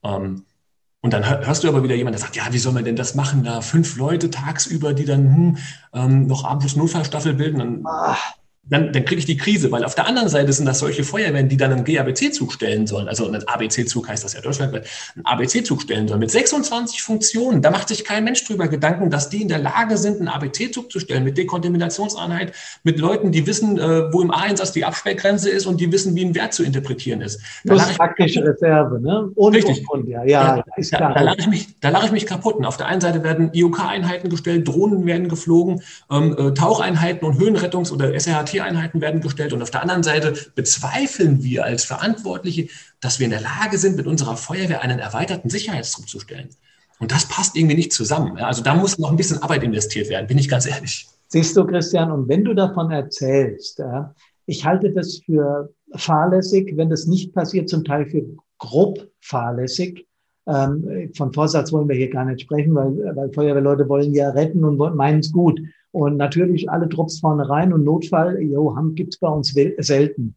Ähm, 0.04 0.44
und 1.00 1.12
dann 1.12 1.24
hörst 1.46 1.62
du 1.62 1.68
aber 1.68 1.84
wieder 1.84 1.94
jemand, 1.94 2.14
der 2.14 2.20
sagt, 2.20 2.34
ja, 2.34 2.42
wie 2.50 2.58
soll 2.58 2.72
man 2.72 2.84
denn 2.84 2.96
das 2.96 3.14
machen? 3.14 3.44
Da 3.44 3.60
fünf 3.60 3.96
Leute 3.96 4.30
tagsüber, 4.30 4.94
die 4.94 5.04
dann 5.04 5.34
hm, 5.34 5.56
ähm, 5.94 6.26
noch 6.26 6.44
abends 6.44 6.74
Notfallstaffel 6.74 7.34
bilden. 7.34 7.58
Dann, 7.58 7.86
ah 7.86 8.16
dann, 8.70 8.92
dann 8.92 9.04
kriege 9.04 9.18
ich 9.18 9.26
die 9.26 9.36
Krise, 9.36 9.70
weil 9.72 9.84
auf 9.84 9.94
der 9.94 10.06
anderen 10.06 10.28
Seite 10.28 10.52
sind 10.52 10.66
das 10.66 10.78
solche 10.78 11.04
Feuerwehren, 11.04 11.48
die 11.48 11.56
dann 11.56 11.72
einen 11.72 11.84
GABC-Zug 11.84 12.52
stellen 12.52 12.86
sollen, 12.86 13.08
also 13.08 13.26
einen 13.26 13.46
ABC-Zug 13.46 14.08
heißt 14.08 14.24
das 14.24 14.34
ja 14.34 14.40
deutschlandweit, 14.40 14.86
einen 15.14 15.24
ABC-Zug 15.24 15.82
stellen 15.82 16.08
sollen 16.08 16.20
mit 16.20 16.30
26 16.30 17.02
Funktionen. 17.02 17.62
Da 17.62 17.70
macht 17.70 17.88
sich 17.88 18.04
kein 18.04 18.24
Mensch 18.24 18.44
drüber 18.44 18.68
Gedanken, 18.68 19.10
dass 19.10 19.30
die 19.30 19.42
in 19.42 19.48
der 19.48 19.58
Lage 19.58 19.96
sind, 19.96 20.18
einen 20.18 20.28
ABC-Zug 20.28 20.90
zu 20.92 21.00
stellen 21.00 21.24
mit 21.24 21.38
Dekontaminationseinheit, 21.38 22.52
mit 22.84 22.98
Leuten, 22.98 23.32
die 23.32 23.46
wissen, 23.46 23.78
äh, 23.78 24.12
wo 24.12 24.20
im 24.22 24.30
A-Einsatz 24.30 24.72
die 24.72 24.84
Absperrgrenze 24.84 25.50
ist 25.50 25.66
und 25.66 25.80
die 25.80 25.90
wissen, 25.90 26.14
wie 26.14 26.24
ein 26.24 26.34
Wert 26.34 26.52
zu 26.52 26.62
interpretieren 26.62 27.20
ist. 27.20 27.40
Da 27.64 27.74
das 27.74 27.90
ist 27.90 27.98
praktische 27.98 28.44
Reserve, 28.44 29.00
ne? 29.00 29.30
Und, 29.34 29.54
Richtig. 29.54 29.84
Und, 29.90 30.08
ja, 30.08 30.24
ja, 30.24 30.56
ja, 30.56 30.64
ist 30.76 30.92
klar. 30.92 31.14
Da, 31.14 31.20
da 31.20 31.24
lache 31.24 31.38
ich, 31.38 31.46
mich, 31.46 31.80
da 31.80 31.88
lache 31.90 32.06
ich 32.06 32.12
mich 32.12 32.26
kaputt. 32.26 32.56
Und 32.56 32.64
auf 32.64 32.76
der 32.76 32.86
einen 32.86 33.00
Seite 33.00 33.22
werden 33.22 33.50
IOK-Einheiten 33.52 34.28
gestellt, 34.28 34.68
Drohnen 34.68 35.06
werden 35.06 35.28
geflogen, 35.28 35.82
ähm, 36.10 36.36
äh, 36.38 36.54
Taucheinheiten 36.54 37.26
und 37.26 37.38
Höhenrettungs- 37.38 37.92
oder 37.92 38.12
SRHT-Einheiten 38.58 39.00
werden 39.00 39.20
gestellt 39.20 39.38
gestellt. 39.38 39.52
Und 39.52 39.62
auf 39.62 39.70
der 39.70 39.82
anderen 39.82 40.02
Seite 40.02 40.34
bezweifeln 40.54 41.42
wir 41.42 41.64
als 41.64 41.84
Verantwortliche, 41.84 42.68
dass 43.00 43.18
wir 43.18 43.24
in 43.24 43.30
der 43.30 43.40
Lage 43.40 43.78
sind, 43.78 43.96
mit 43.96 44.06
unserer 44.06 44.36
Feuerwehr 44.36 44.82
einen 44.82 44.98
erweiterten 44.98 45.50
Sicherheitsdruck 45.50 46.08
zu 46.08 46.20
stellen. 46.20 46.48
Und 46.98 47.12
das 47.12 47.28
passt 47.28 47.56
irgendwie 47.56 47.76
nicht 47.76 47.92
zusammen. 47.92 48.38
Also 48.38 48.62
da 48.62 48.74
muss 48.74 48.98
noch 48.98 49.10
ein 49.10 49.16
bisschen 49.16 49.42
Arbeit 49.42 49.62
investiert 49.62 50.08
werden, 50.08 50.26
bin 50.26 50.38
ich 50.38 50.48
ganz 50.48 50.66
ehrlich. 50.66 51.06
Siehst 51.28 51.56
du, 51.56 51.64
Christian, 51.64 52.10
und 52.10 52.28
wenn 52.28 52.44
du 52.44 52.54
davon 52.54 52.90
erzählst, 52.90 53.80
ich 54.46 54.64
halte 54.64 54.90
das 54.90 55.20
für 55.24 55.72
fahrlässig, 55.94 56.72
wenn 56.76 56.90
das 56.90 57.06
nicht 57.06 57.34
passiert, 57.34 57.68
zum 57.68 57.84
Teil 57.84 58.06
für 58.06 58.24
grob 58.58 59.06
fahrlässig. 59.20 60.06
Ähm, 60.46 61.10
von 61.14 61.32
Vorsatz 61.32 61.70
wollen 61.72 61.88
wir 61.88 61.96
hier 61.96 62.10
gar 62.10 62.24
nicht 62.24 62.40
sprechen, 62.40 62.74
weil, 62.74 63.14
weil 63.14 63.30
Feuerwehrleute 63.32 63.88
wollen 63.88 64.14
ja 64.14 64.30
retten 64.30 64.64
und 64.64 64.78
meinen 64.96 65.20
es 65.20 65.30
gut. 65.30 65.60
Und 65.90 66.16
natürlich 66.16 66.70
alle 66.70 66.86
Drops 66.86 67.20
vorne 67.20 67.48
rein 67.48 67.72
und 67.72 67.84
Notfall, 67.84 68.40
jo, 68.42 68.74
gibt 68.94 69.14
es 69.14 69.20
bei 69.20 69.28
uns 69.28 69.54
selten. 69.78 70.34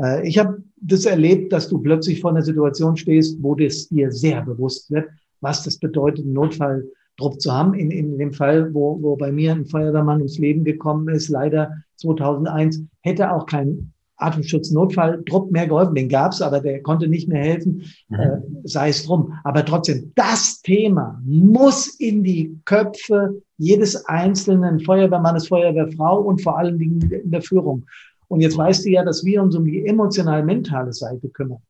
Äh, 0.00 0.26
ich 0.26 0.38
habe 0.38 0.62
das 0.76 1.04
erlebt, 1.04 1.52
dass 1.52 1.68
du 1.68 1.78
plötzlich 1.78 2.20
vor 2.20 2.30
einer 2.30 2.42
Situation 2.42 2.96
stehst, 2.96 3.42
wo 3.42 3.54
das 3.54 3.88
dir 3.88 4.12
sehr 4.12 4.42
bewusst 4.42 4.90
wird, 4.90 5.08
was 5.40 5.62
das 5.64 5.78
bedeutet, 5.78 6.24
einen 6.24 6.34
Notfalldruck 6.34 7.40
zu 7.40 7.52
haben. 7.52 7.74
In, 7.74 7.90
in 7.90 8.18
dem 8.18 8.32
Fall, 8.32 8.72
wo, 8.72 9.00
wo 9.02 9.16
bei 9.16 9.32
mir 9.32 9.52
ein 9.52 9.66
Feuerwehrmann 9.66 10.18
ums 10.18 10.38
Leben 10.38 10.64
gekommen 10.64 11.08
ist, 11.08 11.28
leider 11.28 11.72
2001, 11.96 12.82
hätte 13.02 13.32
auch 13.32 13.46
kein 13.46 13.92
Atemschutznotfalldruck 14.16 15.50
mehr 15.50 15.66
geholfen. 15.66 15.94
Den 15.94 16.08
gab's, 16.08 16.40
aber 16.40 16.60
der 16.60 16.82
konnte 16.82 17.08
nicht 17.08 17.28
mehr 17.28 17.42
helfen. 17.42 17.82
Mhm. 18.08 18.20
Äh, 18.20 18.40
sei 18.64 18.88
es 18.88 19.04
drum. 19.04 19.34
Aber 19.44 19.64
trotzdem, 19.64 20.12
das 20.14 20.60
Thema 20.62 21.20
muss 21.24 21.88
in 22.00 22.22
die 22.22 22.58
Köpfe 22.64 23.42
jedes 23.58 24.06
einzelnen 24.06 24.80
Feuerwehrmannes, 24.80 25.48
Feuerwehrfrau 25.48 26.20
und 26.20 26.42
vor 26.42 26.58
allen 26.58 26.78
Dingen 26.78 27.00
in 27.10 27.30
der 27.30 27.42
Führung. 27.42 27.86
Und 28.28 28.40
jetzt 28.40 28.58
weißt 28.58 28.84
du 28.84 28.90
ja, 28.90 29.04
dass 29.04 29.24
wir 29.24 29.42
uns 29.42 29.54
um 29.54 29.64
die 29.64 29.86
emotional-mentale 29.86 30.92
Seite 30.92 31.28
kümmern. 31.28 31.60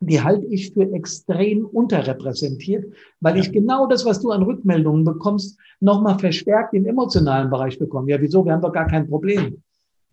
Die 0.00 0.20
halte 0.20 0.44
ich 0.46 0.74
für 0.74 0.92
extrem 0.92 1.64
unterrepräsentiert, 1.64 2.92
weil 3.20 3.36
ja. 3.36 3.42
ich 3.42 3.52
genau 3.52 3.86
das, 3.86 4.04
was 4.04 4.20
du 4.20 4.30
an 4.30 4.42
Rückmeldungen 4.42 5.04
bekommst, 5.04 5.58
nochmal 5.80 6.18
verstärkt 6.18 6.74
im 6.74 6.84
emotionalen 6.84 7.48
Bereich 7.48 7.78
bekomme. 7.78 8.10
Ja, 8.10 8.20
wieso? 8.20 8.44
Wir 8.44 8.52
haben 8.52 8.60
doch 8.60 8.72
gar 8.72 8.86
kein 8.86 9.08
Problem. 9.08 9.62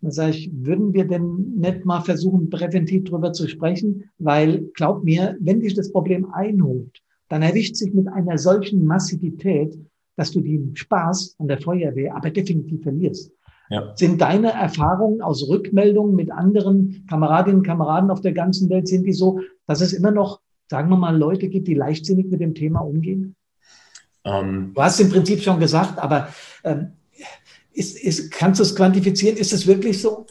Dann 0.04 0.12
sage 0.12 0.32
ich, 0.32 0.50
würden 0.52 0.92
wir 0.92 1.06
denn 1.06 1.54
nicht 1.56 1.86
mal 1.86 2.02
versuchen, 2.02 2.50
präventiv 2.50 3.04
drüber 3.04 3.32
zu 3.32 3.48
sprechen? 3.48 4.10
Weil, 4.18 4.70
glaub 4.74 5.02
mir, 5.02 5.34
wenn 5.40 5.60
dich 5.60 5.72
das 5.72 5.90
Problem 5.92 6.30
einholt, 6.30 7.00
dann 7.30 7.40
erwischt 7.40 7.76
sich 7.76 7.94
mit 7.94 8.08
einer 8.08 8.36
solchen 8.36 8.84
Massivität, 8.84 9.78
dass 10.16 10.30
du 10.30 10.42
den 10.42 10.76
Spaß 10.76 11.36
an 11.38 11.48
der 11.48 11.58
Feuerwehr 11.58 12.14
aber 12.14 12.28
definitiv 12.28 12.82
verlierst. 12.82 13.32
Ja. 13.70 13.94
Sind 13.96 14.20
deine 14.20 14.52
Erfahrungen 14.52 15.22
aus 15.22 15.48
Rückmeldungen 15.48 16.14
mit 16.14 16.30
anderen 16.30 17.06
Kameradinnen 17.08 17.60
und 17.60 17.66
Kameraden 17.66 18.10
auf 18.10 18.20
der 18.20 18.32
ganzen 18.32 18.68
Welt, 18.68 18.86
sind 18.86 19.04
die 19.06 19.14
so, 19.14 19.40
dass 19.66 19.80
es 19.80 19.94
immer 19.94 20.10
noch, 20.10 20.42
sagen 20.68 20.90
wir 20.90 20.98
mal, 20.98 21.16
Leute 21.16 21.48
gibt, 21.48 21.66
die 21.66 21.74
leichtsinnig 21.74 22.26
mit 22.26 22.42
dem 22.42 22.54
Thema 22.54 22.80
umgehen? 22.80 23.36
Ähm, 24.24 24.72
du 24.74 24.82
hast 24.82 25.00
im 25.00 25.08
Prinzip 25.08 25.40
schon 25.40 25.58
gesagt, 25.60 25.98
aber 25.98 26.28
ähm, 26.62 26.92
ist, 27.74 27.98
ist, 27.98 28.30
kannst 28.30 28.60
du 28.60 28.62
es 28.62 28.74
quantifizieren? 28.74 29.36
Ist 29.36 29.52
es 29.52 29.66
wirklich 29.66 30.00
so? 30.00 30.26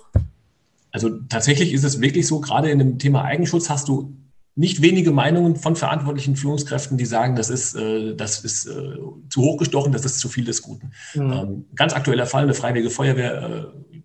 Also 0.91 1.09
tatsächlich 1.29 1.73
ist 1.73 1.83
es 1.83 2.01
wirklich 2.01 2.25
so, 2.27 2.39
gerade 2.39 2.71
in 2.71 2.79
dem 2.79 2.99
Thema 2.99 3.23
Eigenschutz 3.23 3.69
hast 3.69 3.87
du 3.87 4.15
nicht 4.55 4.81
wenige 4.81 5.11
Meinungen 5.11 5.55
von 5.55 5.75
verantwortlichen 5.75 6.35
Führungskräften, 6.35 6.97
die 6.97 7.05
sagen, 7.05 7.35
das 7.35 7.49
ist, 7.49 7.75
äh, 7.75 8.15
das 8.15 8.43
ist 8.43 8.67
äh, 8.67 8.97
zu 9.29 9.41
hochgestochen, 9.41 9.91
das 9.91 10.05
ist 10.05 10.19
zu 10.19 10.29
viel 10.29 10.45
des 10.45 10.61
Guten. 10.61 10.91
Mhm. 11.15 11.33
Ähm, 11.33 11.65
ganz 11.75 11.93
aktueller 11.93 12.27
Fall, 12.27 12.43
eine 12.43 12.53
Freiwillige 12.53 12.91
Feuerwehr 12.91 13.41
äh, 13.41 13.97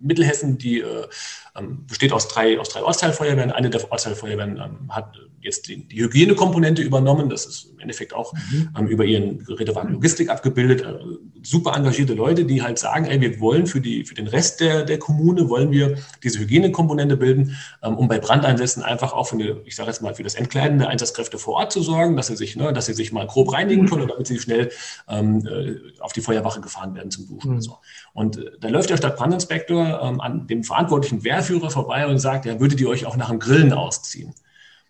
Mittelhessen, 0.00 0.58
die 0.58 0.80
äh, 0.80 1.06
ähm, 1.56 1.86
besteht 1.86 2.12
aus 2.12 2.28
drei, 2.28 2.60
aus 2.60 2.68
drei 2.68 2.82
Ortsteilfeuerwehren. 2.82 3.50
Eine 3.50 3.70
der 3.70 3.90
Ortsteilfeuerwehren 3.90 4.58
ähm, 4.58 4.94
hat 4.94 5.16
jetzt 5.44 5.68
die, 5.68 5.86
die, 5.86 6.02
Hygienekomponente 6.02 6.82
übernommen. 6.82 7.28
Das 7.28 7.44
ist 7.44 7.70
im 7.72 7.78
Endeffekt 7.78 8.14
auch 8.14 8.32
mhm. 8.32 8.70
ähm, 8.76 8.86
über 8.88 9.04
ihren 9.04 9.44
Gerätewagen 9.44 9.92
Logistik 9.92 10.30
abgebildet. 10.30 10.80
Äh, 10.80 10.94
super 11.42 11.76
engagierte 11.76 12.14
Leute, 12.14 12.44
die 12.44 12.62
halt 12.62 12.78
sagen, 12.78 13.04
ey, 13.04 13.20
wir 13.20 13.38
wollen 13.40 13.66
für, 13.66 13.80
die, 13.80 14.04
für 14.04 14.14
den 14.14 14.26
Rest 14.26 14.60
der, 14.60 14.84
der 14.84 14.98
Kommune, 14.98 15.48
wollen 15.48 15.70
wir 15.70 15.98
diese 16.22 16.38
Hygienekomponente 16.40 17.16
bilden, 17.16 17.56
ähm, 17.82 17.96
um 17.96 18.08
bei 18.08 18.18
Brandeinsätzen 18.18 18.82
einfach 18.82 19.12
auch 19.12 19.28
für, 19.28 19.36
eine, 19.36 19.60
ich 19.66 19.76
sage 19.76 19.90
jetzt 19.90 20.00
mal, 20.00 20.14
für 20.14 20.22
das 20.22 20.34
Entkleiden 20.34 20.78
der 20.78 20.88
Einsatzkräfte 20.88 21.38
vor 21.38 21.54
Ort 21.54 21.72
zu 21.72 21.82
sorgen, 21.82 22.16
dass 22.16 22.28
sie 22.28 22.36
sich, 22.36 22.56
ne, 22.56 22.72
dass 22.72 22.86
sie 22.86 22.94
sich 22.94 23.12
mal 23.12 23.26
grob 23.26 23.52
reinigen 23.52 23.86
können, 23.86 24.08
damit 24.08 24.26
sie 24.26 24.40
schnell 24.40 24.70
ähm, 25.08 25.46
äh, 25.46 26.00
auf 26.00 26.14
die 26.14 26.22
Feuerwache 26.22 26.62
gefahren 26.62 26.94
werden 26.94 27.10
zum 27.10 27.28
Duschen. 27.28 27.50
Mhm. 27.50 27.56
Und, 27.56 27.60
so. 27.60 27.78
und 28.14 28.38
äh, 28.38 28.50
da 28.60 28.68
läuft 28.68 28.88
der 28.88 28.96
Stadtbrandinspektor 28.96 30.00
ähm, 30.02 30.20
an 30.22 30.46
dem 30.46 30.64
verantwortlichen 30.64 31.22
Wehr 31.22 31.34
Fährführer 31.34 31.70
vorbei 31.70 32.06
und 32.06 32.18
sagt, 32.18 32.46
ja, 32.46 32.60
würdet 32.60 32.80
ihr 32.80 32.88
euch 32.88 33.06
auch 33.06 33.16
nach 33.16 33.30
dem 33.30 33.38
Grillen 33.38 33.72
ausziehen? 33.72 34.34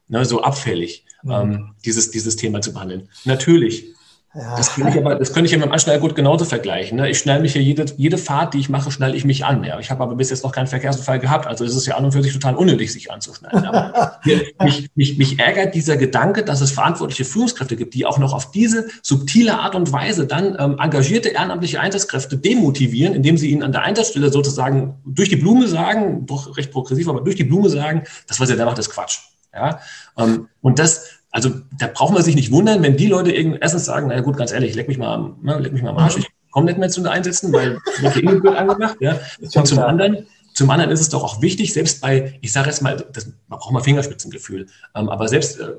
Ne, 0.08 0.24
so 0.24 0.42
abfällig, 0.42 1.04
mhm. 1.22 1.32
ähm, 1.32 1.74
dieses, 1.84 2.10
dieses 2.10 2.36
Thema 2.36 2.60
zu 2.60 2.72
behandeln. 2.72 3.08
Natürlich. 3.24 3.94
Ja. 4.34 4.56
Das, 4.56 4.74
kann 4.74 4.88
ich 4.88 4.96
aber, 4.96 5.14
das 5.14 5.32
könnte 5.32 5.46
ich 5.46 5.52
ja 5.52 5.58
mit 5.58 5.66
dem 5.66 5.72
Anschnall 5.72 6.00
gut 6.00 6.16
genauso 6.16 6.44
vergleichen. 6.44 6.98
Ne? 6.98 7.08
Ich 7.08 7.18
schnall 7.18 7.40
mich 7.40 7.54
ja 7.54 7.60
jede, 7.60 7.84
jede 7.96 8.18
Fahrt, 8.18 8.54
die 8.54 8.58
ich 8.58 8.68
mache, 8.68 8.90
schnall 8.90 9.14
ich 9.14 9.24
mich 9.24 9.44
an. 9.44 9.62
Ja? 9.62 9.78
Ich 9.78 9.92
habe 9.92 10.02
aber 10.02 10.16
bis 10.16 10.30
jetzt 10.30 10.42
noch 10.42 10.50
keinen 10.50 10.66
Verkehrsunfall 10.66 11.20
gehabt. 11.20 11.46
Also 11.46 11.64
ist 11.64 11.76
es 11.76 11.86
ja 11.86 11.96
an 11.96 12.04
und 12.04 12.10
für 12.10 12.22
sich 12.22 12.32
total 12.32 12.56
unnötig, 12.56 12.92
sich 12.92 13.12
anzuschnallen. 13.12 13.64
Aber 13.64 14.18
mich, 14.64 14.90
mich, 14.96 15.18
mich 15.18 15.38
ärgert 15.38 15.76
dieser 15.76 15.96
Gedanke, 15.96 16.42
dass 16.42 16.60
es 16.60 16.72
verantwortliche 16.72 17.24
Führungskräfte 17.24 17.76
gibt, 17.76 17.94
die 17.94 18.06
auch 18.06 18.18
noch 18.18 18.32
auf 18.32 18.50
diese 18.50 18.88
subtile 19.02 19.60
Art 19.60 19.76
und 19.76 19.92
Weise 19.92 20.26
dann 20.26 20.56
ähm, 20.58 20.78
engagierte 20.80 21.28
ehrenamtliche 21.28 21.80
Einsatzkräfte 21.80 22.36
demotivieren, 22.36 23.14
indem 23.14 23.36
sie 23.36 23.50
ihnen 23.50 23.62
an 23.62 23.70
der 23.70 23.82
Einsatzstelle 23.82 24.32
sozusagen 24.32 24.96
durch 25.06 25.28
die 25.28 25.36
Blume 25.36 25.68
sagen, 25.68 26.26
doch 26.26 26.56
recht 26.56 26.72
progressiv, 26.72 27.06
aber 27.08 27.20
durch 27.20 27.36
die 27.36 27.44
Blume 27.44 27.70
sagen, 27.70 28.02
das, 28.26 28.40
was 28.40 28.50
ihr 28.50 28.56
da 28.56 28.64
macht, 28.64 28.80
ist 28.80 28.90
Quatsch. 28.90 29.20
Ja? 29.54 29.80
Ähm, 30.18 30.48
und 30.60 30.78
das, 30.78 31.20
also 31.30 31.50
da 31.78 31.88
braucht 31.88 32.14
man 32.14 32.22
sich 32.22 32.34
nicht 32.34 32.52
wundern, 32.52 32.82
wenn 32.82 32.96
die 32.96 33.06
Leute 33.06 33.32
erstens 33.32 33.84
sagen, 33.84 34.08
na 34.08 34.20
gut, 34.20 34.36
ganz 34.36 34.52
ehrlich, 34.52 34.74
leck 34.74 34.88
mich 34.88 34.98
mal 34.98 35.14
am, 35.14 35.38
ne, 35.42 35.58
leck 35.58 35.72
mich 35.72 35.82
mal 35.82 35.90
am 35.90 35.98
Arsch, 35.98 36.16
ich 36.16 36.28
komme 36.50 36.66
nicht 36.66 36.78
mehr 36.78 36.88
zu 36.88 37.00
den 37.00 37.08
Einsätzen, 37.08 37.52
weil 37.52 37.78
wird 38.00 38.16
eh 38.16 38.20
blöd 38.20 38.56
angemacht. 38.56 38.96
Ja? 39.00 39.18
Und 39.40 39.66
zum 39.66 39.78
anderen, 39.80 40.26
zum 40.54 40.70
anderen 40.70 40.92
ist 40.92 41.00
es 41.00 41.08
doch 41.08 41.24
auch 41.24 41.42
wichtig, 41.42 41.72
selbst 41.72 42.00
bei, 42.00 42.38
ich 42.40 42.52
sage 42.52 42.68
jetzt 42.68 42.80
mal, 42.80 43.04
das, 43.12 43.26
man 43.48 43.58
braucht 43.58 43.72
mal 43.72 43.80
Fingerspitzengefühl, 43.80 44.66
ähm, 44.94 45.08
aber 45.08 45.26
selbst 45.26 45.58
äh, 45.58 45.72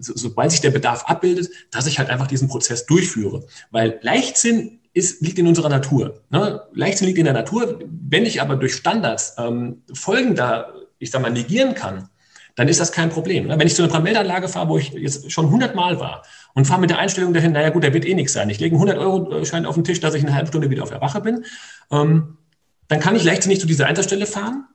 so, 0.00 0.14
sobald 0.16 0.50
sich 0.50 0.62
der 0.62 0.70
Bedarf 0.70 1.04
abbildet, 1.04 1.50
dass 1.70 1.86
ich 1.86 1.98
halt 1.98 2.08
einfach 2.08 2.26
diesen 2.26 2.48
Prozess 2.48 2.86
durchführe. 2.86 3.44
Weil 3.70 3.98
Leichtsinn 4.00 4.80
ist, 4.94 5.20
liegt 5.22 5.38
in 5.38 5.46
unserer 5.46 5.68
Natur. 5.68 6.20
Ne? 6.30 6.62
Leichtsinn 6.72 7.06
liegt 7.06 7.18
in 7.18 7.24
der 7.24 7.34
Natur. 7.34 7.78
Wenn 7.86 8.24
ich 8.24 8.40
aber 8.40 8.56
durch 8.56 8.74
Standards 8.74 9.34
ähm, 9.38 9.82
Folgen 9.92 10.34
da, 10.34 10.72
ich 10.98 11.10
sag 11.10 11.22
mal, 11.22 11.30
negieren 11.30 11.74
kann, 11.74 12.08
dann 12.56 12.68
ist 12.68 12.80
das 12.80 12.92
kein 12.92 13.10
Problem. 13.10 13.46
Ne? 13.46 13.58
Wenn 13.58 13.66
ich 13.66 13.74
zu 13.74 13.82
einer 13.82 13.90
Brandmeldeanlage 13.90 14.48
fahre, 14.48 14.68
wo 14.68 14.78
ich 14.78 14.90
jetzt 14.92 15.30
schon 15.30 15.46
100 15.46 15.74
Mal 15.74 16.00
war 16.00 16.22
und 16.54 16.66
fahre 16.66 16.80
mit 16.80 16.90
der 16.90 16.98
Einstellung 16.98 17.32
dahin, 17.32 17.52
naja 17.52 17.70
gut, 17.70 17.84
da 17.84 17.92
wird 17.92 18.04
eh 18.04 18.14
nichts 18.14 18.32
sein. 18.32 18.50
Ich 18.50 18.60
lege 18.60 18.76
einen 18.76 18.88
100-Euro-Schein 18.88 19.66
auf 19.66 19.74
den 19.74 19.84
Tisch, 19.84 20.00
dass 20.00 20.14
ich 20.14 20.22
eine 20.22 20.34
halbe 20.34 20.48
Stunde 20.48 20.70
wieder 20.70 20.82
auf 20.82 20.90
der 20.90 21.00
Wache 21.00 21.20
bin. 21.20 21.44
Ähm, 21.90 22.36
dann 22.88 23.00
kann 23.00 23.16
ich 23.16 23.24
leichtsinnig 23.24 23.60
zu 23.60 23.66
dieser 23.66 23.86
Einsatzstelle 23.86 24.26
fahren. 24.26 24.66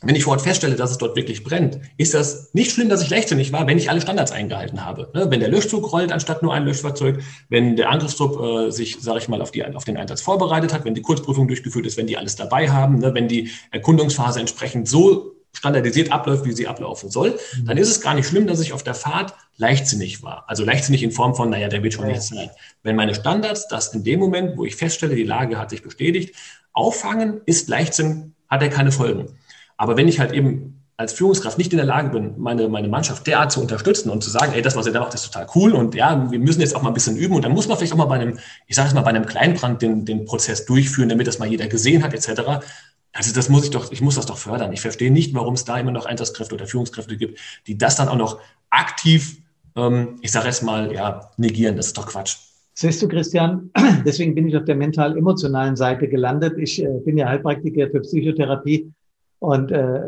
Wenn 0.00 0.14
ich 0.14 0.22
vor 0.22 0.34
Ort 0.34 0.42
feststelle, 0.42 0.76
dass 0.76 0.92
es 0.92 0.98
dort 0.98 1.16
wirklich 1.16 1.42
brennt, 1.42 1.80
ist 1.96 2.14
das 2.14 2.54
nicht 2.54 2.70
schlimm, 2.70 2.88
dass 2.88 3.02
ich 3.02 3.10
leichtsinnig 3.10 3.50
war, 3.50 3.66
wenn 3.66 3.78
ich 3.78 3.90
alle 3.90 4.00
Standards 4.00 4.30
eingehalten 4.30 4.84
habe. 4.84 5.10
Ne? 5.12 5.28
Wenn 5.28 5.40
der 5.40 5.48
Löschzug 5.48 5.92
rollt 5.92 6.12
anstatt 6.12 6.40
nur 6.40 6.54
ein 6.54 6.64
Löschfahrzeug, 6.64 7.20
wenn 7.48 7.74
der 7.74 7.90
Angriffstrupp 7.90 8.68
äh, 8.68 8.70
sich, 8.70 8.98
sage 9.00 9.18
ich 9.18 9.28
mal, 9.28 9.42
auf, 9.42 9.50
die, 9.50 9.64
auf 9.64 9.84
den 9.84 9.96
Einsatz 9.96 10.20
vorbereitet 10.20 10.72
hat, 10.72 10.84
wenn 10.84 10.94
die 10.94 11.02
Kurzprüfung 11.02 11.48
durchgeführt 11.48 11.84
ist, 11.84 11.96
wenn 11.96 12.06
die 12.06 12.16
alles 12.16 12.36
dabei 12.36 12.70
haben, 12.70 13.00
ne? 13.00 13.12
wenn 13.12 13.26
die 13.26 13.50
Erkundungsphase 13.72 14.38
entsprechend 14.38 14.86
so 14.86 15.37
standardisiert 15.52 16.12
abläuft, 16.12 16.44
wie 16.44 16.52
sie 16.52 16.68
ablaufen 16.68 17.10
soll, 17.10 17.30
mhm. 17.30 17.66
dann 17.66 17.76
ist 17.76 17.88
es 17.88 18.00
gar 18.00 18.14
nicht 18.14 18.28
schlimm, 18.28 18.46
dass 18.46 18.60
ich 18.60 18.72
auf 18.72 18.82
der 18.82 18.94
Fahrt 18.94 19.34
leichtsinnig 19.56 20.22
war. 20.22 20.44
Also 20.48 20.64
leichtsinnig 20.64 21.02
in 21.02 21.10
Form 21.10 21.34
von, 21.34 21.50
naja, 21.50 21.68
der 21.68 21.82
wird 21.82 21.94
schon 21.94 22.04
ja. 22.04 22.12
nichts 22.12 22.28
sein. 22.28 22.50
Wenn 22.82 22.96
meine 22.96 23.14
Standards 23.14 23.68
das 23.68 23.92
in 23.94 24.04
dem 24.04 24.20
Moment, 24.20 24.56
wo 24.56 24.64
ich 24.64 24.76
feststelle, 24.76 25.14
die 25.14 25.24
Lage 25.24 25.58
hat 25.58 25.70
sich 25.70 25.82
bestätigt, 25.82 26.34
auffangen, 26.72 27.40
ist 27.46 27.68
Leichtsinn, 27.68 28.34
hat 28.48 28.62
er 28.62 28.68
keine 28.68 28.92
Folgen. 28.92 29.38
Aber 29.76 29.96
wenn 29.96 30.08
ich 30.08 30.20
halt 30.20 30.32
eben 30.32 30.78
als 30.98 31.12
Führungskraft 31.12 31.58
nicht 31.58 31.72
in 31.72 31.76
der 31.76 31.86
Lage 31.86 32.08
bin, 32.08 32.34
meine, 32.38 32.68
meine 32.68 32.88
Mannschaft 32.88 33.24
derart 33.28 33.52
zu 33.52 33.60
unterstützen 33.60 34.10
und 34.10 34.22
zu 34.24 34.30
sagen, 34.30 34.52
ey, 34.52 34.62
das, 34.62 34.74
was 34.74 34.84
ihr 34.84 34.92
da 34.92 34.98
macht, 34.98 35.14
ist 35.14 35.24
total 35.24 35.46
cool 35.54 35.72
und 35.72 35.94
ja, 35.94 36.28
wir 36.28 36.40
müssen 36.40 36.60
jetzt 36.60 36.74
auch 36.74 36.82
mal 36.82 36.90
ein 36.90 36.94
bisschen 36.94 37.16
üben 37.16 37.36
und 37.36 37.44
dann 37.44 37.52
muss 37.52 37.68
man 37.68 37.78
vielleicht 37.78 37.92
auch 37.92 37.98
mal 37.98 38.06
bei 38.06 38.16
einem, 38.16 38.36
ich 38.66 38.74
sage 38.74 38.88
es 38.88 38.94
mal, 38.94 39.02
bei 39.02 39.10
einem 39.10 39.24
Kleinbrand 39.24 39.80
den, 39.80 40.04
den 40.04 40.24
Prozess 40.24 40.66
durchführen, 40.66 41.08
damit 41.08 41.28
das 41.28 41.38
mal 41.38 41.46
jeder 41.46 41.68
gesehen 41.68 42.02
hat, 42.02 42.14
etc., 42.14 42.66
Also 43.12 43.34
das 43.34 43.48
muss 43.48 43.64
ich 43.64 43.70
doch, 43.70 43.90
ich 43.90 44.00
muss 44.00 44.16
das 44.16 44.26
doch 44.26 44.38
fördern. 44.38 44.72
Ich 44.72 44.80
verstehe 44.80 45.10
nicht, 45.10 45.34
warum 45.34 45.54
es 45.54 45.64
da 45.64 45.78
immer 45.78 45.90
noch 45.90 46.06
Einsatzkräfte 46.06 46.54
oder 46.54 46.66
Führungskräfte 46.66 47.16
gibt, 47.16 47.38
die 47.66 47.76
das 47.76 47.96
dann 47.96 48.08
auch 48.08 48.16
noch 48.16 48.38
aktiv, 48.70 49.42
ähm, 49.76 50.18
ich 50.20 50.30
sage 50.30 50.46
jetzt 50.46 50.62
mal, 50.62 50.92
ja, 50.92 51.30
negieren. 51.36 51.76
Das 51.76 51.86
ist 51.86 51.98
doch 51.98 52.06
Quatsch. 52.06 52.36
Siehst 52.74 53.02
du, 53.02 53.08
Christian, 53.08 53.70
deswegen 54.06 54.34
bin 54.34 54.46
ich 54.46 54.56
auf 54.56 54.64
der 54.64 54.76
mental-emotionalen 54.76 55.74
Seite 55.74 56.06
gelandet. 56.08 56.58
Ich 56.58 56.82
äh, 56.82 56.88
bin 57.04 57.18
ja 57.18 57.28
Heilpraktiker 57.28 57.88
für 57.90 58.00
Psychotherapie 58.00 58.92
und 59.40 59.70
äh, 59.70 60.00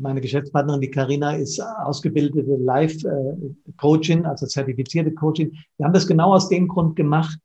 meine 0.00 0.20
Geschäftspartnerin, 0.20 0.80
die 0.80 0.90
Karina, 0.90 1.36
ist 1.36 1.60
ausgebildete 1.60 2.56
Life-Coachin, 2.56 4.26
also 4.26 4.46
zertifizierte 4.46 5.12
Coachin. 5.12 5.52
Wir 5.76 5.86
haben 5.86 5.92
das 5.92 6.06
genau 6.06 6.34
aus 6.34 6.48
dem 6.48 6.68
Grund 6.68 6.96
gemacht, 6.96 7.38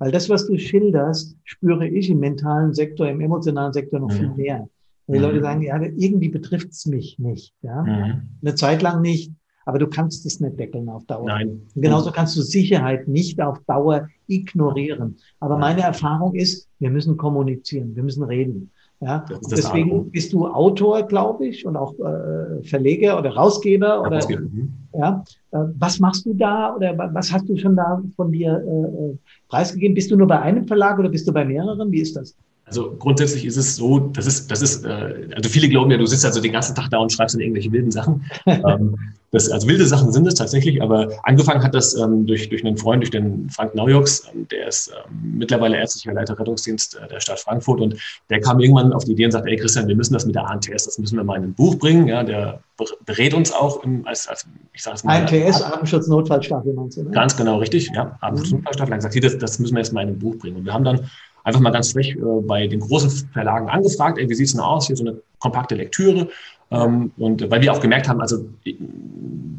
weil 0.00 0.10
das, 0.10 0.30
was 0.30 0.46
du 0.46 0.58
schilderst, 0.58 1.36
spüre 1.44 1.86
ich 1.86 2.08
im 2.08 2.20
mentalen 2.20 2.72
Sektor, 2.72 3.06
im 3.06 3.20
emotionalen 3.20 3.74
Sektor 3.74 4.00
noch 4.00 4.08
mhm. 4.08 4.16
viel 4.16 4.30
mehr. 4.30 4.68
Weil 5.06 5.18
die 5.18 5.18
mhm. 5.18 5.24
Leute 5.26 5.40
sagen, 5.42 5.62
ja, 5.62 5.80
irgendwie 5.80 6.30
betrifft 6.30 6.70
es 6.70 6.86
mich 6.86 7.18
nicht. 7.18 7.54
Ja? 7.60 7.82
Mhm. 7.82 8.22
Eine 8.40 8.54
Zeit 8.54 8.80
lang 8.80 9.02
nicht, 9.02 9.30
aber 9.66 9.78
du 9.78 9.86
kannst 9.86 10.24
es 10.24 10.40
nicht 10.40 10.58
deckeln 10.58 10.88
auf 10.88 11.04
Dauer. 11.04 11.26
Nein. 11.26 11.60
Und 11.74 11.82
genauso 11.82 12.10
kannst 12.12 12.34
du 12.34 12.40
Sicherheit 12.40 13.08
nicht 13.08 13.42
auf 13.42 13.60
Dauer 13.66 14.08
ignorieren. 14.26 15.18
Aber 15.38 15.58
meine 15.58 15.82
Erfahrung 15.82 16.34
ist, 16.34 16.66
wir 16.78 16.90
müssen 16.90 17.18
kommunizieren, 17.18 17.94
wir 17.94 18.02
müssen 18.02 18.22
reden. 18.22 18.70
Ja, 19.02 19.24
deswegen 19.50 20.10
bist 20.10 20.32
du 20.34 20.46
Autor, 20.46 21.02
glaube 21.04 21.46
ich, 21.46 21.64
und 21.64 21.74
auch 21.74 21.94
äh, 21.98 22.62
Verleger 22.64 23.18
oder 23.18 23.34
Rausgeber 23.34 24.02
oder 24.02 24.20
ja, 24.28 24.38
mhm. 24.38 24.72
ja. 24.92 25.24
Äh, 25.52 25.58
was 25.78 25.98
machst 26.00 26.26
du 26.26 26.34
da 26.34 26.76
oder 26.76 26.94
was 27.14 27.32
hast 27.32 27.48
du 27.48 27.56
schon 27.56 27.76
da 27.76 28.02
von 28.14 28.30
dir 28.30 28.62
äh, 28.62 29.12
äh, 29.12 29.18
preisgegeben? 29.48 29.94
Bist 29.94 30.10
du 30.10 30.16
nur 30.16 30.26
bei 30.26 30.40
einem 30.40 30.66
Verlag 30.66 30.98
oder 30.98 31.08
bist 31.08 31.26
du 31.26 31.32
bei 31.32 31.46
mehreren? 31.46 31.90
Wie 31.90 32.00
ist 32.00 32.14
das? 32.14 32.36
Also 32.70 32.94
grundsätzlich 32.96 33.44
ist 33.44 33.56
es 33.56 33.74
so, 33.74 33.98
das 33.98 34.26
ist, 34.26 34.48
das 34.48 34.62
ist, 34.62 34.84
äh, 34.84 35.28
also 35.34 35.48
viele 35.48 35.68
glauben 35.68 35.90
ja, 35.90 35.96
du 35.96 36.06
sitzt 36.06 36.24
also 36.24 36.40
den 36.40 36.52
ganzen 36.52 36.76
Tag 36.76 36.88
da 36.90 36.98
und 36.98 37.12
schreibst 37.12 37.34
dann 37.34 37.40
irgendwelche 37.40 37.72
wilden 37.72 37.90
Sachen. 37.90 38.24
ähm, 38.46 38.96
das, 39.32 39.50
also 39.50 39.66
wilde 39.66 39.86
Sachen 39.86 40.12
sind 40.12 40.24
es 40.28 40.34
tatsächlich, 40.34 40.80
aber 40.80 41.08
angefangen 41.24 41.64
hat 41.64 41.74
das 41.74 41.96
ähm, 41.96 42.26
durch, 42.26 42.48
durch 42.48 42.64
einen 42.64 42.76
Freund, 42.76 43.02
durch 43.02 43.10
den 43.10 43.50
Frank 43.50 43.74
Naujoks, 43.74 44.28
ähm, 44.32 44.46
der 44.52 44.68
ist 44.68 44.88
ähm, 44.88 45.38
mittlerweile 45.38 45.78
ärztlicher 45.78 46.12
Leiter 46.12 46.38
Rettungsdienst 46.38 46.96
äh, 46.96 47.08
der 47.08 47.18
Stadt 47.18 47.40
Frankfurt 47.40 47.80
und 47.80 47.96
der 48.28 48.40
kam 48.40 48.60
irgendwann 48.60 48.92
auf 48.92 49.04
die 49.04 49.12
Idee 49.12 49.24
und 49.24 49.32
sagte, 49.32 49.50
ey 49.50 49.56
Christian, 49.56 49.88
wir 49.88 49.96
müssen 49.96 50.14
das 50.14 50.26
mit 50.26 50.36
der 50.36 50.48
ANTS, 50.48 50.84
das 50.84 50.96
müssen 50.98 51.16
wir 51.16 51.24
mal 51.24 51.38
in 51.38 51.44
ein 51.44 51.54
Buch 51.54 51.76
bringen. 51.76 52.06
Ja, 52.06 52.22
der 52.22 52.60
berät 53.04 53.34
uns 53.34 53.52
auch 53.52 53.82
im, 53.82 54.06
als, 54.06 54.28
als 54.28 54.46
ich 54.72 54.82
sage 54.82 54.96
es 54.96 55.04
mal. 55.04 55.20
ANTS, 55.20 55.60
Atemschutz-Notfallstaffel 55.62 56.72
meinst 56.72 56.96
du, 56.96 57.02
ne? 57.02 57.10
Ganz 57.10 57.36
genau, 57.36 57.58
richtig, 57.58 57.90
ja, 57.94 58.16
Atemschutz-Notfallstaffel. 58.20 58.94
Mhm. 58.94 59.00
gesagt, 59.00 59.24
das, 59.24 59.38
das 59.38 59.58
müssen 59.58 59.74
wir 59.74 59.80
jetzt 59.80 59.92
mal 59.92 60.02
in 60.02 60.10
ein 60.10 60.18
Buch 60.18 60.36
bringen. 60.38 60.56
Und 60.56 60.64
wir 60.64 60.72
haben 60.72 60.84
dann 60.84 61.08
einfach 61.44 61.60
mal 61.60 61.70
ganz 61.70 61.92
frech 61.92 62.16
äh, 62.16 62.40
bei 62.42 62.66
den 62.66 62.80
großen 62.80 63.28
Verlagen 63.32 63.68
angefragt, 63.68 64.18
ey, 64.18 64.28
wie 64.28 64.34
sieht's 64.34 64.52
denn 64.52 64.60
aus? 64.60 64.86
Hier 64.86 64.96
so 64.96 65.04
eine 65.04 65.20
kompakte 65.38 65.74
Lektüre. 65.74 66.28
Ähm, 66.70 67.12
und 67.18 67.50
weil 67.50 67.62
wir 67.62 67.72
auch 67.72 67.80
gemerkt 67.80 68.08
haben, 68.08 68.20
also 68.20 68.44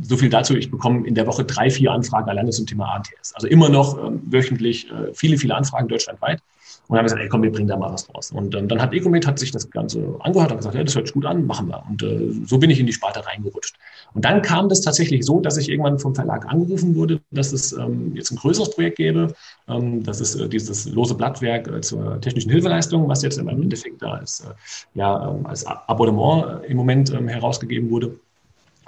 so 0.01 0.17
viel 0.17 0.29
dazu, 0.29 0.55
ich 0.55 0.71
bekomme 0.71 1.07
in 1.07 1.15
der 1.15 1.27
Woche 1.27 1.43
drei, 1.43 1.69
vier 1.69 1.91
Anfragen 1.91 2.29
alleine 2.29 2.49
zum 2.51 2.65
Thema 2.65 2.95
ATS. 2.95 3.33
Also 3.33 3.47
immer 3.47 3.69
noch 3.69 4.03
ähm, 4.03 4.21
wöchentlich 4.25 4.89
äh, 4.89 5.13
viele, 5.13 5.37
viele 5.37 5.55
Anfragen 5.55 5.87
deutschlandweit. 5.87 6.41
Und 6.87 6.95
dann 6.95 6.99
haben 6.99 7.05
gesagt, 7.05 7.21
ey, 7.21 7.29
komm, 7.29 7.43
wir 7.43 7.51
bringen 7.51 7.67
da 7.67 7.77
mal 7.77 7.91
was 7.93 8.13
raus. 8.13 8.31
Und 8.31 8.55
ähm, 8.55 8.67
dann 8.67 8.81
hat 8.81 8.93
Ecomed 8.93 9.25
hat 9.25 9.39
sich 9.39 9.51
das 9.51 9.69
Ganze 9.69 10.15
angehört 10.19 10.51
und 10.51 10.57
gesagt, 10.57 10.75
ja, 10.75 10.83
das 10.83 10.95
hört 10.95 11.07
sich 11.07 11.13
gut 11.13 11.25
an, 11.25 11.45
machen 11.45 11.67
wir. 11.67 11.83
Und 11.89 12.03
äh, 12.03 12.33
so 12.45 12.57
bin 12.57 12.69
ich 12.69 12.79
in 12.79 12.85
die 12.85 12.93
Sparte 12.93 13.25
reingerutscht. 13.25 13.77
Und 14.13 14.25
dann 14.25 14.41
kam 14.41 14.67
das 14.67 14.81
tatsächlich 14.81 15.25
so, 15.25 15.39
dass 15.39 15.57
ich 15.57 15.69
irgendwann 15.69 15.99
vom 15.99 16.15
Verlag 16.15 16.45
angerufen 16.47 16.95
wurde, 16.95 17.21
dass 17.31 17.53
es 17.53 17.71
ähm, 17.73 18.13
jetzt 18.15 18.31
ein 18.31 18.37
größeres 18.37 18.71
Projekt 18.71 18.97
gäbe. 18.97 19.33
Ähm, 19.67 20.03
das 20.03 20.19
ist 20.19 20.35
äh, 20.35 20.49
dieses 20.49 20.89
lose 20.89 21.15
Blattwerk 21.15 21.67
äh, 21.67 21.81
zur 21.81 22.19
technischen 22.19 22.51
Hilfeleistung, 22.51 23.07
was 23.07 23.21
jetzt 23.21 23.37
im 23.37 23.47
Endeffekt 23.47 24.01
da 24.01 24.15
als, 24.15 24.41
äh, 24.41 24.53
ja, 24.95 25.29
ähm, 25.29 25.45
als 25.45 25.65
Abonnement 25.65 26.63
äh, 26.63 26.67
im 26.67 26.77
Moment 26.77 27.13
ähm, 27.13 27.27
herausgegeben 27.27 27.89
wurde 27.89 28.19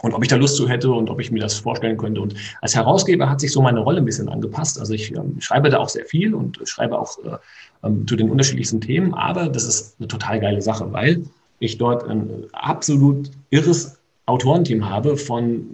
und 0.04 0.14
ob 0.14 0.22
ich 0.22 0.28
da 0.28 0.36
Lust 0.36 0.58
zu 0.58 0.68
hätte 0.68 0.92
und 0.92 1.10
ob 1.10 1.22
ich 1.22 1.32
mir 1.32 1.40
das 1.40 1.56
vorstellen 1.56 1.98
könnte. 1.98 2.20
Und 2.20 2.36
als 2.62 2.76
Herausgeber 2.76 3.30
hat 3.30 3.40
sich 3.40 3.54
so 3.54 3.62
meine 3.62 3.80
Rolle 3.80 4.00
ein 4.00 4.06
bisschen 4.06 4.28
angepasst. 4.28 4.78
Also 4.78 4.94
ich 4.94 5.16
ähm, 5.16 5.40
schreibe 5.40 5.70
da 5.70 5.80
auch 5.80 5.88
sehr 5.88 6.06
viel 6.06 6.36
und 6.36 6.60
schreibe 6.66 7.00
auch 7.00 7.18
äh, 7.20 7.38
ähm, 7.86 8.06
zu 8.06 8.18
den 8.18 8.30
unterschiedlichsten 8.30 8.82
Themen, 8.82 9.14
aber 9.14 9.48
das 9.48 9.64
ist 9.64 9.96
eine 10.00 10.10
total 10.10 10.42
geile 10.42 10.62
Sache, 10.62 10.92
weil 10.92 11.24
ich 11.60 11.78
dort 11.78 12.04
ein 12.10 12.44
absolut 12.52 13.32
irres 13.50 13.98
Autorenteam 14.26 14.90
habe 14.90 15.16
von 15.16 15.66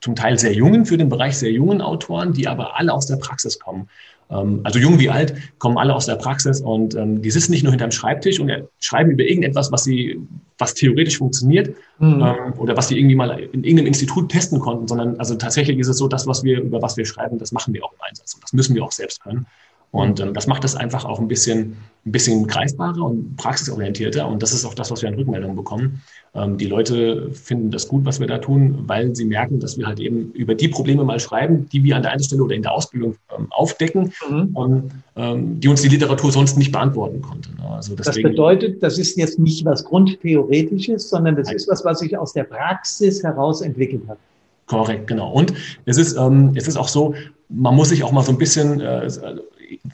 zum 0.00 0.16
Teil 0.16 0.36
sehr 0.36 0.52
jungen, 0.52 0.84
für 0.84 0.96
den 0.96 1.08
Bereich 1.08 1.38
sehr 1.38 1.52
jungen 1.52 1.80
Autoren, 1.80 2.32
die 2.32 2.48
aber 2.48 2.76
alle 2.76 2.92
aus 2.92 3.06
der 3.06 3.16
Praxis 3.16 3.60
kommen. 3.60 3.88
Ähm, 4.30 4.60
also 4.64 4.78
jung 4.78 4.98
wie 4.98 5.08
alt, 5.08 5.34
kommen 5.58 5.78
alle 5.78 5.94
aus 5.94 6.06
der 6.06 6.16
Praxis 6.16 6.60
und 6.60 6.94
ähm, 6.94 7.22
die 7.22 7.30
sitzen 7.30 7.52
nicht 7.52 7.62
nur 7.62 7.72
hinterm 7.72 7.90
Schreibtisch 7.90 8.40
und 8.40 8.50
schreiben 8.80 9.10
über 9.10 9.24
irgendetwas, 9.24 9.72
was 9.72 9.84
sie, 9.84 10.20
was 10.58 10.74
theoretisch 10.74 11.18
funktioniert 11.18 11.74
mhm. 11.98 12.22
ähm, 12.22 12.52
oder 12.58 12.76
was 12.76 12.88
sie 12.88 12.98
irgendwie 12.98 13.14
mal 13.14 13.30
in 13.38 13.64
irgendeinem 13.64 13.86
Institut 13.86 14.30
testen 14.30 14.60
konnten, 14.60 14.86
sondern 14.88 15.18
also 15.18 15.34
tatsächlich 15.34 15.78
ist 15.78 15.88
es 15.88 15.98
so, 15.98 16.08
das, 16.08 16.26
was 16.26 16.44
wir, 16.44 16.60
über 16.60 16.82
was 16.82 16.96
wir 16.96 17.06
schreiben, 17.06 17.38
das 17.38 17.52
machen 17.52 17.72
wir 17.74 17.84
auch 17.84 17.92
im 17.92 18.00
Einsatz 18.08 18.34
und 18.34 18.42
das 18.42 18.52
müssen 18.52 18.74
wir 18.74 18.84
auch 18.84 18.92
selbst 18.92 19.22
können. 19.22 19.46
Und 19.90 20.20
ähm, 20.20 20.34
das 20.34 20.46
macht 20.46 20.64
das 20.64 20.76
einfach 20.76 21.04
auch 21.04 21.18
ein 21.18 21.28
bisschen, 21.28 21.76
ein 22.04 22.12
bisschen 22.12 22.46
greifbarer 22.46 23.02
und 23.02 23.36
praxisorientierter. 23.36 24.28
Und 24.28 24.42
das 24.42 24.52
ist 24.52 24.64
auch 24.64 24.74
das, 24.74 24.90
was 24.90 25.00
wir 25.00 25.08
an 25.08 25.14
Rückmeldungen 25.14 25.56
bekommen. 25.56 26.02
Ähm, 26.34 26.58
die 26.58 26.66
Leute 26.66 27.30
finden 27.32 27.70
das 27.70 27.88
gut, 27.88 28.04
was 28.04 28.20
wir 28.20 28.26
da 28.26 28.36
tun, 28.36 28.84
weil 28.86 29.16
sie 29.16 29.24
merken, 29.24 29.60
dass 29.60 29.78
wir 29.78 29.86
halt 29.86 29.98
eben 29.98 30.30
über 30.32 30.54
die 30.54 30.68
Probleme 30.68 31.04
mal 31.04 31.18
schreiben, 31.18 31.68
die 31.70 31.82
wir 31.84 31.96
an 31.96 32.02
der 32.02 32.12
einen 32.12 32.22
Stelle 32.22 32.42
oder 32.42 32.54
in 32.54 32.62
der 32.62 32.72
Ausbildung 32.72 33.16
ähm, 33.36 33.46
aufdecken 33.50 34.12
mhm. 34.28 34.50
und 34.52 34.90
ähm, 35.16 35.58
die 35.58 35.68
uns 35.68 35.80
die 35.80 35.88
Literatur 35.88 36.32
sonst 36.32 36.58
nicht 36.58 36.70
beantworten 36.70 37.22
konnte. 37.22 37.50
Ne? 37.56 37.68
Also 37.70 37.94
deswegen, 37.94 38.24
das 38.24 38.30
bedeutet, 38.30 38.82
das 38.82 38.98
ist 38.98 39.16
jetzt 39.16 39.38
nicht 39.38 39.64
was 39.64 39.84
Grundtheoretisches, 39.84 41.08
sondern 41.08 41.34
das 41.36 41.50
ist 41.50 41.66
was, 41.68 41.82
was 41.84 42.00
sich 42.00 42.16
aus 42.16 42.34
der 42.34 42.44
Praxis 42.44 43.22
heraus 43.22 43.62
entwickelt 43.62 44.02
hat. 44.06 44.18
Korrekt, 44.66 45.06
genau. 45.06 45.32
Und 45.32 45.54
es 45.86 45.96
ist, 45.96 46.14
ähm, 46.16 46.52
es 46.54 46.68
ist 46.68 46.76
auch 46.76 46.88
so, 46.88 47.14
man 47.48 47.74
muss 47.74 47.88
sich 47.88 48.04
auch 48.04 48.12
mal 48.12 48.22
so 48.22 48.32
ein 48.32 48.38
bisschen, 48.38 48.80
äh, 48.80 49.08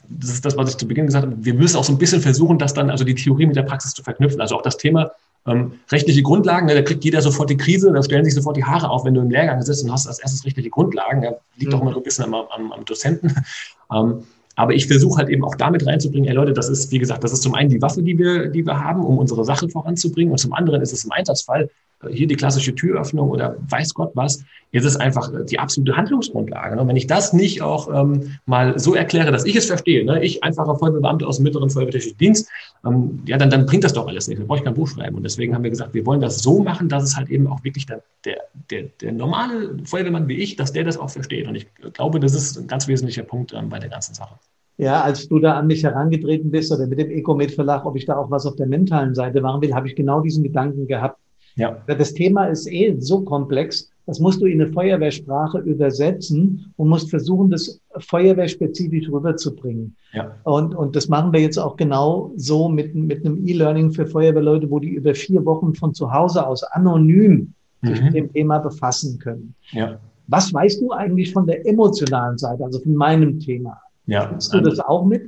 das 0.07 0.31
ist 0.31 0.45
das, 0.45 0.57
was 0.57 0.69
ich 0.69 0.77
zu 0.77 0.87
Beginn 0.87 1.05
gesagt 1.05 1.25
habe, 1.25 1.35
wir 1.37 1.53
müssen 1.53 1.77
auch 1.77 1.83
so 1.83 1.93
ein 1.93 1.97
bisschen 1.97 2.21
versuchen, 2.21 2.57
das 2.57 2.73
dann, 2.73 2.89
also 2.89 3.03
die 3.03 3.15
Theorie 3.15 3.45
mit 3.45 3.55
der 3.55 3.63
Praxis 3.63 3.93
zu 3.93 4.03
verknüpfen. 4.03 4.41
Also 4.41 4.55
auch 4.55 4.61
das 4.61 4.77
Thema 4.77 5.11
ähm, 5.47 5.73
rechtliche 5.91 6.23
Grundlagen, 6.23 6.65
ne, 6.67 6.73
da 6.73 6.81
kriegt 6.81 7.03
jeder 7.03 7.21
sofort 7.21 7.49
die 7.49 7.57
Krise, 7.57 7.91
da 7.91 8.01
stellen 8.01 8.25
sich 8.25 8.33
sofort 8.33 8.57
die 8.57 8.63
Haare 8.63 8.89
auf, 8.89 9.05
wenn 9.05 9.13
du 9.13 9.21
im 9.21 9.29
Lehrgang 9.29 9.61
sitzt 9.61 9.83
und 9.83 9.91
hast 9.91 10.07
als 10.07 10.19
erstes 10.19 10.45
rechtliche 10.45 10.69
Grundlagen. 10.69 11.21
Da 11.21 11.35
liegt 11.57 11.71
mhm. 11.71 11.77
auch 11.77 11.81
immer 11.81 11.91
so 11.93 11.99
ein 11.99 12.03
bisschen 12.03 12.25
am, 12.25 12.33
am, 12.33 12.71
am 12.71 12.85
Dozenten. 12.85 13.35
Ähm, 13.93 14.23
aber 14.55 14.73
ich 14.73 14.87
versuche 14.87 15.19
halt 15.19 15.29
eben 15.29 15.43
auch 15.43 15.53
damit 15.53 15.85
reinzubringen, 15.85 16.27
ey 16.27 16.33
Leute, 16.33 16.53
das 16.53 16.69
ist, 16.69 16.91
wie 16.91 16.97
gesagt, 16.97 17.23
das 17.23 17.31
ist 17.31 17.43
zum 17.43 17.53
einen 17.53 17.69
die 17.69 17.81
Waffe, 17.83 18.01
die 18.01 18.17
wir, 18.17 18.47
die 18.47 18.65
wir 18.65 18.79
haben, 18.83 19.05
um 19.05 19.19
unsere 19.19 19.45
Sache 19.45 19.69
voranzubringen. 19.69 20.31
Und 20.31 20.39
zum 20.39 20.53
anderen 20.53 20.81
ist 20.81 20.91
es 20.91 21.05
im 21.05 21.11
Einsatzfall 21.11 21.69
hier 22.09 22.27
die 22.27 22.35
klassische 22.35 22.75
Türöffnung 22.75 23.29
oder 23.29 23.57
weiß 23.69 23.93
Gott 23.93 24.11
was, 24.15 24.43
ist 24.71 24.85
es 24.85 24.97
einfach 24.97 25.33
äh, 25.33 25.45
die 25.45 25.59
absolute 25.59 25.95
Handlungsgrundlage. 25.95 26.79
Und 26.79 26.87
wenn 26.87 26.95
ich 26.95 27.07
das 27.07 27.33
nicht 27.33 27.61
auch 27.61 27.87
ähm, 27.93 28.37
mal 28.45 28.77
so 28.77 28.93
erkläre, 28.93 29.31
dass 29.31 29.45
ich 29.45 29.55
es 29.55 29.65
verstehe, 29.65 30.05
ne? 30.05 30.23
ich 30.23 30.43
einfacher 30.43 30.75
Feuerwehrbeamter 30.75 31.27
aus 31.27 31.37
dem 31.37 31.43
mittleren 31.43 31.69
Feuerwehrtechnischen 31.69 32.17
Dienst, 32.17 32.49
ähm, 32.85 33.21
ja, 33.25 33.37
dann, 33.37 33.49
dann 33.49 33.65
bringt 33.65 33.83
das 33.83 33.93
doch 33.93 34.07
alles 34.07 34.27
nicht. 34.27 34.41
Da 34.41 34.45
brauche 34.45 34.59
ich 34.59 34.63
kein 34.65 34.73
Buch 34.73 34.87
schreiben. 34.87 35.15
Und 35.15 35.23
deswegen 35.23 35.55
haben 35.55 35.63
wir 35.63 35.69
gesagt, 35.69 35.93
wir 35.93 36.05
wollen 36.05 36.21
das 36.21 36.39
so 36.39 36.61
machen, 36.61 36.89
dass 36.89 37.03
es 37.03 37.15
halt 37.15 37.29
eben 37.29 37.47
auch 37.47 37.63
wirklich 37.63 37.85
der, 37.85 38.01
der, 38.25 38.41
der, 38.69 38.83
der 39.01 39.11
normale 39.13 39.77
Feuerwehrmann 39.85 40.27
wie 40.27 40.35
ich, 40.35 40.55
dass 40.55 40.73
der 40.73 40.83
das 40.83 40.97
auch 40.97 41.09
versteht. 41.09 41.47
Und 41.47 41.55
ich 41.55 41.67
glaube, 41.93 42.19
das 42.19 42.33
ist 42.33 42.57
ein 42.57 42.67
ganz 42.67 42.87
wesentlicher 42.87 43.23
Punkt 43.23 43.53
ähm, 43.53 43.69
bei 43.69 43.79
der 43.79 43.89
ganzen 43.89 44.13
Sache. 44.13 44.35
Ja, 44.77 45.01
als 45.03 45.29
du 45.29 45.39
da 45.39 45.53
an 45.53 45.67
mich 45.67 45.83
herangetreten 45.83 46.51
bist 46.51 46.69
oder 46.69 46.85
mit 46.85 46.99
dem 46.99 47.09
Ecomed 47.09 47.51
Verlag, 47.51 47.85
ob 47.85 47.95
ich 47.95 48.05
da 48.05 48.17
auch 48.17 48.29
was 48.29 48.45
auf 48.45 48.57
der 48.57 48.67
mentalen 48.67 49.15
Seite 49.15 49.39
machen 49.39 49.61
will, 49.61 49.73
habe 49.73 49.87
ich 49.87 49.95
genau 49.95 50.19
diesen 50.19 50.43
Gedanken 50.43 50.85
gehabt 50.85 51.17
ja. 51.55 51.81
Das 51.87 52.13
Thema 52.13 52.45
ist 52.45 52.71
eh 52.71 52.95
so 52.99 53.21
komplex, 53.21 53.89
das 54.05 54.19
musst 54.19 54.41
du 54.41 54.45
in 54.45 54.61
eine 54.61 54.71
Feuerwehrsprache 54.71 55.59
übersetzen 55.59 56.71
und 56.77 56.89
musst 56.89 57.09
versuchen, 57.09 57.49
das 57.49 57.81
feuerwehrspezifisch 57.97 59.09
rüberzubringen. 59.09 59.95
Ja. 60.13 60.35
Und, 60.43 60.75
und 60.75 60.95
das 60.95 61.07
machen 61.07 61.33
wir 61.33 61.39
jetzt 61.39 61.57
auch 61.57 61.75
genau 61.75 62.31
so 62.35 62.69
mit, 62.69 62.93
mit 62.93 63.25
einem 63.25 63.47
E-Learning 63.47 63.91
für 63.91 64.05
Feuerwehrleute, 64.05 64.69
wo 64.69 64.79
die 64.79 64.89
über 64.89 65.15
vier 65.15 65.43
Wochen 65.45 65.73
von 65.73 65.93
zu 65.93 66.11
Hause 66.11 66.45
aus 66.45 66.63
anonym 66.63 67.53
mhm. 67.81 67.87
sich 67.87 68.01
mit 68.03 68.15
dem 68.15 68.33
Thema 68.33 68.59
befassen 68.59 69.17
können. 69.17 69.55
Ja. 69.71 69.99
Was 70.27 70.53
weißt 70.53 70.81
du 70.81 70.91
eigentlich 70.91 71.33
von 71.33 71.47
der 71.47 71.65
emotionalen 71.67 72.37
Seite, 72.37 72.63
also 72.63 72.79
von 72.79 72.95
meinem 72.95 73.39
Thema? 73.39 73.79
Ja. 74.05 74.31
Hast 74.35 74.53
du 74.53 74.61
das 74.61 74.79
auch 74.79 75.05
mit? 75.05 75.23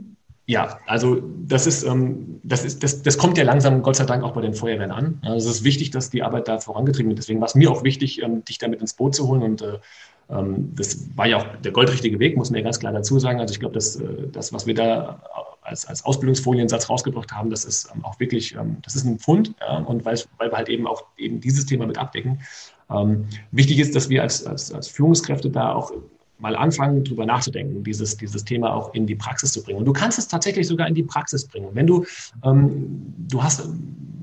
Ja, 0.50 0.80
also 0.86 1.22
das 1.46 1.68
ist, 1.68 1.84
ähm, 1.84 2.40
das 2.42 2.64
ist, 2.64 2.82
das, 2.82 3.04
das 3.04 3.18
kommt 3.18 3.38
ja 3.38 3.44
langsam, 3.44 3.84
Gott 3.84 3.98
sei 3.98 4.06
Dank, 4.06 4.24
auch 4.24 4.32
bei 4.32 4.40
den 4.40 4.54
Feuerwehren 4.54 4.92
an. 4.92 5.20
Also 5.22 5.50
es 5.50 5.58
ist 5.58 5.64
wichtig, 5.66 5.92
dass 5.92 6.10
die 6.10 6.24
Arbeit 6.24 6.48
da 6.48 6.60
vorangetrieben 6.60 7.10
wird. 7.10 7.20
Deswegen 7.20 7.42
war 7.42 7.48
es 7.48 7.56
mir 7.56 7.70
auch 7.70 7.84
wichtig, 7.84 8.24
ähm, 8.24 8.46
dich 8.46 8.58
damit 8.58 8.80
ins 8.80 8.94
Boot 8.94 9.14
zu 9.14 9.28
holen. 9.28 9.44
Und 9.44 9.62
äh, 9.62 9.78
ähm, 10.30 10.72
das 10.74 11.06
war 11.18 11.28
ja 11.28 11.38
auch 11.38 11.46
der 11.58 11.74
goldrichtige 11.74 12.18
Weg, 12.20 12.38
muss 12.38 12.50
man 12.50 12.60
ja 12.60 12.64
ganz 12.64 12.80
klar 12.80 12.94
dazu 12.94 13.20
sagen. 13.20 13.42
Also 13.42 13.52
ich 13.52 13.60
glaube, 13.60 13.74
dass 13.74 13.98
äh, 13.98 14.30
das, 14.32 14.54
was 14.54 14.66
wir 14.66 14.74
da 14.74 15.22
als, 15.64 15.86
als 15.86 16.06
Ausbildungsfoliensatz 16.06 16.90
rausgebracht 16.90 17.34
haben, 17.34 17.50
das 17.50 17.66
ist 17.66 17.92
ähm, 17.94 18.06
auch 18.06 18.18
wirklich, 18.22 18.56
ähm, 18.56 18.78
das 18.84 18.96
ist 18.96 19.04
ein 19.04 19.20
Pfund. 19.20 19.54
Ja, 19.60 19.80
und 19.80 20.06
weil, 20.06 20.18
weil 20.38 20.50
wir 20.50 20.58
halt 20.58 20.70
eben 20.70 20.88
auch 20.88 21.04
eben 21.18 21.42
dieses 21.42 21.66
Thema 21.66 21.86
mit 21.86 21.98
abdecken. 21.98 22.40
Ähm, 22.90 23.26
wichtig 23.52 23.80
ist, 23.80 23.98
dass 23.98 24.08
wir 24.08 24.22
als, 24.22 24.48
als, 24.48 24.72
als 24.72 24.88
Führungskräfte 24.88 25.50
da 25.50 25.74
auch 25.74 25.92
mal 26.40 26.56
anfangen, 26.56 27.04
drüber 27.04 27.26
nachzudenken, 27.26 27.84
dieses, 27.84 28.18
dieses 28.18 28.44
Thema 28.44 28.74
auch 28.74 28.94
in 28.94 29.08
die 29.08 29.16
Praxis 29.16 29.52
zu 29.52 29.64
bringen. 29.64 29.80
Und 29.80 29.86
du 29.86 29.94
kannst 29.94 30.20
es 30.20 30.28
tatsächlich 30.28 30.68
sogar 30.68 30.88
in 30.88 30.96
die 30.96 31.04
Praxis 31.04 31.48
bringen. 31.48 31.70
Wenn 31.74 31.88
du, 31.88 32.06
ähm, 32.44 33.14
du 33.28 33.42
hast 33.42 33.68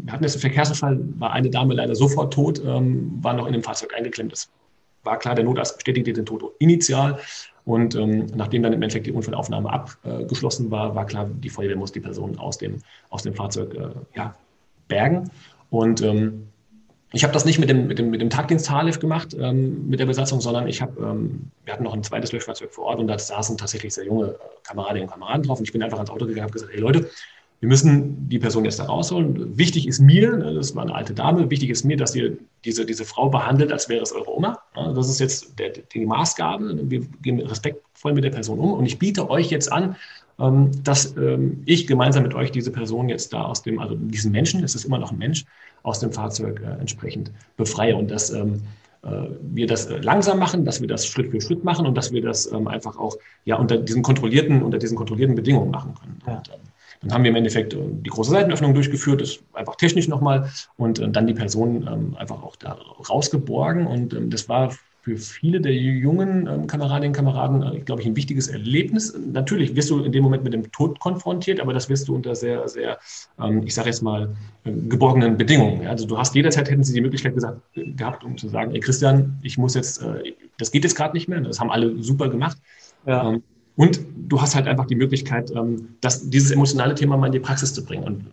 wir 0.05 0.13
hatten 0.13 0.25
jetzt 0.25 0.35
einen 0.35 0.43
Verkehrsunfall, 0.43 1.01
war 1.19 1.33
eine 1.33 1.49
Dame 1.49 1.73
leider 1.73 1.95
sofort 1.95 2.33
tot, 2.33 2.63
ähm, 2.65 3.19
war 3.23 3.33
noch 3.33 3.47
in 3.47 3.55
dem 3.55 3.63
Fahrzeug 3.63 3.95
eingeklemmt. 3.97 4.33
Das 4.33 4.51
war 5.03 5.19
klar, 5.19 5.35
der 5.35 5.45
Notarzt 5.45 5.77
bestätigte 5.77 6.13
den 6.13 6.27
Tod 6.27 6.45
initial. 6.59 7.19
Und 7.65 7.95
ähm, 7.95 8.27
nachdem 8.35 8.63
dann 8.63 8.75
im 8.75 8.83
Endeffekt 8.83 9.07
die 9.07 9.13
Unfallaufnahme 9.13 9.73
abgeschlossen 9.73 10.71
war, 10.71 10.95
war 10.95 11.07
klar, 11.07 11.27
die 11.27 11.49
Feuerwehr 11.49 11.77
muss 11.77 11.93
die 11.93 12.01
Person 12.01 12.39
aus 12.39 12.59
dem, 12.59 12.83
aus 13.09 13.23
dem 13.23 13.35
Fahrzeug 13.35 13.75
äh, 13.75 13.89
ja, 14.15 14.35
bergen. 14.89 15.31
Und 15.71 16.03
ähm, 16.03 16.49
ich 17.15 17.23
habe 17.23 17.33
das 17.33 17.45
nicht 17.45 17.59
mit 17.59 17.69
dem, 17.69 17.87
mit 17.87 17.99
dem, 17.99 18.11
mit 18.11 18.21
dem 18.21 18.29
Tagdienst 18.29 18.69
Haarlift 18.69 19.01
gemacht, 19.01 19.37
ähm, 19.39 19.89
mit 19.89 20.01
der 20.01 20.07
Besatzung, 20.07 20.41
sondern 20.41 20.67
ich 20.67 20.83
habe, 20.83 21.01
ähm, 21.01 21.51
wir 21.65 21.73
hatten 21.73 21.85
noch 21.85 21.95
ein 21.95 22.03
zweites 22.03 22.33
Löschfahrzeug 22.33 22.73
vor 22.73 22.87
Ort 22.87 22.99
und 22.99 23.07
da 23.07 23.19
saßen 23.19 23.57
tatsächlich 23.57 23.95
sehr 23.95 24.05
junge 24.05 24.31
äh, 24.31 24.35
Kameradinnen 24.65 25.09
und 25.09 25.13
Kameraden 25.13 25.45
drauf. 25.45 25.59
Und 25.59 25.65
ich 25.65 25.73
bin 25.73 25.83
einfach 25.83 25.99
ans 25.99 26.11
Auto 26.11 26.27
gegangen 26.27 26.39
und 26.39 26.43
habe 26.45 26.53
gesagt, 26.53 26.73
hey 26.73 26.81
Leute, 26.81 27.09
wir 27.61 27.69
müssen 27.69 28.29
die 28.29 28.39
Person 28.39 28.65
jetzt 28.65 28.81
da 28.81 28.85
rausholen. 28.85 29.57
Wichtig 29.57 29.87
ist 29.87 30.01
mir, 30.01 30.37
ne, 30.37 30.55
das 30.55 30.75
war 30.75 30.83
eine 30.83 30.95
alte 30.95 31.15
Dame, 31.15 31.49
wichtig 31.51 31.71
ist 31.71 31.85
mir, 31.85 31.97
dass 31.97 32.15
ihr 32.15 32.37
diese, 32.65 32.85
diese 32.85 33.05
Frau 33.05 33.29
behandelt, 33.29 33.73
als 33.73 33.89
wäre 33.89 34.03
es 34.03 34.13
eure 34.13 34.37
Oma. 34.37 34.59
Das 34.75 35.09
ist 35.09 35.21
jetzt 35.21 35.59
der, 35.59 35.71
die 35.71 36.05
Maßgabe. 36.05 36.91
Wir 36.91 37.01
gehen 37.23 37.41
respektvoll 37.41 38.13
mit 38.13 38.25
der 38.25 38.31
Person 38.31 38.59
um. 38.59 38.75
Und 38.75 38.87
ich 38.87 38.99
biete 38.99 39.31
euch 39.31 39.51
jetzt 39.51 39.73
an, 39.73 39.97
ähm, 40.39 40.73
dass 40.83 41.17
ähm, 41.17 41.63
ich 41.65 41.87
gemeinsam 41.87 42.25
mit 42.25 42.35
euch 42.35 42.51
diese 42.51 42.73
Person 42.73 43.09
jetzt 43.09 43.33
da 43.33 43.45
aus 43.45 43.63
dem, 43.63 43.79
also 43.79 43.95
diesen 43.95 44.33
Menschen, 44.33 44.65
es 44.65 44.75
ist 44.75 44.85
immer 44.85 44.99
noch 44.99 45.13
ein 45.13 45.19
Mensch, 45.19 45.45
aus 45.85 46.01
dem 46.01 46.13
Fahrzeug 46.13 46.61
äh, 46.61 46.81
entsprechend 46.81 47.31
befreie. 47.57 47.95
Und 47.95 48.11
dass 48.11 48.31
ähm, 48.31 48.63
äh, 49.03 49.29
wir 49.41 49.69
das 49.69 49.89
langsam 50.03 50.41
machen, 50.41 50.65
dass 50.65 50.81
wir 50.81 50.89
das 50.89 51.07
Schritt 51.07 51.31
für 51.31 51.41
Schritt 51.41 51.63
machen 51.63 51.87
und 51.87 51.95
dass 51.97 52.11
wir 52.13 52.23
das 52.23 52.51
einfach 52.53 52.99
auch 52.99 53.17
ja 53.45 53.57
unter 53.57 53.77
diesen 53.77 54.03
kontrollierten, 54.03 54.63
unter 54.63 54.79
diesen 54.79 54.97
kontrollierten 54.97 55.37
Bedingungen 55.37 55.71
machen 55.71 55.95
können. 55.95 56.19
Ja. 56.27 56.39
Und, 56.39 56.51
dann 57.05 57.13
haben 57.13 57.25
wir 57.25 57.31
im 57.31 57.37
Endeffekt 57.37 57.75
äh, 57.75 57.79
die 57.81 58.11
große 58.11 58.31
Seitenöffnung 58.31 58.75
durchgeführt, 58.75 59.21
das 59.21 59.39
einfach 59.53 59.77
technisch 59.77 60.09
nochmal 60.09 60.51
und 60.77 60.99
äh, 60.99 61.09
dann 61.09 61.27
die 61.27 61.35
Person 61.35 61.87
ähm, 61.87 62.17
einfach 62.19 62.43
auch 62.43 62.57
da 62.57 62.79
rausgeborgen. 63.09 63.87
Und 63.87 64.15
ähm, 64.15 64.31
das 64.31 64.49
war 64.49 64.75
für 65.05 65.19
viele 65.19 65.61
der 65.61 65.75
jungen 65.75 66.47
ähm, 66.47 66.67
Kameradinnen 66.67 67.11
und 67.11 67.17
Kameraden, 67.17 67.63
äh, 67.63 67.81
glaube 67.81 68.01
ich, 68.01 68.09
ein 68.09 68.17
wichtiges 68.17 68.49
Erlebnis. 68.49 69.15
Natürlich 69.33 69.77
wirst 69.77 69.91
du 69.91 70.03
in 70.03 70.13
dem 70.13 70.25
Moment 70.25 70.45
mit 70.45 70.55
dem 70.55 70.73
Tod 70.73 70.99
konfrontiert, 70.99 71.61
aber 71.61 71.75
das 71.75 71.91
wirst 71.91 72.09
du 72.09 72.15
unter 72.15 72.35
sehr, 72.35 72.67
sehr, 72.69 72.99
ich 73.65 73.75
sage 73.75 73.89
jetzt 73.89 74.03
mal, 74.03 74.35
geborgenen 74.65 75.37
Bedingungen. 75.37 75.87
Also 75.87 76.07
du 76.07 76.17
hast 76.17 76.35
jederzeit 76.35 76.71
hätten 76.71 76.85
sie 76.85 76.95
die 76.95 77.01
Möglichkeit 77.01 77.35
gesagt, 77.35 77.61
gehabt, 77.75 78.25
um 78.25 78.39
zu 78.39 78.49
sagen, 78.49 78.75
ey 78.75 78.81
Christian, 78.81 79.39
ich 79.43 79.59
muss 79.59 79.75
jetzt, 79.75 80.05
das 80.59 80.71
geht 80.71 80.85
jetzt 80.85 80.97
gerade 80.97 81.15
nicht 81.15 81.29
mehr. 81.29 81.41
Das 81.41 81.61
haben 81.61 81.71
alle 81.71 82.03
super 82.03 82.29
gemacht. 82.29 82.57
Ja. 83.07 83.37
Und 83.77 84.01
du 84.29 84.41
hast 84.41 84.55
halt 84.55 84.67
einfach 84.67 84.87
die 84.87 84.95
Möglichkeit, 84.95 85.51
ähm, 85.51 85.97
das, 86.01 86.31
dieses 86.31 86.51
emotionale 86.51 86.95
Thema 86.95 87.17
mal 87.17 87.27
in 87.27 87.33
die 87.33 87.41
Praxis 87.41 87.75
zu 87.75 87.85
bringen. 87.85 88.05
Und 88.05 88.25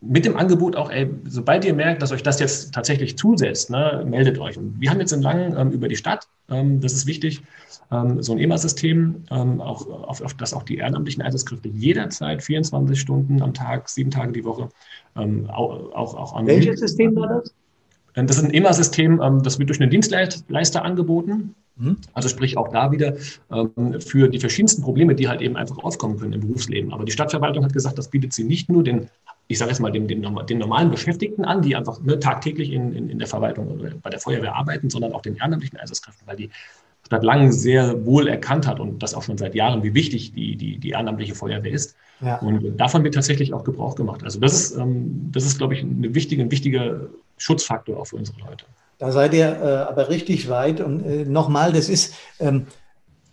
mit 0.00 0.24
dem 0.24 0.36
Angebot 0.36 0.76
auch, 0.76 0.90
ey, 0.90 1.08
sobald 1.26 1.64
ihr 1.64 1.74
merkt, 1.74 2.02
dass 2.02 2.12
euch 2.12 2.22
das 2.22 2.38
jetzt 2.38 2.74
tatsächlich 2.74 3.16
zusetzt, 3.16 3.70
ne, 3.70 4.04
meldet 4.06 4.38
euch. 4.38 4.58
Und 4.58 4.80
wir 4.80 4.90
haben 4.90 5.00
jetzt 5.00 5.12
in 5.12 5.22
Langen 5.22 5.56
ähm, 5.56 5.70
über 5.70 5.88
die 5.88 5.96
Stadt, 5.96 6.28
ähm, 6.50 6.80
das 6.80 6.92
ist 6.92 7.06
wichtig, 7.06 7.42
ähm, 7.90 8.22
so 8.22 8.32
ein 8.32 8.38
EMA-System, 8.38 9.24
ähm, 9.30 9.60
auch, 9.60 9.88
auf, 9.88 10.20
auf 10.20 10.34
das 10.34 10.52
auch 10.52 10.64
die 10.64 10.76
ehrenamtlichen 10.76 11.22
Einsatzkräfte 11.22 11.68
jederzeit, 11.68 12.42
24 12.42 13.00
Stunden 13.00 13.42
am 13.42 13.54
Tag, 13.54 13.88
sieben 13.88 14.10
Tage 14.10 14.32
die 14.32 14.44
Woche, 14.44 14.68
ähm, 15.16 15.48
auch, 15.48 15.92
auch, 15.94 16.14
auch 16.14 16.34
an. 16.34 16.46
Welches 16.46 16.80
System 16.80 17.16
war 17.16 17.28
das? 17.28 17.54
Das 18.14 18.38
ist 18.38 18.44
ein 18.44 18.54
EMA-System, 18.54 19.42
das 19.42 19.58
wird 19.58 19.68
durch 19.68 19.78
einen 19.78 19.90
Dienstleister 19.90 20.82
angeboten. 20.82 21.54
Mhm. 21.76 21.98
Also 22.14 22.30
sprich 22.30 22.56
auch 22.56 22.68
da 22.68 22.90
wieder 22.90 23.16
ähm, 23.52 24.00
für 24.00 24.28
die 24.28 24.40
verschiedensten 24.40 24.82
Probleme, 24.82 25.14
die 25.14 25.28
halt 25.28 25.42
eben 25.42 25.56
einfach 25.56 25.76
aufkommen 25.78 26.18
können 26.18 26.32
im 26.32 26.40
Berufsleben. 26.40 26.94
Aber 26.94 27.04
die 27.04 27.12
Stadtverwaltung 27.12 27.62
hat 27.62 27.74
gesagt, 27.74 27.98
das 27.98 28.08
bietet 28.08 28.32
sie 28.32 28.44
nicht 28.44 28.70
nur 28.70 28.82
den, 28.82 29.10
ich 29.48 29.58
sage 29.58 29.70
jetzt 29.70 29.80
mal, 29.80 29.92
den, 29.92 30.08
den, 30.08 30.22
den 30.22 30.58
normalen 30.58 30.90
Beschäftigten 30.90 31.44
an, 31.44 31.62
die 31.62 31.76
einfach 31.76 32.00
ne, 32.02 32.18
tagtäglich 32.18 32.72
in, 32.72 32.92
in, 32.92 33.10
in 33.10 33.18
der 33.18 33.28
Verwaltung 33.28 33.68
oder 33.68 33.90
bei 34.02 34.10
der 34.10 34.18
Feuerwehr 34.18 34.54
arbeiten, 34.56 34.90
sondern 34.90 35.12
auch 35.12 35.22
den 35.22 35.36
ehrenamtlichen 35.36 35.78
Einsatzkräften, 35.78 36.26
weil 36.26 36.36
die 36.36 36.50
Stadt 37.06 37.22
Langen 37.22 37.52
sehr 37.52 38.04
wohl 38.04 38.26
erkannt 38.26 38.66
hat 38.66 38.80
und 38.80 39.00
das 39.02 39.14
auch 39.14 39.22
schon 39.22 39.38
seit 39.38 39.54
Jahren, 39.54 39.84
wie 39.84 39.94
wichtig 39.94 40.32
die, 40.32 40.56
die, 40.56 40.78
die 40.78 40.90
ehrenamtliche 40.90 41.36
Feuerwehr 41.36 41.72
ist. 41.72 41.94
Ja. 42.20 42.38
Und 42.38 42.76
davon 42.78 43.04
wird 43.04 43.14
tatsächlich 43.14 43.54
auch 43.54 43.62
Gebrauch 43.62 43.94
gemacht. 43.94 44.24
Also 44.24 44.40
das 44.40 44.54
ist, 44.54 44.76
ähm, 44.76 45.30
das 45.32 45.44
ist 45.44 45.58
glaube 45.58 45.74
ich, 45.74 45.82
eine 45.82 46.14
wichtige, 46.14 46.42
ein 46.42 46.50
wichtiger 46.50 47.02
Schutzfaktor 47.36 48.00
auch 48.00 48.06
für 48.06 48.16
unsere 48.16 48.40
Leute. 48.40 48.64
Da 48.98 49.12
seid 49.12 49.34
ihr 49.34 49.46
äh, 49.46 49.90
aber 49.90 50.08
richtig 50.08 50.48
weit. 50.48 50.80
Und 50.80 51.04
äh, 51.04 51.24
nochmal, 51.24 51.72
das 51.72 51.88
ist, 51.88 52.14
ähm, 52.40 52.66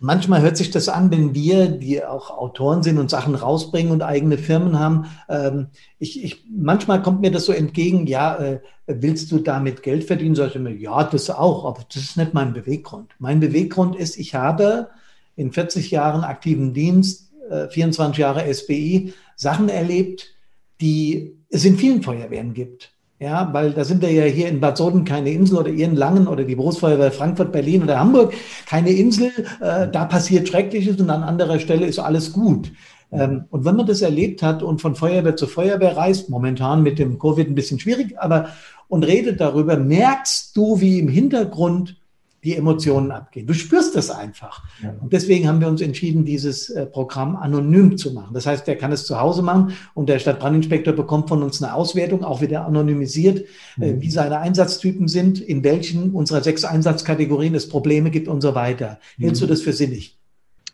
manchmal 0.04 0.42
hört 0.42 0.58
sich 0.58 0.70
das 0.70 0.90
an, 0.90 1.10
wenn 1.10 1.34
wir, 1.34 1.66
die 1.66 2.04
auch 2.04 2.30
Autoren 2.30 2.82
sind 2.82 2.98
und 2.98 3.08
Sachen 3.08 3.34
rausbringen 3.34 3.90
und 3.90 4.02
eigene 4.02 4.36
Firmen 4.36 4.78
haben. 4.78 5.06
Ähm, 5.30 5.68
ich, 5.98 6.22
ich, 6.22 6.44
manchmal 6.50 7.00
kommt 7.00 7.22
mir 7.22 7.30
das 7.30 7.46
so 7.46 7.52
entgegen, 7.52 8.06
ja, 8.06 8.36
äh, 8.36 8.60
willst 8.86 9.32
du 9.32 9.38
damit 9.38 9.82
Geld 9.82 10.04
verdienen? 10.04 10.34
Sag 10.34 10.54
ja, 10.54 11.04
das 11.04 11.30
auch, 11.30 11.64
aber 11.64 11.86
das 11.92 12.02
ist 12.02 12.16
nicht 12.18 12.34
mein 12.34 12.52
Beweggrund. 12.52 13.12
Mein 13.18 13.40
Beweggrund 13.40 13.96
ist, 13.96 14.18
ich 14.18 14.34
habe 14.34 14.90
in 15.36 15.52
40 15.52 15.90
Jahren 15.90 16.22
aktiven 16.22 16.74
Dienst, 16.74 17.32
äh, 17.50 17.68
24 17.68 18.18
Jahre 18.18 18.52
SBI, 18.52 19.14
Sachen 19.36 19.70
erlebt, 19.70 20.34
die 20.82 21.34
es 21.48 21.64
in 21.64 21.78
vielen 21.78 22.02
Feuerwehren 22.02 22.52
gibt. 22.52 22.93
Ja, 23.24 23.48
weil 23.54 23.70
da 23.70 23.84
sind 23.84 24.02
wir 24.02 24.12
ja 24.12 24.24
hier 24.24 24.48
in 24.48 24.60
Bad 24.60 24.76
Soden 24.76 25.06
keine 25.06 25.30
Insel 25.30 25.56
oder 25.56 25.70
Langen 25.70 26.28
oder 26.28 26.44
die 26.44 26.56
Berufsfeuerwehr 26.56 27.10
Frankfurt, 27.10 27.52
Berlin 27.52 27.84
oder 27.84 27.98
Hamburg 27.98 28.34
keine 28.66 28.90
Insel. 28.90 29.32
Äh, 29.62 29.88
da 29.90 30.04
passiert 30.04 30.46
Schreckliches 30.46 31.00
und 31.00 31.08
an 31.08 31.22
anderer 31.22 31.58
Stelle 31.58 31.86
ist 31.86 31.98
alles 31.98 32.34
gut. 32.34 32.70
Ähm, 33.10 33.44
und 33.48 33.64
wenn 33.64 33.76
man 33.76 33.86
das 33.86 34.02
erlebt 34.02 34.42
hat 34.42 34.62
und 34.62 34.82
von 34.82 34.94
Feuerwehr 34.94 35.36
zu 35.36 35.46
Feuerwehr 35.46 35.96
reist, 35.96 36.28
momentan 36.28 36.82
mit 36.82 36.98
dem 36.98 37.18
Covid 37.18 37.48
ein 37.48 37.54
bisschen 37.54 37.80
schwierig, 37.80 38.14
aber 38.18 38.50
und 38.88 39.04
redet 39.04 39.40
darüber, 39.40 39.78
merkst 39.78 40.54
du, 40.54 40.82
wie 40.82 40.98
im 40.98 41.08
Hintergrund 41.08 41.96
die 42.44 42.56
Emotionen 42.56 43.10
abgehen. 43.10 43.46
Du 43.46 43.54
spürst 43.54 43.96
das 43.96 44.10
einfach. 44.10 44.62
Ja. 44.82 44.94
Und 45.00 45.12
deswegen 45.12 45.48
haben 45.48 45.60
wir 45.60 45.68
uns 45.68 45.80
entschieden, 45.80 46.24
dieses 46.24 46.68
äh, 46.70 46.86
Programm 46.86 47.36
anonym 47.36 47.96
zu 47.96 48.12
machen. 48.12 48.34
Das 48.34 48.46
heißt, 48.46 48.66
der 48.66 48.76
kann 48.76 48.92
es 48.92 49.06
zu 49.06 49.18
Hause 49.18 49.42
machen 49.42 49.72
und 49.94 50.08
der 50.08 50.18
Stadtbrandinspektor 50.18 50.94
bekommt 50.94 51.28
von 51.28 51.42
uns 51.42 51.62
eine 51.62 51.74
Auswertung, 51.74 52.22
auch 52.22 52.42
wieder 52.42 52.66
anonymisiert, 52.66 53.46
äh, 53.80 53.92
mhm. 53.92 54.02
wie 54.02 54.10
seine 54.10 54.38
Einsatztypen 54.38 55.08
sind, 55.08 55.40
in 55.40 55.64
welchen 55.64 56.10
unserer 56.12 56.42
sechs 56.42 56.64
Einsatzkategorien 56.64 57.54
es 57.54 57.68
Probleme 57.68 58.10
gibt 58.10 58.28
und 58.28 58.40
so 58.40 58.54
weiter. 58.54 58.98
Hältst 59.18 59.40
mhm. 59.40 59.46
du 59.46 59.52
das 59.52 59.62
für 59.62 59.72
sinnig? 59.72 60.18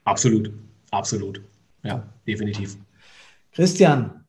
Absolut, 0.05 0.53
absolut. 0.91 1.41
Ja, 1.83 2.03
definitiv. 2.27 2.77
Christian, 3.53 4.20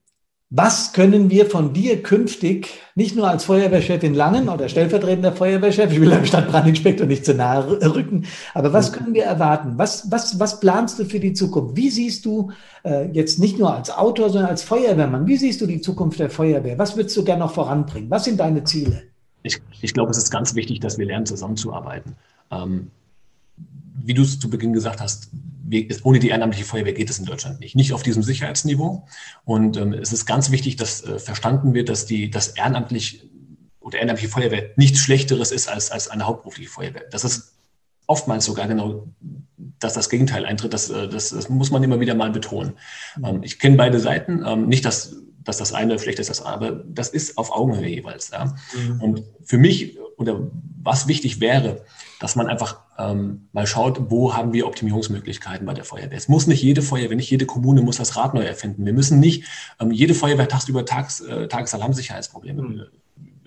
was 0.53 0.91
können 0.91 1.29
wir 1.29 1.45
von 1.45 1.71
dir 1.71 2.03
künftig, 2.03 2.81
nicht 2.93 3.15
nur 3.15 3.29
als 3.29 3.45
Feuerwehrchef 3.45 4.03
in 4.03 4.13
Langen 4.13 4.49
oder 4.49 4.67
stellvertretender 4.67 5.31
Feuerwehrchef, 5.31 5.93
ich 5.93 6.01
will 6.01 6.09
dem 6.09 6.25
Stadtbrandinspektor 6.25 7.07
nicht 7.07 7.23
zu 7.23 7.33
nahe 7.33 7.65
rücken, 7.95 8.25
aber 8.53 8.73
was 8.73 8.91
können 8.91 9.13
wir 9.13 9.23
erwarten? 9.23 9.77
Was, 9.77 10.11
was, 10.11 10.41
was 10.41 10.59
planst 10.59 10.99
du 10.99 11.05
für 11.05 11.21
die 11.21 11.31
Zukunft? 11.31 11.77
Wie 11.77 11.89
siehst 11.89 12.25
du 12.25 12.51
äh, 12.83 13.09
jetzt 13.13 13.39
nicht 13.39 13.59
nur 13.59 13.73
als 13.73 13.91
Autor, 13.91 14.29
sondern 14.29 14.49
als 14.49 14.61
Feuerwehrmann, 14.61 15.25
wie 15.25 15.37
siehst 15.37 15.61
du 15.61 15.67
die 15.67 15.79
Zukunft 15.79 16.19
der 16.19 16.29
Feuerwehr? 16.29 16.77
Was 16.77 16.97
würdest 16.97 17.15
du 17.15 17.23
gerne 17.23 17.45
noch 17.45 17.53
voranbringen? 17.53 18.09
Was 18.11 18.25
sind 18.25 18.37
deine 18.37 18.65
Ziele? 18.65 19.03
Ich, 19.43 19.61
ich 19.81 19.93
glaube, 19.93 20.11
es 20.11 20.17
ist 20.17 20.31
ganz 20.31 20.53
wichtig, 20.53 20.81
dass 20.81 20.97
wir 20.97 21.05
lernen, 21.05 21.25
zusammenzuarbeiten. 21.25 22.17
Ähm, 22.51 22.91
wie 24.03 24.13
du 24.13 24.23
es 24.23 24.37
zu 24.37 24.49
Beginn 24.49 24.73
gesagt 24.73 24.99
hast, 24.99 25.29
ohne 26.03 26.19
die 26.19 26.29
ehrenamtliche 26.29 26.65
Feuerwehr 26.65 26.93
geht 26.93 27.09
es 27.09 27.19
in 27.19 27.25
Deutschland 27.25 27.59
nicht. 27.59 27.75
Nicht 27.75 27.93
auf 27.93 28.03
diesem 28.03 28.23
Sicherheitsniveau. 28.23 29.07
Und 29.45 29.77
ähm, 29.77 29.93
es 29.93 30.13
ist 30.13 30.25
ganz 30.25 30.51
wichtig, 30.51 30.75
dass 30.75 31.03
äh, 31.03 31.19
verstanden 31.19 31.73
wird, 31.73 31.89
dass 31.89 32.05
die, 32.05 32.29
das 32.29 32.49
ehrenamtlich 32.49 33.29
oder 33.79 33.97
ehrenamtliche 33.97 34.31
Feuerwehr 34.31 34.71
nichts 34.75 34.99
Schlechteres 34.99 35.51
ist 35.51 35.67
als, 35.67 35.91
als 35.91 36.07
eine 36.07 36.25
hauptberufliche 36.25 36.69
Feuerwehr. 36.69 37.05
Das 37.11 37.23
ist 37.23 37.53
oftmals 38.07 38.45
sogar 38.45 38.67
genau, 38.67 39.07
dass 39.79 39.93
das 39.93 40.09
Gegenteil 40.09 40.45
eintritt. 40.45 40.73
Das, 40.73 40.89
äh, 40.89 41.07
das, 41.07 41.29
das 41.29 41.49
muss 41.49 41.71
man 41.71 41.83
immer 41.83 41.99
wieder 41.99 42.15
mal 42.15 42.31
betonen. 42.31 42.73
Ähm, 43.23 43.41
ich 43.43 43.59
kenne 43.59 43.77
beide 43.77 43.99
Seiten. 43.99 44.43
Ähm, 44.45 44.67
nicht, 44.67 44.85
dass, 44.85 45.15
dass 45.43 45.57
das 45.57 45.73
eine 45.73 45.97
schlecht 45.97 46.19
ist, 46.19 46.29
das 46.29 46.41
andere, 46.41 46.71
aber 46.71 46.83
das 46.87 47.09
ist 47.09 47.37
auf 47.37 47.51
Augenhöhe 47.51 47.87
jeweils. 47.87 48.29
Ja. 48.31 48.53
Mhm. 48.75 49.01
Und 49.01 49.23
für 49.43 49.57
mich 49.57 49.97
oder 50.17 50.51
was 50.83 51.07
wichtig 51.07 51.39
wäre, 51.39 51.83
dass 52.19 52.35
man 52.35 52.47
einfach 52.47 52.79
ähm, 52.97 53.47
mal 53.51 53.67
schaut, 53.67 54.11
wo 54.11 54.35
haben 54.35 54.53
wir 54.53 54.67
Optimierungsmöglichkeiten 54.67 55.65
bei 55.65 55.73
der 55.73 55.83
Feuerwehr. 55.83 56.17
Es 56.17 56.27
muss 56.27 56.47
nicht 56.47 56.61
jede 56.61 56.81
Feuerwehr, 56.81 57.15
nicht 57.15 57.31
jede 57.31 57.45
Kommune 57.45 57.81
muss 57.81 57.97
das 57.97 58.15
Rad 58.15 58.33
neu 58.33 58.43
erfinden. 58.43 58.85
Wir 58.85 58.93
müssen 58.93 59.19
nicht, 59.19 59.45
ähm, 59.79 59.91
jede 59.91 60.13
Feuerwehr 60.13 60.47
tagsüber 60.47 60.85
Tags, 60.85 61.21
äh, 61.21 61.47
Tagesalarmsicherheitsprobleme. 61.47 62.61
Mhm. 62.61 62.81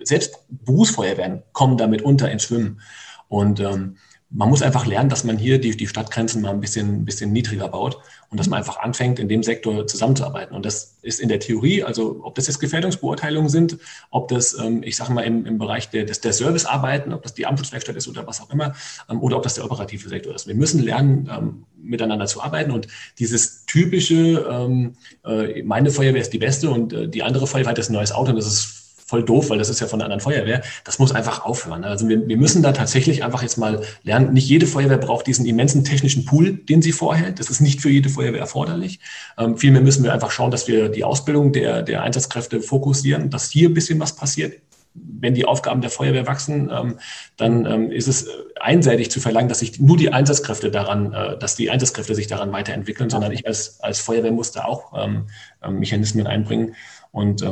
Selbst 0.02 0.38
Berufsfeuerwehren 0.48 1.42
kommen 1.52 1.76
damit 1.76 2.02
unter 2.02 2.30
ins 2.30 2.42
Schwimmen. 2.42 2.80
Und 3.28 3.60
ähm, 3.60 3.96
man 4.36 4.48
muss 4.48 4.62
einfach 4.62 4.84
lernen, 4.84 5.08
dass 5.08 5.22
man 5.22 5.38
hier 5.38 5.60
die, 5.60 5.76
die 5.76 5.86
Stadtgrenzen 5.86 6.42
mal 6.42 6.50
ein 6.50 6.60
bisschen, 6.60 7.02
ein 7.02 7.04
bisschen 7.04 7.32
niedriger 7.32 7.68
baut 7.68 7.98
und 8.30 8.40
dass 8.40 8.48
man 8.48 8.58
einfach 8.58 8.80
anfängt, 8.80 9.20
in 9.20 9.28
dem 9.28 9.44
Sektor 9.44 9.86
zusammenzuarbeiten. 9.86 10.56
Und 10.56 10.66
das 10.66 10.96
ist 11.02 11.20
in 11.20 11.28
der 11.28 11.38
Theorie, 11.38 11.84
also 11.84 12.20
ob 12.24 12.34
das 12.34 12.48
jetzt 12.48 12.58
Gefährdungsbeurteilungen 12.58 13.48
sind, 13.48 13.78
ob 14.10 14.26
das, 14.26 14.58
ähm, 14.58 14.82
ich 14.82 14.96
sage 14.96 15.12
mal, 15.12 15.22
im, 15.22 15.46
im 15.46 15.58
Bereich 15.58 15.88
der, 15.90 16.04
des, 16.04 16.20
der 16.20 16.32
Servicearbeiten, 16.32 17.12
ob 17.12 17.22
das 17.22 17.34
die 17.34 17.46
Amtsschutzwerkstatt 17.46 17.94
ist 17.94 18.08
oder 18.08 18.26
was 18.26 18.40
auch 18.40 18.50
immer, 18.50 18.74
ähm, 19.08 19.22
oder 19.22 19.36
ob 19.36 19.44
das 19.44 19.54
der 19.54 19.64
operative 19.64 20.08
Sektor 20.08 20.34
ist. 20.34 20.48
Wir 20.48 20.56
müssen 20.56 20.82
lernen, 20.82 21.30
ähm, 21.32 21.64
miteinander 21.80 22.26
zu 22.26 22.42
arbeiten 22.42 22.72
und 22.72 22.88
dieses 23.18 23.66
typische, 23.66 24.92
äh, 25.24 25.62
meine 25.62 25.90
Feuerwehr 25.90 26.22
ist 26.22 26.32
die 26.32 26.38
beste 26.38 26.70
und 26.70 26.92
äh, 26.92 27.08
die 27.08 27.22
andere 27.22 27.46
Feuerwehr 27.46 27.72
hat 27.72 27.78
ein 27.78 27.92
neues 27.92 28.10
Auto 28.10 28.30
und 28.30 28.36
das 28.36 28.46
ist 28.46 28.83
voll 29.14 29.24
doof, 29.24 29.50
weil 29.50 29.58
das 29.58 29.68
ist 29.68 29.80
ja 29.80 29.86
von 29.86 30.00
der 30.00 30.06
anderen 30.06 30.20
Feuerwehr. 30.20 30.62
Das 30.82 30.98
muss 30.98 31.12
einfach 31.12 31.44
aufhören. 31.44 31.82
Ne? 31.82 31.86
Also 31.86 32.08
wir, 32.08 32.26
wir 32.26 32.36
müssen 32.36 32.64
da 32.64 32.72
tatsächlich 32.72 33.22
einfach 33.22 33.42
jetzt 33.42 33.58
mal 33.58 33.82
lernen, 34.02 34.32
nicht 34.32 34.48
jede 34.48 34.66
Feuerwehr 34.66 34.98
braucht 34.98 35.28
diesen 35.28 35.46
immensen 35.46 35.84
technischen 35.84 36.24
Pool, 36.24 36.52
den 36.52 36.82
sie 36.82 36.90
vorhält. 36.90 37.38
Das 37.38 37.48
ist 37.48 37.60
nicht 37.60 37.80
für 37.80 37.90
jede 37.90 38.08
Feuerwehr 38.08 38.40
erforderlich. 38.40 38.98
Ähm, 39.38 39.56
vielmehr 39.56 39.82
müssen 39.82 40.02
wir 40.02 40.12
einfach 40.12 40.32
schauen, 40.32 40.50
dass 40.50 40.66
wir 40.66 40.88
die 40.88 41.04
Ausbildung 41.04 41.52
der, 41.52 41.82
der 41.82 42.02
Einsatzkräfte 42.02 42.60
fokussieren, 42.60 43.30
dass 43.30 43.50
hier 43.50 43.68
ein 43.68 43.74
bisschen 43.74 44.00
was 44.00 44.16
passiert 44.16 44.54
wenn 44.96 45.34
die 45.34 45.44
Aufgaben 45.44 45.80
der 45.80 45.90
Feuerwehr 45.90 46.28
wachsen, 46.28 46.70
ähm, 46.72 47.00
dann 47.36 47.66
ähm, 47.66 47.90
ist 47.90 48.06
es 48.06 48.28
einseitig 48.60 49.10
zu 49.10 49.18
verlangen, 49.18 49.48
dass 49.48 49.58
sich 49.58 49.80
nur 49.80 49.96
die 49.96 50.12
Einsatzkräfte 50.12 50.70
daran, 50.70 51.12
äh, 51.12 51.36
dass 51.36 51.56
die 51.56 51.68
Einsatzkräfte 51.68 52.14
sich 52.14 52.28
daran 52.28 52.52
weiterentwickeln, 52.52 53.10
sondern 53.10 53.32
ich 53.32 53.44
als, 53.44 53.80
als 53.80 53.98
Feuerwehr 53.98 54.30
muss 54.30 54.52
da 54.52 54.66
auch 54.66 54.92
ähm, 54.96 55.26
Mechanismen 55.68 56.28
einbringen. 56.28 56.76
Und 57.10 57.42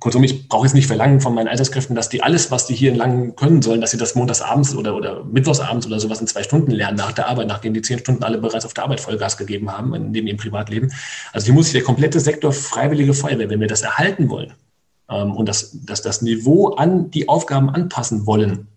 kurzum, 0.00 0.24
ich 0.24 0.48
brauche 0.48 0.66
jetzt 0.66 0.74
nicht 0.74 0.86
verlangen 0.86 1.20
von 1.20 1.34
meinen 1.34 1.48
Einsatzkräften, 1.48 1.96
dass 1.96 2.08
die 2.08 2.22
alles, 2.22 2.50
was 2.50 2.66
die 2.66 2.74
hier 2.74 2.90
in 2.90 2.96
Langen 2.96 3.36
können 3.36 3.62
sollen, 3.62 3.80
dass 3.80 3.90
sie 3.90 3.96
das 3.96 4.14
montagsabends 4.14 4.74
oder, 4.74 4.94
oder 4.96 5.24
mittwochsabends 5.24 5.86
oder 5.86 5.98
sowas 6.00 6.20
in 6.20 6.26
zwei 6.26 6.42
Stunden 6.42 6.70
lernen 6.70 6.96
nach 6.96 7.12
der 7.12 7.28
Arbeit, 7.28 7.48
nachdem 7.48 7.74
die 7.74 7.82
zehn 7.82 7.98
Stunden 7.98 8.22
alle 8.22 8.38
bereits 8.38 8.64
auf 8.64 8.74
der 8.74 8.84
Arbeit 8.84 9.00
Vollgas 9.00 9.36
gegeben 9.36 9.72
haben, 9.72 9.90
neben 10.10 10.26
ihrem 10.26 10.38
Privatleben. 10.38 10.92
Also 11.32 11.46
hier 11.46 11.54
muss 11.54 11.66
sich 11.66 11.74
der 11.74 11.82
komplette 11.82 12.20
Sektor 12.20 12.52
Freiwillige 12.52 13.14
Feuerwehr, 13.14 13.48
wenn 13.48 13.60
wir 13.60 13.68
das 13.68 13.82
erhalten 13.82 14.28
wollen, 14.28 14.52
ähm, 15.08 15.32
und 15.32 15.48
das, 15.48 15.78
das, 15.84 16.02
das 16.02 16.22
Niveau 16.22 16.70
an 16.70 17.10
die 17.10 17.28
Aufgaben 17.28 17.70
anpassen 17.70 18.26
wollen, 18.26 18.68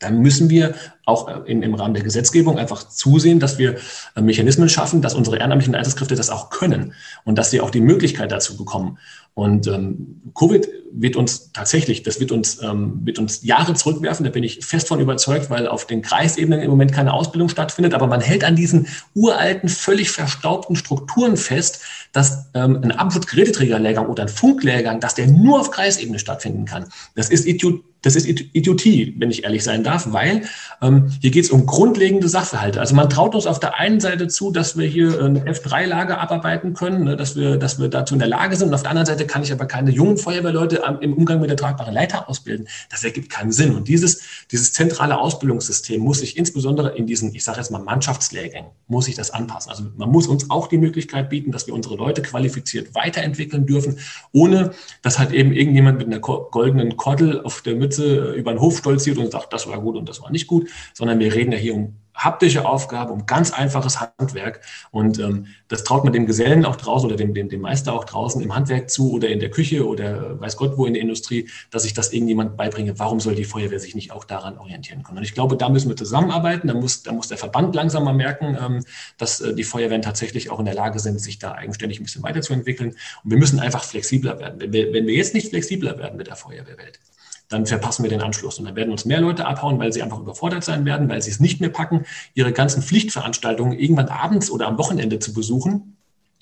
dann 0.00 0.20
müssen 0.20 0.50
wir 0.50 0.74
auch 1.06 1.28
äh, 1.28 1.50
in, 1.50 1.62
im 1.62 1.74
Rahmen 1.74 1.94
der 1.94 2.02
Gesetzgebung 2.02 2.58
einfach 2.58 2.88
zusehen, 2.88 3.40
dass 3.40 3.58
wir 3.58 3.76
äh, 4.14 4.20
Mechanismen 4.20 4.68
schaffen, 4.68 5.02
dass 5.02 5.14
unsere 5.14 5.38
ehrenamtlichen 5.38 5.74
Einsatzkräfte 5.74 6.14
das 6.14 6.30
auch 6.30 6.50
können 6.50 6.94
und 7.24 7.36
dass 7.38 7.50
sie 7.50 7.60
auch 7.60 7.70
die 7.70 7.80
Möglichkeit 7.80 8.32
dazu 8.32 8.56
bekommen. 8.56 8.98
Und 9.34 9.66
ähm, 9.66 10.22
Covid 10.34 10.68
wird 10.92 11.16
uns 11.16 11.50
tatsächlich, 11.52 12.04
das 12.04 12.20
wird 12.20 12.30
uns, 12.30 12.62
ähm, 12.62 13.00
wird 13.04 13.18
uns 13.18 13.42
Jahre 13.42 13.74
zurückwerfen, 13.74 14.22
da 14.22 14.30
bin 14.30 14.44
ich 14.44 14.64
fest 14.64 14.86
von 14.86 15.00
überzeugt, 15.00 15.50
weil 15.50 15.66
auf 15.66 15.86
den 15.86 16.02
Kreisebenen 16.02 16.60
im 16.60 16.70
Moment 16.70 16.92
keine 16.92 17.12
Ausbildung 17.12 17.48
stattfindet, 17.48 17.94
aber 17.94 18.06
man 18.06 18.20
hält 18.20 18.44
an 18.44 18.54
diesen 18.54 18.86
uralten, 19.12 19.68
völlig 19.68 20.10
verstaubten 20.10 20.76
Strukturen 20.76 21.36
fest, 21.36 21.82
dass 22.14 22.46
ähm, 22.54 22.80
ein 22.82 22.92
Abfluggeräteträgerlehrgang 22.92 24.06
oder 24.06 24.22
ein 24.22 24.28
Funklehrgang, 24.28 25.00
dass 25.00 25.14
der 25.14 25.26
nur 25.26 25.60
auf 25.60 25.70
Kreisebene 25.70 26.18
stattfinden 26.18 26.64
kann. 26.64 26.86
Das 27.14 27.28
ist 27.28 27.44
Idiot 27.44 27.82
das 28.04 28.16
ist 28.16 28.28
Idiotie, 28.28 29.14
wenn 29.18 29.30
ich 29.30 29.44
ehrlich 29.44 29.64
sein 29.64 29.82
darf, 29.82 30.12
weil 30.12 30.42
ähm, 30.82 31.10
hier 31.22 31.30
geht 31.30 31.44
es 31.44 31.50
um 31.50 31.64
grundlegende 31.64 32.28
Sachverhalte. 32.28 32.78
Also 32.78 32.94
man 32.94 33.08
traut 33.08 33.34
uns 33.34 33.46
auf 33.46 33.60
der 33.60 33.78
einen 33.78 33.98
Seite 33.98 34.28
zu, 34.28 34.50
dass 34.50 34.76
wir 34.76 34.86
hier 34.86 35.24
eine 35.24 35.40
F3-Lage 35.40 36.18
abarbeiten 36.18 36.74
können, 36.74 37.04
ne, 37.04 37.16
dass, 37.16 37.34
wir, 37.34 37.56
dass 37.56 37.80
wir 37.80 37.88
dazu 37.88 38.14
in 38.14 38.18
der 38.18 38.28
Lage 38.28 38.56
sind. 38.56 38.68
Und 38.68 38.74
auf 38.74 38.82
der 38.82 38.90
anderen 38.90 39.06
Seite 39.06 39.26
kann 39.26 39.42
ich 39.42 39.52
aber 39.52 39.64
keine 39.64 39.90
jungen 39.90 40.18
Feuerwehrleute 40.18 40.82
im 41.00 41.14
Umgang 41.14 41.40
mit 41.40 41.48
der 41.48 41.56
tragbaren 41.56 41.94
Leiter 41.94 42.28
ausbilden. 42.28 42.68
Das 42.90 43.02
ergibt 43.04 43.30
keinen 43.30 43.52
Sinn. 43.52 43.74
Und 43.74 43.88
dieses, 43.88 44.20
dieses 44.52 44.74
zentrale 44.74 45.18
Ausbildungssystem 45.18 46.02
muss 46.02 46.18
sich 46.18 46.36
insbesondere 46.36 46.94
in 46.94 47.06
diesen, 47.06 47.34
ich 47.34 47.42
sage 47.42 47.58
jetzt 47.58 47.70
mal 47.70 47.82
Mannschaftslehrgängen, 47.82 48.70
muss 48.86 49.06
sich 49.06 49.14
das 49.14 49.30
anpassen. 49.30 49.70
Also 49.70 49.84
man 49.96 50.10
muss 50.10 50.26
uns 50.26 50.50
auch 50.50 50.68
die 50.68 50.78
Möglichkeit 50.78 51.30
bieten, 51.30 51.52
dass 51.52 51.66
wir 51.66 51.72
unsere 51.72 51.96
Leute 51.96 52.03
qualifiziert 52.12 52.94
weiterentwickeln 52.94 53.66
dürfen, 53.66 53.98
ohne 54.32 54.72
dass 55.02 55.18
halt 55.18 55.32
eben 55.32 55.52
irgendjemand 55.52 55.98
mit 55.98 56.06
einer 56.06 56.20
goldenen 56.20 56.96
Kordel 56.96 57.40
auf 57.40 57.62
der 57.62 57.74
Mütze 57.74 57.94
Spitze 57.94 58.32
über 58.32 58.52
den 58.52 58.60
Hof 58.60 58.78
stolziert 58.78 59.18
und 59.18 59.30
sagt, 59.30 59.52
das 59.52 59.66
war 59.66 59.80
gut 59.80 59.96
und 59.96 60.08
das 60.08 60.20
war 60.22 60.30
nicht 60.30 60.46
gut, 60.46 60.68
sondern 60.92 61.18
wir 61.18 61.34
reden 61.34 61.52
ja 61.52 61.58
hier 61.58 61.74
um 61.74 61.96
haptische 62.14 62.66
Aufgabe, 62.66 63.12
um 63.12 63.26
ganz 63.26 63.52
einfaches 63.52 64.00
Handwerk. 64.00 64.60
Und 64.90 65.18
ähm, 65.18 65.46
das 65.68 65.84
traut 65.84 66.04
man 66.04 66.12
dem 66.12 66.26
Gesellen 66.26 66.64
auch 66.64 66.76
draußen 66.76 67.06
oder 67.06 67.16
dem, 67.16 67.34
dem, 67.34 67.48
dem 67.48 67.60
Meister 67.60 67.92
auch 67.92 68.04
draußen 68.04 68.40
im 68.40 68.54
Handwerk 68.54 68.88
zu 68.88 69.12
oder 69.12 69.28
in 69.28 69.40
der 69.40 69.50
Küche 69.50 69.86
oder 69.86 70.40
weiß 70.40 70.56
Gott 70.56 70.78
wo 70.78 70.86
in 70.86 70.94
der 70.94 71.02
Industrie, 71.02 71.48
dass 71.70 71.84
ich 71.84 71.92
das 71.92 72.12
irgendjemand 72.12 72.56
beibringe. 72.56 72.98
Warum 72.98 73.20
soll 73.20 73.34
die 73.34 73.44
Feuerwehr 73.44 73.80
sich 73.80 73.94
nicht 73.94 74.12
auch 74.12 74.24
daran 74.24 74.58
orientieren 74.58 75.02
können? 75.02 75.18
Und 75.18 75.24
ich 75.24 75.34
glaube, 75.34 75.56
da 75.56 75.68
müssen 75.68 75.88
wir 75.88 75.96
zusammenarbeiten. 75.96 76.68
Da 76.68 76.74
muss, 76.74 77.02
da 77.02 77.12
muss 77.12 77.28
der 77.28 77.38
Verband 77.38 77.74
langsam 77.74 78.04
mal 78.04 78.14
merken, 78.14 78.56
ähm, 78.60 78.84
dass 79.18 79.40
äh, 79.40 79.54
die 79.54 79.64
Feuerwehren 79.64 80.02
tatsächlich 80.02 80.50
auch 80.50 80.60
in 80.60 80.66
der 80.66 80.74
Lage 80.74 81.00
sind, 81.00 81.20
sich 81.20 81.38
da 81.38 81.52
eigenständig 81.52 82.00
ein 82.00 82.04
bisschen 82.04 82.22
weiterzuentwickeln. 82.22 82.90
Und 83.24 83.30
wir 83.30 83.38
müssen 83.38 83.58
einfach 83.58 83.84
flexibler 83.84 84.38
werden. 84.38 84.60
Wenn 84.60 84.72
wir, 84.72 84.92
wenn 84.92 85.06
wir 85.06 85.14
jetzt 85.14 85.34
nicht 85.34 85.48
flexibler 85.48 85.98
werden 85.98 86.16
mit 86.16 86.28
der 86.28 86.36
Feuerwehrwelt, 86.36 87.00
dann 87.48 87.66
verpassen 87.66 88.02
wir 88.02 88.10
den 88.10 88.22
Anschluss. 88.22 88.58
Und 88.58 88.64
dann 88.64 88.76
werden 88.76 88.90
uns 88.90 89.04
mehr 89.04 89.20
Leute 89.20 89.46
abhauen, 89.46 89.78
weil 89.78 89.92
sie 89.92 90.02
einfach 90.02 90.18
überfordert 90.18 90.64
sein 90.64 90.84
werden, 90.84 91.08
weil 91.08 91.22
sie 91.22 91.30
es 91.30 91.40
nicht 91.40 91.60
mehr 91.60 91.70
packen, 91.70 92.04
ihre 92.34 92.52
ganzen 92.52 92.82
Pflichtveranstaltungen 92.82 93.78
irgendwann 93.78 94.08
abends 94.08 94.50
oder 94.50 94.66
am 94.66 94.78
Wochenende 94.78 95.18
zu 95.18 95.32
besuchen. 95.32 95.96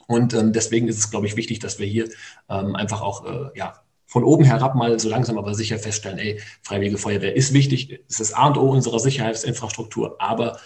Und 0.07 0.35
ähm, 0.35 0.53
deswegen 0.53 0.89
ist 0.89 0.99
es, 0.99 1.11
glaube 1.11 1.27
ich, 1.27 1.37
wichtig, 1.37 1.59
dass 1.59 1.79
wir 1.79 1.87
hier 1.87 2.09
ähm, 2.49 2.77
einfach 2.77 3.01
auch 3.01 3.25
äh, 3.25 3.59
ja, 3.59 3.75
von 4.07 4.25
oben 4.25 4.45
herab 4.45 4.75
mal 4.75 4.99
so 5.01 5.09
langsam 5.09 5.39
aber 5.39 5.55
sicher 5.55 5.79
feststellen, 5.79 6.19
ey, 6.19 6.39
Freiwillige 6.63 6.99
Feuerwehr 6.99 7.35
ist 7.35 7.55
wichtig, 7.55 8.01
es 8.09 8.21
ist 8.21 8.21
das 8.21 8.33
A 8.35 8.49
und 8.49 8.59
O 8.59 8.71
unserer 8.71 8.99
Sicherheitsinfrastruktur, 8.99 10.17
aber 10.19 10.59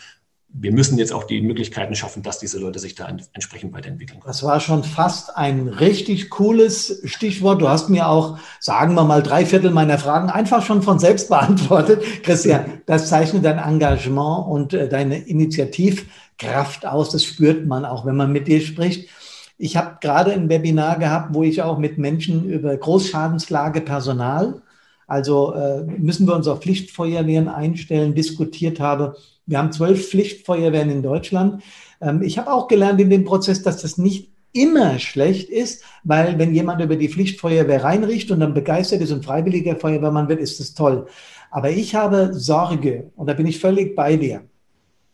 wir 0.58 0.72
müssen 0.72 0.98
jetzt 0.98 1.12
auch 1.12 1.24
die 1.24 1.42
Möglichkeiten 1.42 1.94
schaffen, 1.94 2.22
dass 2.22 2.38
diese 2.38 2.58
Leute 2.58 2.78
sich 2.78 2.94
da 2.94 3.08
entsprechend 3.08 3.74
weiterentwickeln 3.74 4.20
können. 4.20 4.30
Das 4.30 4.42
war 4.42 4.60
schon 4.60 4.84
fast 4.84 5.36
ein 5.36 5.68
richtig 5.68 6.30
cooles 6.30 7.02
Stichwort. 7.04 7.60
Du 7.60 7.68
hast 7.68 7.90
mir 7.90 8.08
auch, 8.08 8.38
sagen 8.58 8.94
wir 8.94 9.04
mal, 9.04 9.22
drei 9.22 9.44
Viertel 9.44 9.70
meiner 9.70 9.98
Fragen 9.98 10.30
einfach 10.30 10.64
schon 10.64 10.82
von 10.82 10.98
selbst 10.98 11.28
beantwortet. 11.28 12.02
Christian, 12.22 12.80
das 12.86 13.08
zeichnet 13.08 13.44
dein 13.44 13.58
Engagement 13.58 14.48
und 14.48 14.72
äh, 14.72 14.88
deine 14.88 15.18
Initiativkraft 15.18 16.86
aus. 16.86 17.10
Das 17.10 17.24
spürt 17.24 17.66
man 17.66 17.84
auch, 17.84 18.06
wenn 18.06 18.16
man 18.16 18.32
mit 18.32 18.48
dir 18.48 18.60
spricht. 18.60 19.10
Ich 19.58 19.76
habe 19.76 19.98
gerade 20.00 20.32
ein 20.32 20.48
Webinar 20.48 20.98
gehabt, 20.98 21.34
wo 21.34 21.42
ich 21.42 21.62
auch 21.62 21.78
mit 21.78 21.98
Menschen 21.98 22.44
über 22.48 22.76
Großschadenslage 22.76 23.82
Personal, 23.82 24.62
also 25.06 25.54
äh, 25.54 25.82
müssen 25.82 26.26
wir 26.26 26.34
uns 26.34 26.48
auf 26.48 26.60
Pflichtfeuerwehren 26.60 27.48
einstellen, 27.48 28.14
diskutiert 28.14 28.80
habe 28.80 29.16
wir 29.46 29.58
haben 29.58 29.72
zwölf 29.72 30.10
Pflichtfeuerwehren 30.10 30.90
in 30.90 31.02
Deutschland. 31.02 31.62
Ähm, 32.00 32.22
ich 32.22 32.38
habe 32.38 32.52
auch 32.52 32.68
gelernt 32.68 33.00
in 33.00 33.10
dem 33.10 33.24
Prozess, 33.24 33.62
dass 33.62 33.82
das 33.82 33.98
nicht 33.98 34.30
immer 34.52 34.98
schlecht 34.98 35.50
ist, 35.50 35.84
weil 36.02 36.38
wenn 36.38 36.54
jemand 36.54 36.82
über 36.82 36.96
die 36.96 37.08
Pflichtfeuerwehr 37.08 37.84
reinricht 37.84 38.30
und 38.30 38.40
dann 38.40 38.54
begeistert 38.54 39.02
ist 39.02 39.12
und 39.12 39.24
freiwilliger 39.24 39.76
Feuerwehrmann 39.76 40.28
wird, 40.28 40.40
ist 40.40 40.60
das 40.60 40.74
toll. 40.74 41.06
Aber 41.50 41.70
ich 41.70 41.94
habe 41.94 42.32
Sorge 42.32 43.10
und 43.16 43.28
da 43.28 43.34
bin 43.34 43.46
ich 43.46 43.60
völlig 43.60 43.94
bei 43.94 44.16
dir. 44.16 44.42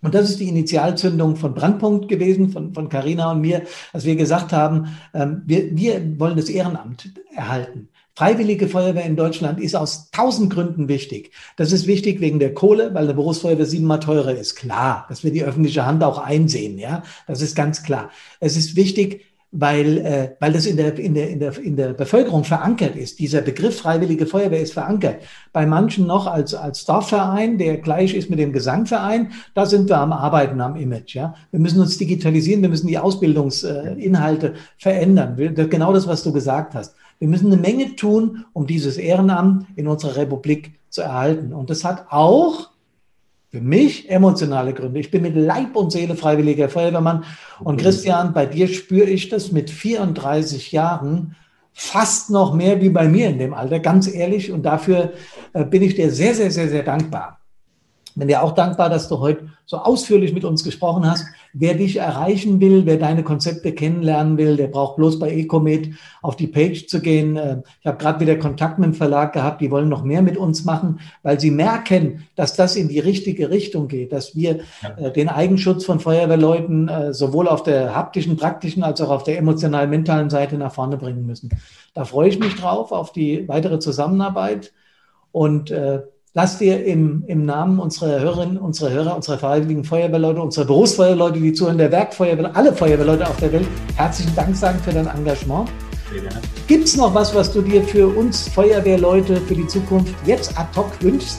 Und 0.00 0.14
das 0.14 0.30
ist 0.30 0.40
die 0.40 0.48
Initialzündung 0.48 1.36
von 1.36 1.54
Brandpunkt 1.54 2.08
gewesen, 2.08 2.50
von, 2.50 2.74
von 2.74 2.88
Carina 2.88 3.30
und 3.30 3.40
mir, 3.40 3.62
dass 3.92 4.04
wir 4.04 4.16
gesagt 4.16 4.52
haben, 4.52 4.96
ähm, 5.14 5.42
wir, 5.46 5.76
wir 5.76 6.18
wollen 6.18 6.36
das 6.36 6.48
Ehrenamt 6.48 7.12
erhalten. 7.34 7.88
Freiwillige 8.14 8.68
Feuerwehr 8.68 9.06
in 9.06 9.16
Deutschland 9.16 9.58
ist 9.58 9.74
aus 9.74 10.10
tausend 10.10 10.52
Gründen 10.52 10.88
wichtig. 10.88 11.32
Das 11.56 11.72
ist 11.72 11.86
wichtig 11.86 12.20
wegen 12.20 12.38
der 12.38 12.52
Kohle, 12.52 12.92
weil 12.92 13.04
eine 13.04 13.14
Berufsfeuerwehr 13.14 13.64
siebenmal 13.64 14.00
teurer 14.00 14.34
ist. 14.34 14.54
Klar, 14.54 15.06
dass 15.08 15.24
wir 15.24 15.32
die 15.32 15.44
öffentliche 15.44 15.86
Hand 15.86 16.04
auch 16.04 16.18
einsehen, 16.18 16.78
ja, 16.78 17.02
das 17.26 17.40
ist 17.40 17.56
ganz 17.56 17.82
klar. 17.82 18.10
Es 18.38 18.56
ist 18.56 18.76
wichtig, 18.76 19.22
weil, 19.52 19.98
äh, 19.98 20.30
weil 20.40 20.52
das 20.52 20.64
in 20.64 20.78
der, 20.78 20.98
in, 20.98 21.14
der, 21.14 21.28
in, 21.28 21.38
der, 21.38 21.58
in 21.58 21.76
der 21.76 21.92
Bevölkerung 21.92 22.42
verankert 22.42 22.96
ist. 22.96 23.18
Dieser 23.18 23.42
Begriff 23.42 23.78
Freiwillige 23.78 24.26
Feuerwehr 24.26 24.60
ist 24.60 24.72
verankert. 24.72 25.16
Bei 25.52 25.66
manchen 25.66 26.06
noch 26.06 26.26
als, 26.26 26.54
als 26.54 26.86
Dorfverein, 26.86 27.58
der 27.58 27.76
gleich 27.76 28.14
ist 28.14 28.30
mit 28.30 28.38
dem 28.38 28.52
Gesangverein, 28.52 29.32
da 29.54 29.66
sind 29.66 29.90
wir 29.90 29.98
am 29.98 30.12
Arbeiten 30.12 30.60
am 30.62 30.76
Image. 30.76 31.14
Ja? 31.14 31.34
Wir 31.50 31.60
müssen 31.60 31.80
uns 31.80 31.98
digitalisieren, 31.98 32.62
wir 32.62 32.70
müssen 32.70 32.86
die 32.88 32.98
Ausbildungsinhalte 32.98 34.48
äh, 34.48 34.56
verändern. 34.78 35.36
Genau 35.36 35.92
das, 35.92 36.06
was 36.06 36.22
du 36.22 36.32
gesagt 36.32 36.74
hast. 36.74 36.94
Wir 37.22 37.28
müssen 37.28 37.52
eine 37.52 37.62
Menge 37.62 37.94
tun, 37.94 38.46
um 38.52 38.66
dieses 38.66 38.96
Ehrenamt 38.96 39.66
in 39.76 39.86
unserer 39.86 40.16
Republik 40.16 40.72
zu 40.90 41.02
erhalten. 41.02 41.52
Und 41.52 41.70
das 41.70 41.84
hat 41.84 42.06
auch 42.10 42.70
für 43.48 43.60
mich 43.60 44.10
emotionale 44.10 44.72
Gründe. 44.72 44.98
Ich 44.98 45.12
bin 45.12 45.22
mit 45.22 45.36
Leib 45.36 45.76
und 45.76 45.92
Seele 45.92 46.16
freiwilliger 46.16 46.68
Feuerwehrmann. 46.68 47.22
Und 47.60 47.80
Christian, 47.80 48.32
bei 48.32 48.46
dir 48.46 48.66
spüre 48.66 49.08
ich 49.08 49.28
das 49.28 49.52
mit 49.52 49.70
34 49.70 50.72
Jahren 50.72 51.36
fast 51.72 52.30
noch 52.30 52.54
mehr 52.54 52.80
wie 52.80 52.90
bei 52.90 53.06
mir 53.06 53.28
in 53.28 53.38
dem 53.38 53.54
Alter, 53.54 53.78
ganz 53.78 54.12
ehrlich. 54.12 54.50
Und 54.50 54.64
dafür 54.64 55.12
äh, 55.52 55.64
bin 55.64 55.82
ich 55.82 55.94
dir 55.94 56.10
sehr, 56.10 56.34
sehr, 56.34 56.50
sehr, 56.50 56.68
sehr 56.70 56.82
dankbar. 56.82 57.38
Bin 58.14 58.28
dir 58.28 58.42
auch 58.42 58.52
dankbar, 58.52 58.90
dass 58.90 59.08
du 59.08 59.20
heute 59.20 59.48
so 59.64 59.78
ausführlich 59.78 60.34
mit 60.34 60.44
uns 60.44 60.64
gesprochen 60.64 61.10
hast. 61.10 61.24
Wer 61.54 61.74
dich 61.74 61.96
erreichen 61.96 62.60
will, 62.60 62.84
wer 62.84 62.98
deine 62.98 63.22
Konzepte 63.22 63.72
kennenlernen 63.72 64.36
will, 64.36 64.56
der 64.56 64.66
braucht 64.66 64.96
bloß 64.96 65.18
bei 65.18 65.30
Ecomed 65.30 65.94
auf 66.20 66.36
die 66.36 66.46
Page 66.46 66.86
zu 66.86 67.00
gehen. 67.00 67.36
Ähm, 67.36 67.62
ich 67.80 67.86
habe 67.86 67.98
gerade 67.98 68.20
wieder 68.20 68.36
Kontakt 68.36 68.78
mit 68.78 68.88
dem 68.88 68.94
Verlag 68.94 69.32
gehabt, 69.32 69.60
die 69.60 69.70
wollen 69.70 69.88
noch 69.88 70.02
mehr 70.02 70.22
mit 70.22 70.36
uns 70.36 70.64
machen, 70.64 71.00
weil 71.22 71.40
sie 71.40 71.50
merken, 71.50 72.26
dass 72.36 72.54
das 72.54 72.76
in 72.76 72.88
die 72.88 73.00
richtige 73.00 73.50
Richtung 73.50 73.88
geht, 73.88 74.12
dass 74.12 74.36
wir 74.36 74.60
ja. 74.82 74.96
Äh, 74.96 75.12
den 75.12 75.28
Eigenschutz 75.28 75.84
von 75.84 76.00
Feuerwehrleuten 76.00 76.88
äh, 76.88 77.14
sowohl 77.14 77.48
auf 77.48 77.62
der 77.62 77.94
haptischen, 77.94 78.36
praktischen 78.36 78.82
als 78.82 79.00
auch 79.00 79.10
auf 79.10 79.24
der 79.24 79.38
emotional 79.38 79.86
mentalen 79.86 80.28
Seite 80.28 80.56
nach 80.56 80.72
vorne 80.72 80.96
bringen 80.96 81.26
müssen. 81.26 81.50
Da 81.94 82.04
freue 82.04 82.28
ich 82.28 82.38
mich 82.38 82.56
drauf, 82.56 82.92
auf 82.92 83.12
die 83.12 83.48
weitere 83.48 83.78
Zusammenarbeit. 83.78 84.72
Und 85.32 85.70
äh, 85.70 86.02
Lass 86.34 86.56
dir 86.56 86.82
im, 86.86 87.24
im 87.26 87.44
Namen 87.44 87.78
unserer 87.78 88.18
Hörerinnen, 88.18 88.56
unserer 88.56 88.88
Hörer, 88.88 89.16
unserer 89.16 89.36
freiwilligen 89.36 89.84
Feuerwehrleute, 89.84 90.40
unserer 90.40 90.64
Berufsfeuerwehrleute, 90.64 91.38
die 91.38 91.52
zuhören, 91.52 91.76
der 91.76 91.92
Werkfeuerwehr, 91.92 92.56
alle 92.56 92.72
Feuerwehrleute 92.72 93.28
auf 93.28 93.36
der 93.36 93.52
Welt, 93.52 93.68
herzlichen 93.96 94.34
Dank 94.34 94.56
sagen 94.56 94.78
für 94.82 94.92
dein 94.92 95.08
Engagement. 95.08 95.68
Gibt 96.68 96.84
es 96.84 96.96
noch 96.96 97.14
was, 97.14 97.34
was 97.34 97.52
du 97.52 97.60
dir 97.60 97.82
für 97.82 98.08
uns 98.08 98.48
Feuerwehrleute 98.48 99.36
für 99.42 99.54
die 99.54 99.66
Zukunft 99.66 100.14
jetzt 100.24 100.58
ad 100.58 100.70
hoc 100.74 100.90
wünschst? 101.02 101.38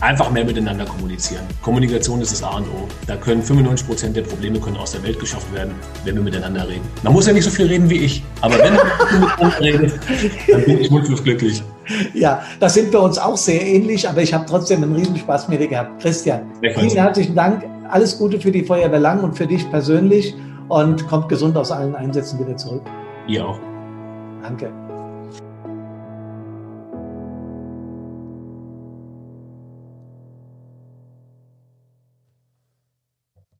Einfach 0.00 0.30
mehr 0.30 0.46
miteinander 0.46 0.86
kommunizieren. 0.86 1.44
Kommunikation 1.60 2.22
ist 2.22 2.32
das 2.32 2.42
A 2.42 2.56
und 2.56 2.68
O. 2.68 2.88
Da 3.06 3.16
können 3.16 3.42
95 3.42 3.86
Prozent 3.86 4.16
der 4.16 4.22
Probleme 4.22 4.58
können 4.58 4.78
aus 4.78 4.92
der 4.92 5.02
Welt 5.02 5.20
geschafft 5.20 5.52
werden, 5.52 5.74
wenn 6.06 6.14
wir 6.14 6.22
miteinander 6.22 6.66
reden. 6.66 6.84
Man 7.02 7.12
muss 7.12 7.26
ja 7.26 7.34
nicht 7.34 7.44
so 7.44 7.50
viel 7.50 7.66
reden 7.66 7.90
wie 7.90 7.98
ich, 7.98 8.22
aber 8.40 8.54
wenn 8.58 8.74
man 8.74 8.86
miteinander 9.20 9.60
redet, 9.60 10.00
dann 10.50 10.64
bin 10.64 10.80
ich 10.80 10.90
wunschlos 10.90 11.22
glücklich. 11.22 11.62
Ja, 12.14 12.42
da 12.60 12.68
sind 12.68 12.92
wir 12.92 13.00
uns 13.00 13.18
auch 13.18 13.36
sehr 13.36 13.64
ähnlich, 13.64 14.08
aber 14.08 14.22
ich 14.22 14.34
habe 14.34 14.44
trotzdem 14.46 14.82
einen 14.82 14.94
Riesenspaß 14.94 15.48
mit 15.48 15.60
dir 15.60 15.68
gehabt. 15.68 16.00
Christian, 16.00 16.50
vielen 16.60 16.90
herzlichen 16.90 17.34
Dank. 17.34 17.64
Alles 17.88 18.18
Gute 18.18 18.40
für 18.40 18.50
die 18.50 18.64
Feuerwehr 18.64 18.98
Lang 18.98 19.22
und 19.22 19.36
für 19.36 19.46
dich 19.46 19.70
persönlich 19.70 20.34
und 20.68 21.06
kommt 21.06 21.28
gesund 21.28 21.56
aus 21.56 21.70
allen 21.70 21.94
Einsätzen 21.94 22.38
wieder 22.40 22.56
zurück. 22.56 22.82
Ihr 23.28 23.46
auch. 23.46 23.60
Danke. 24.42 24.85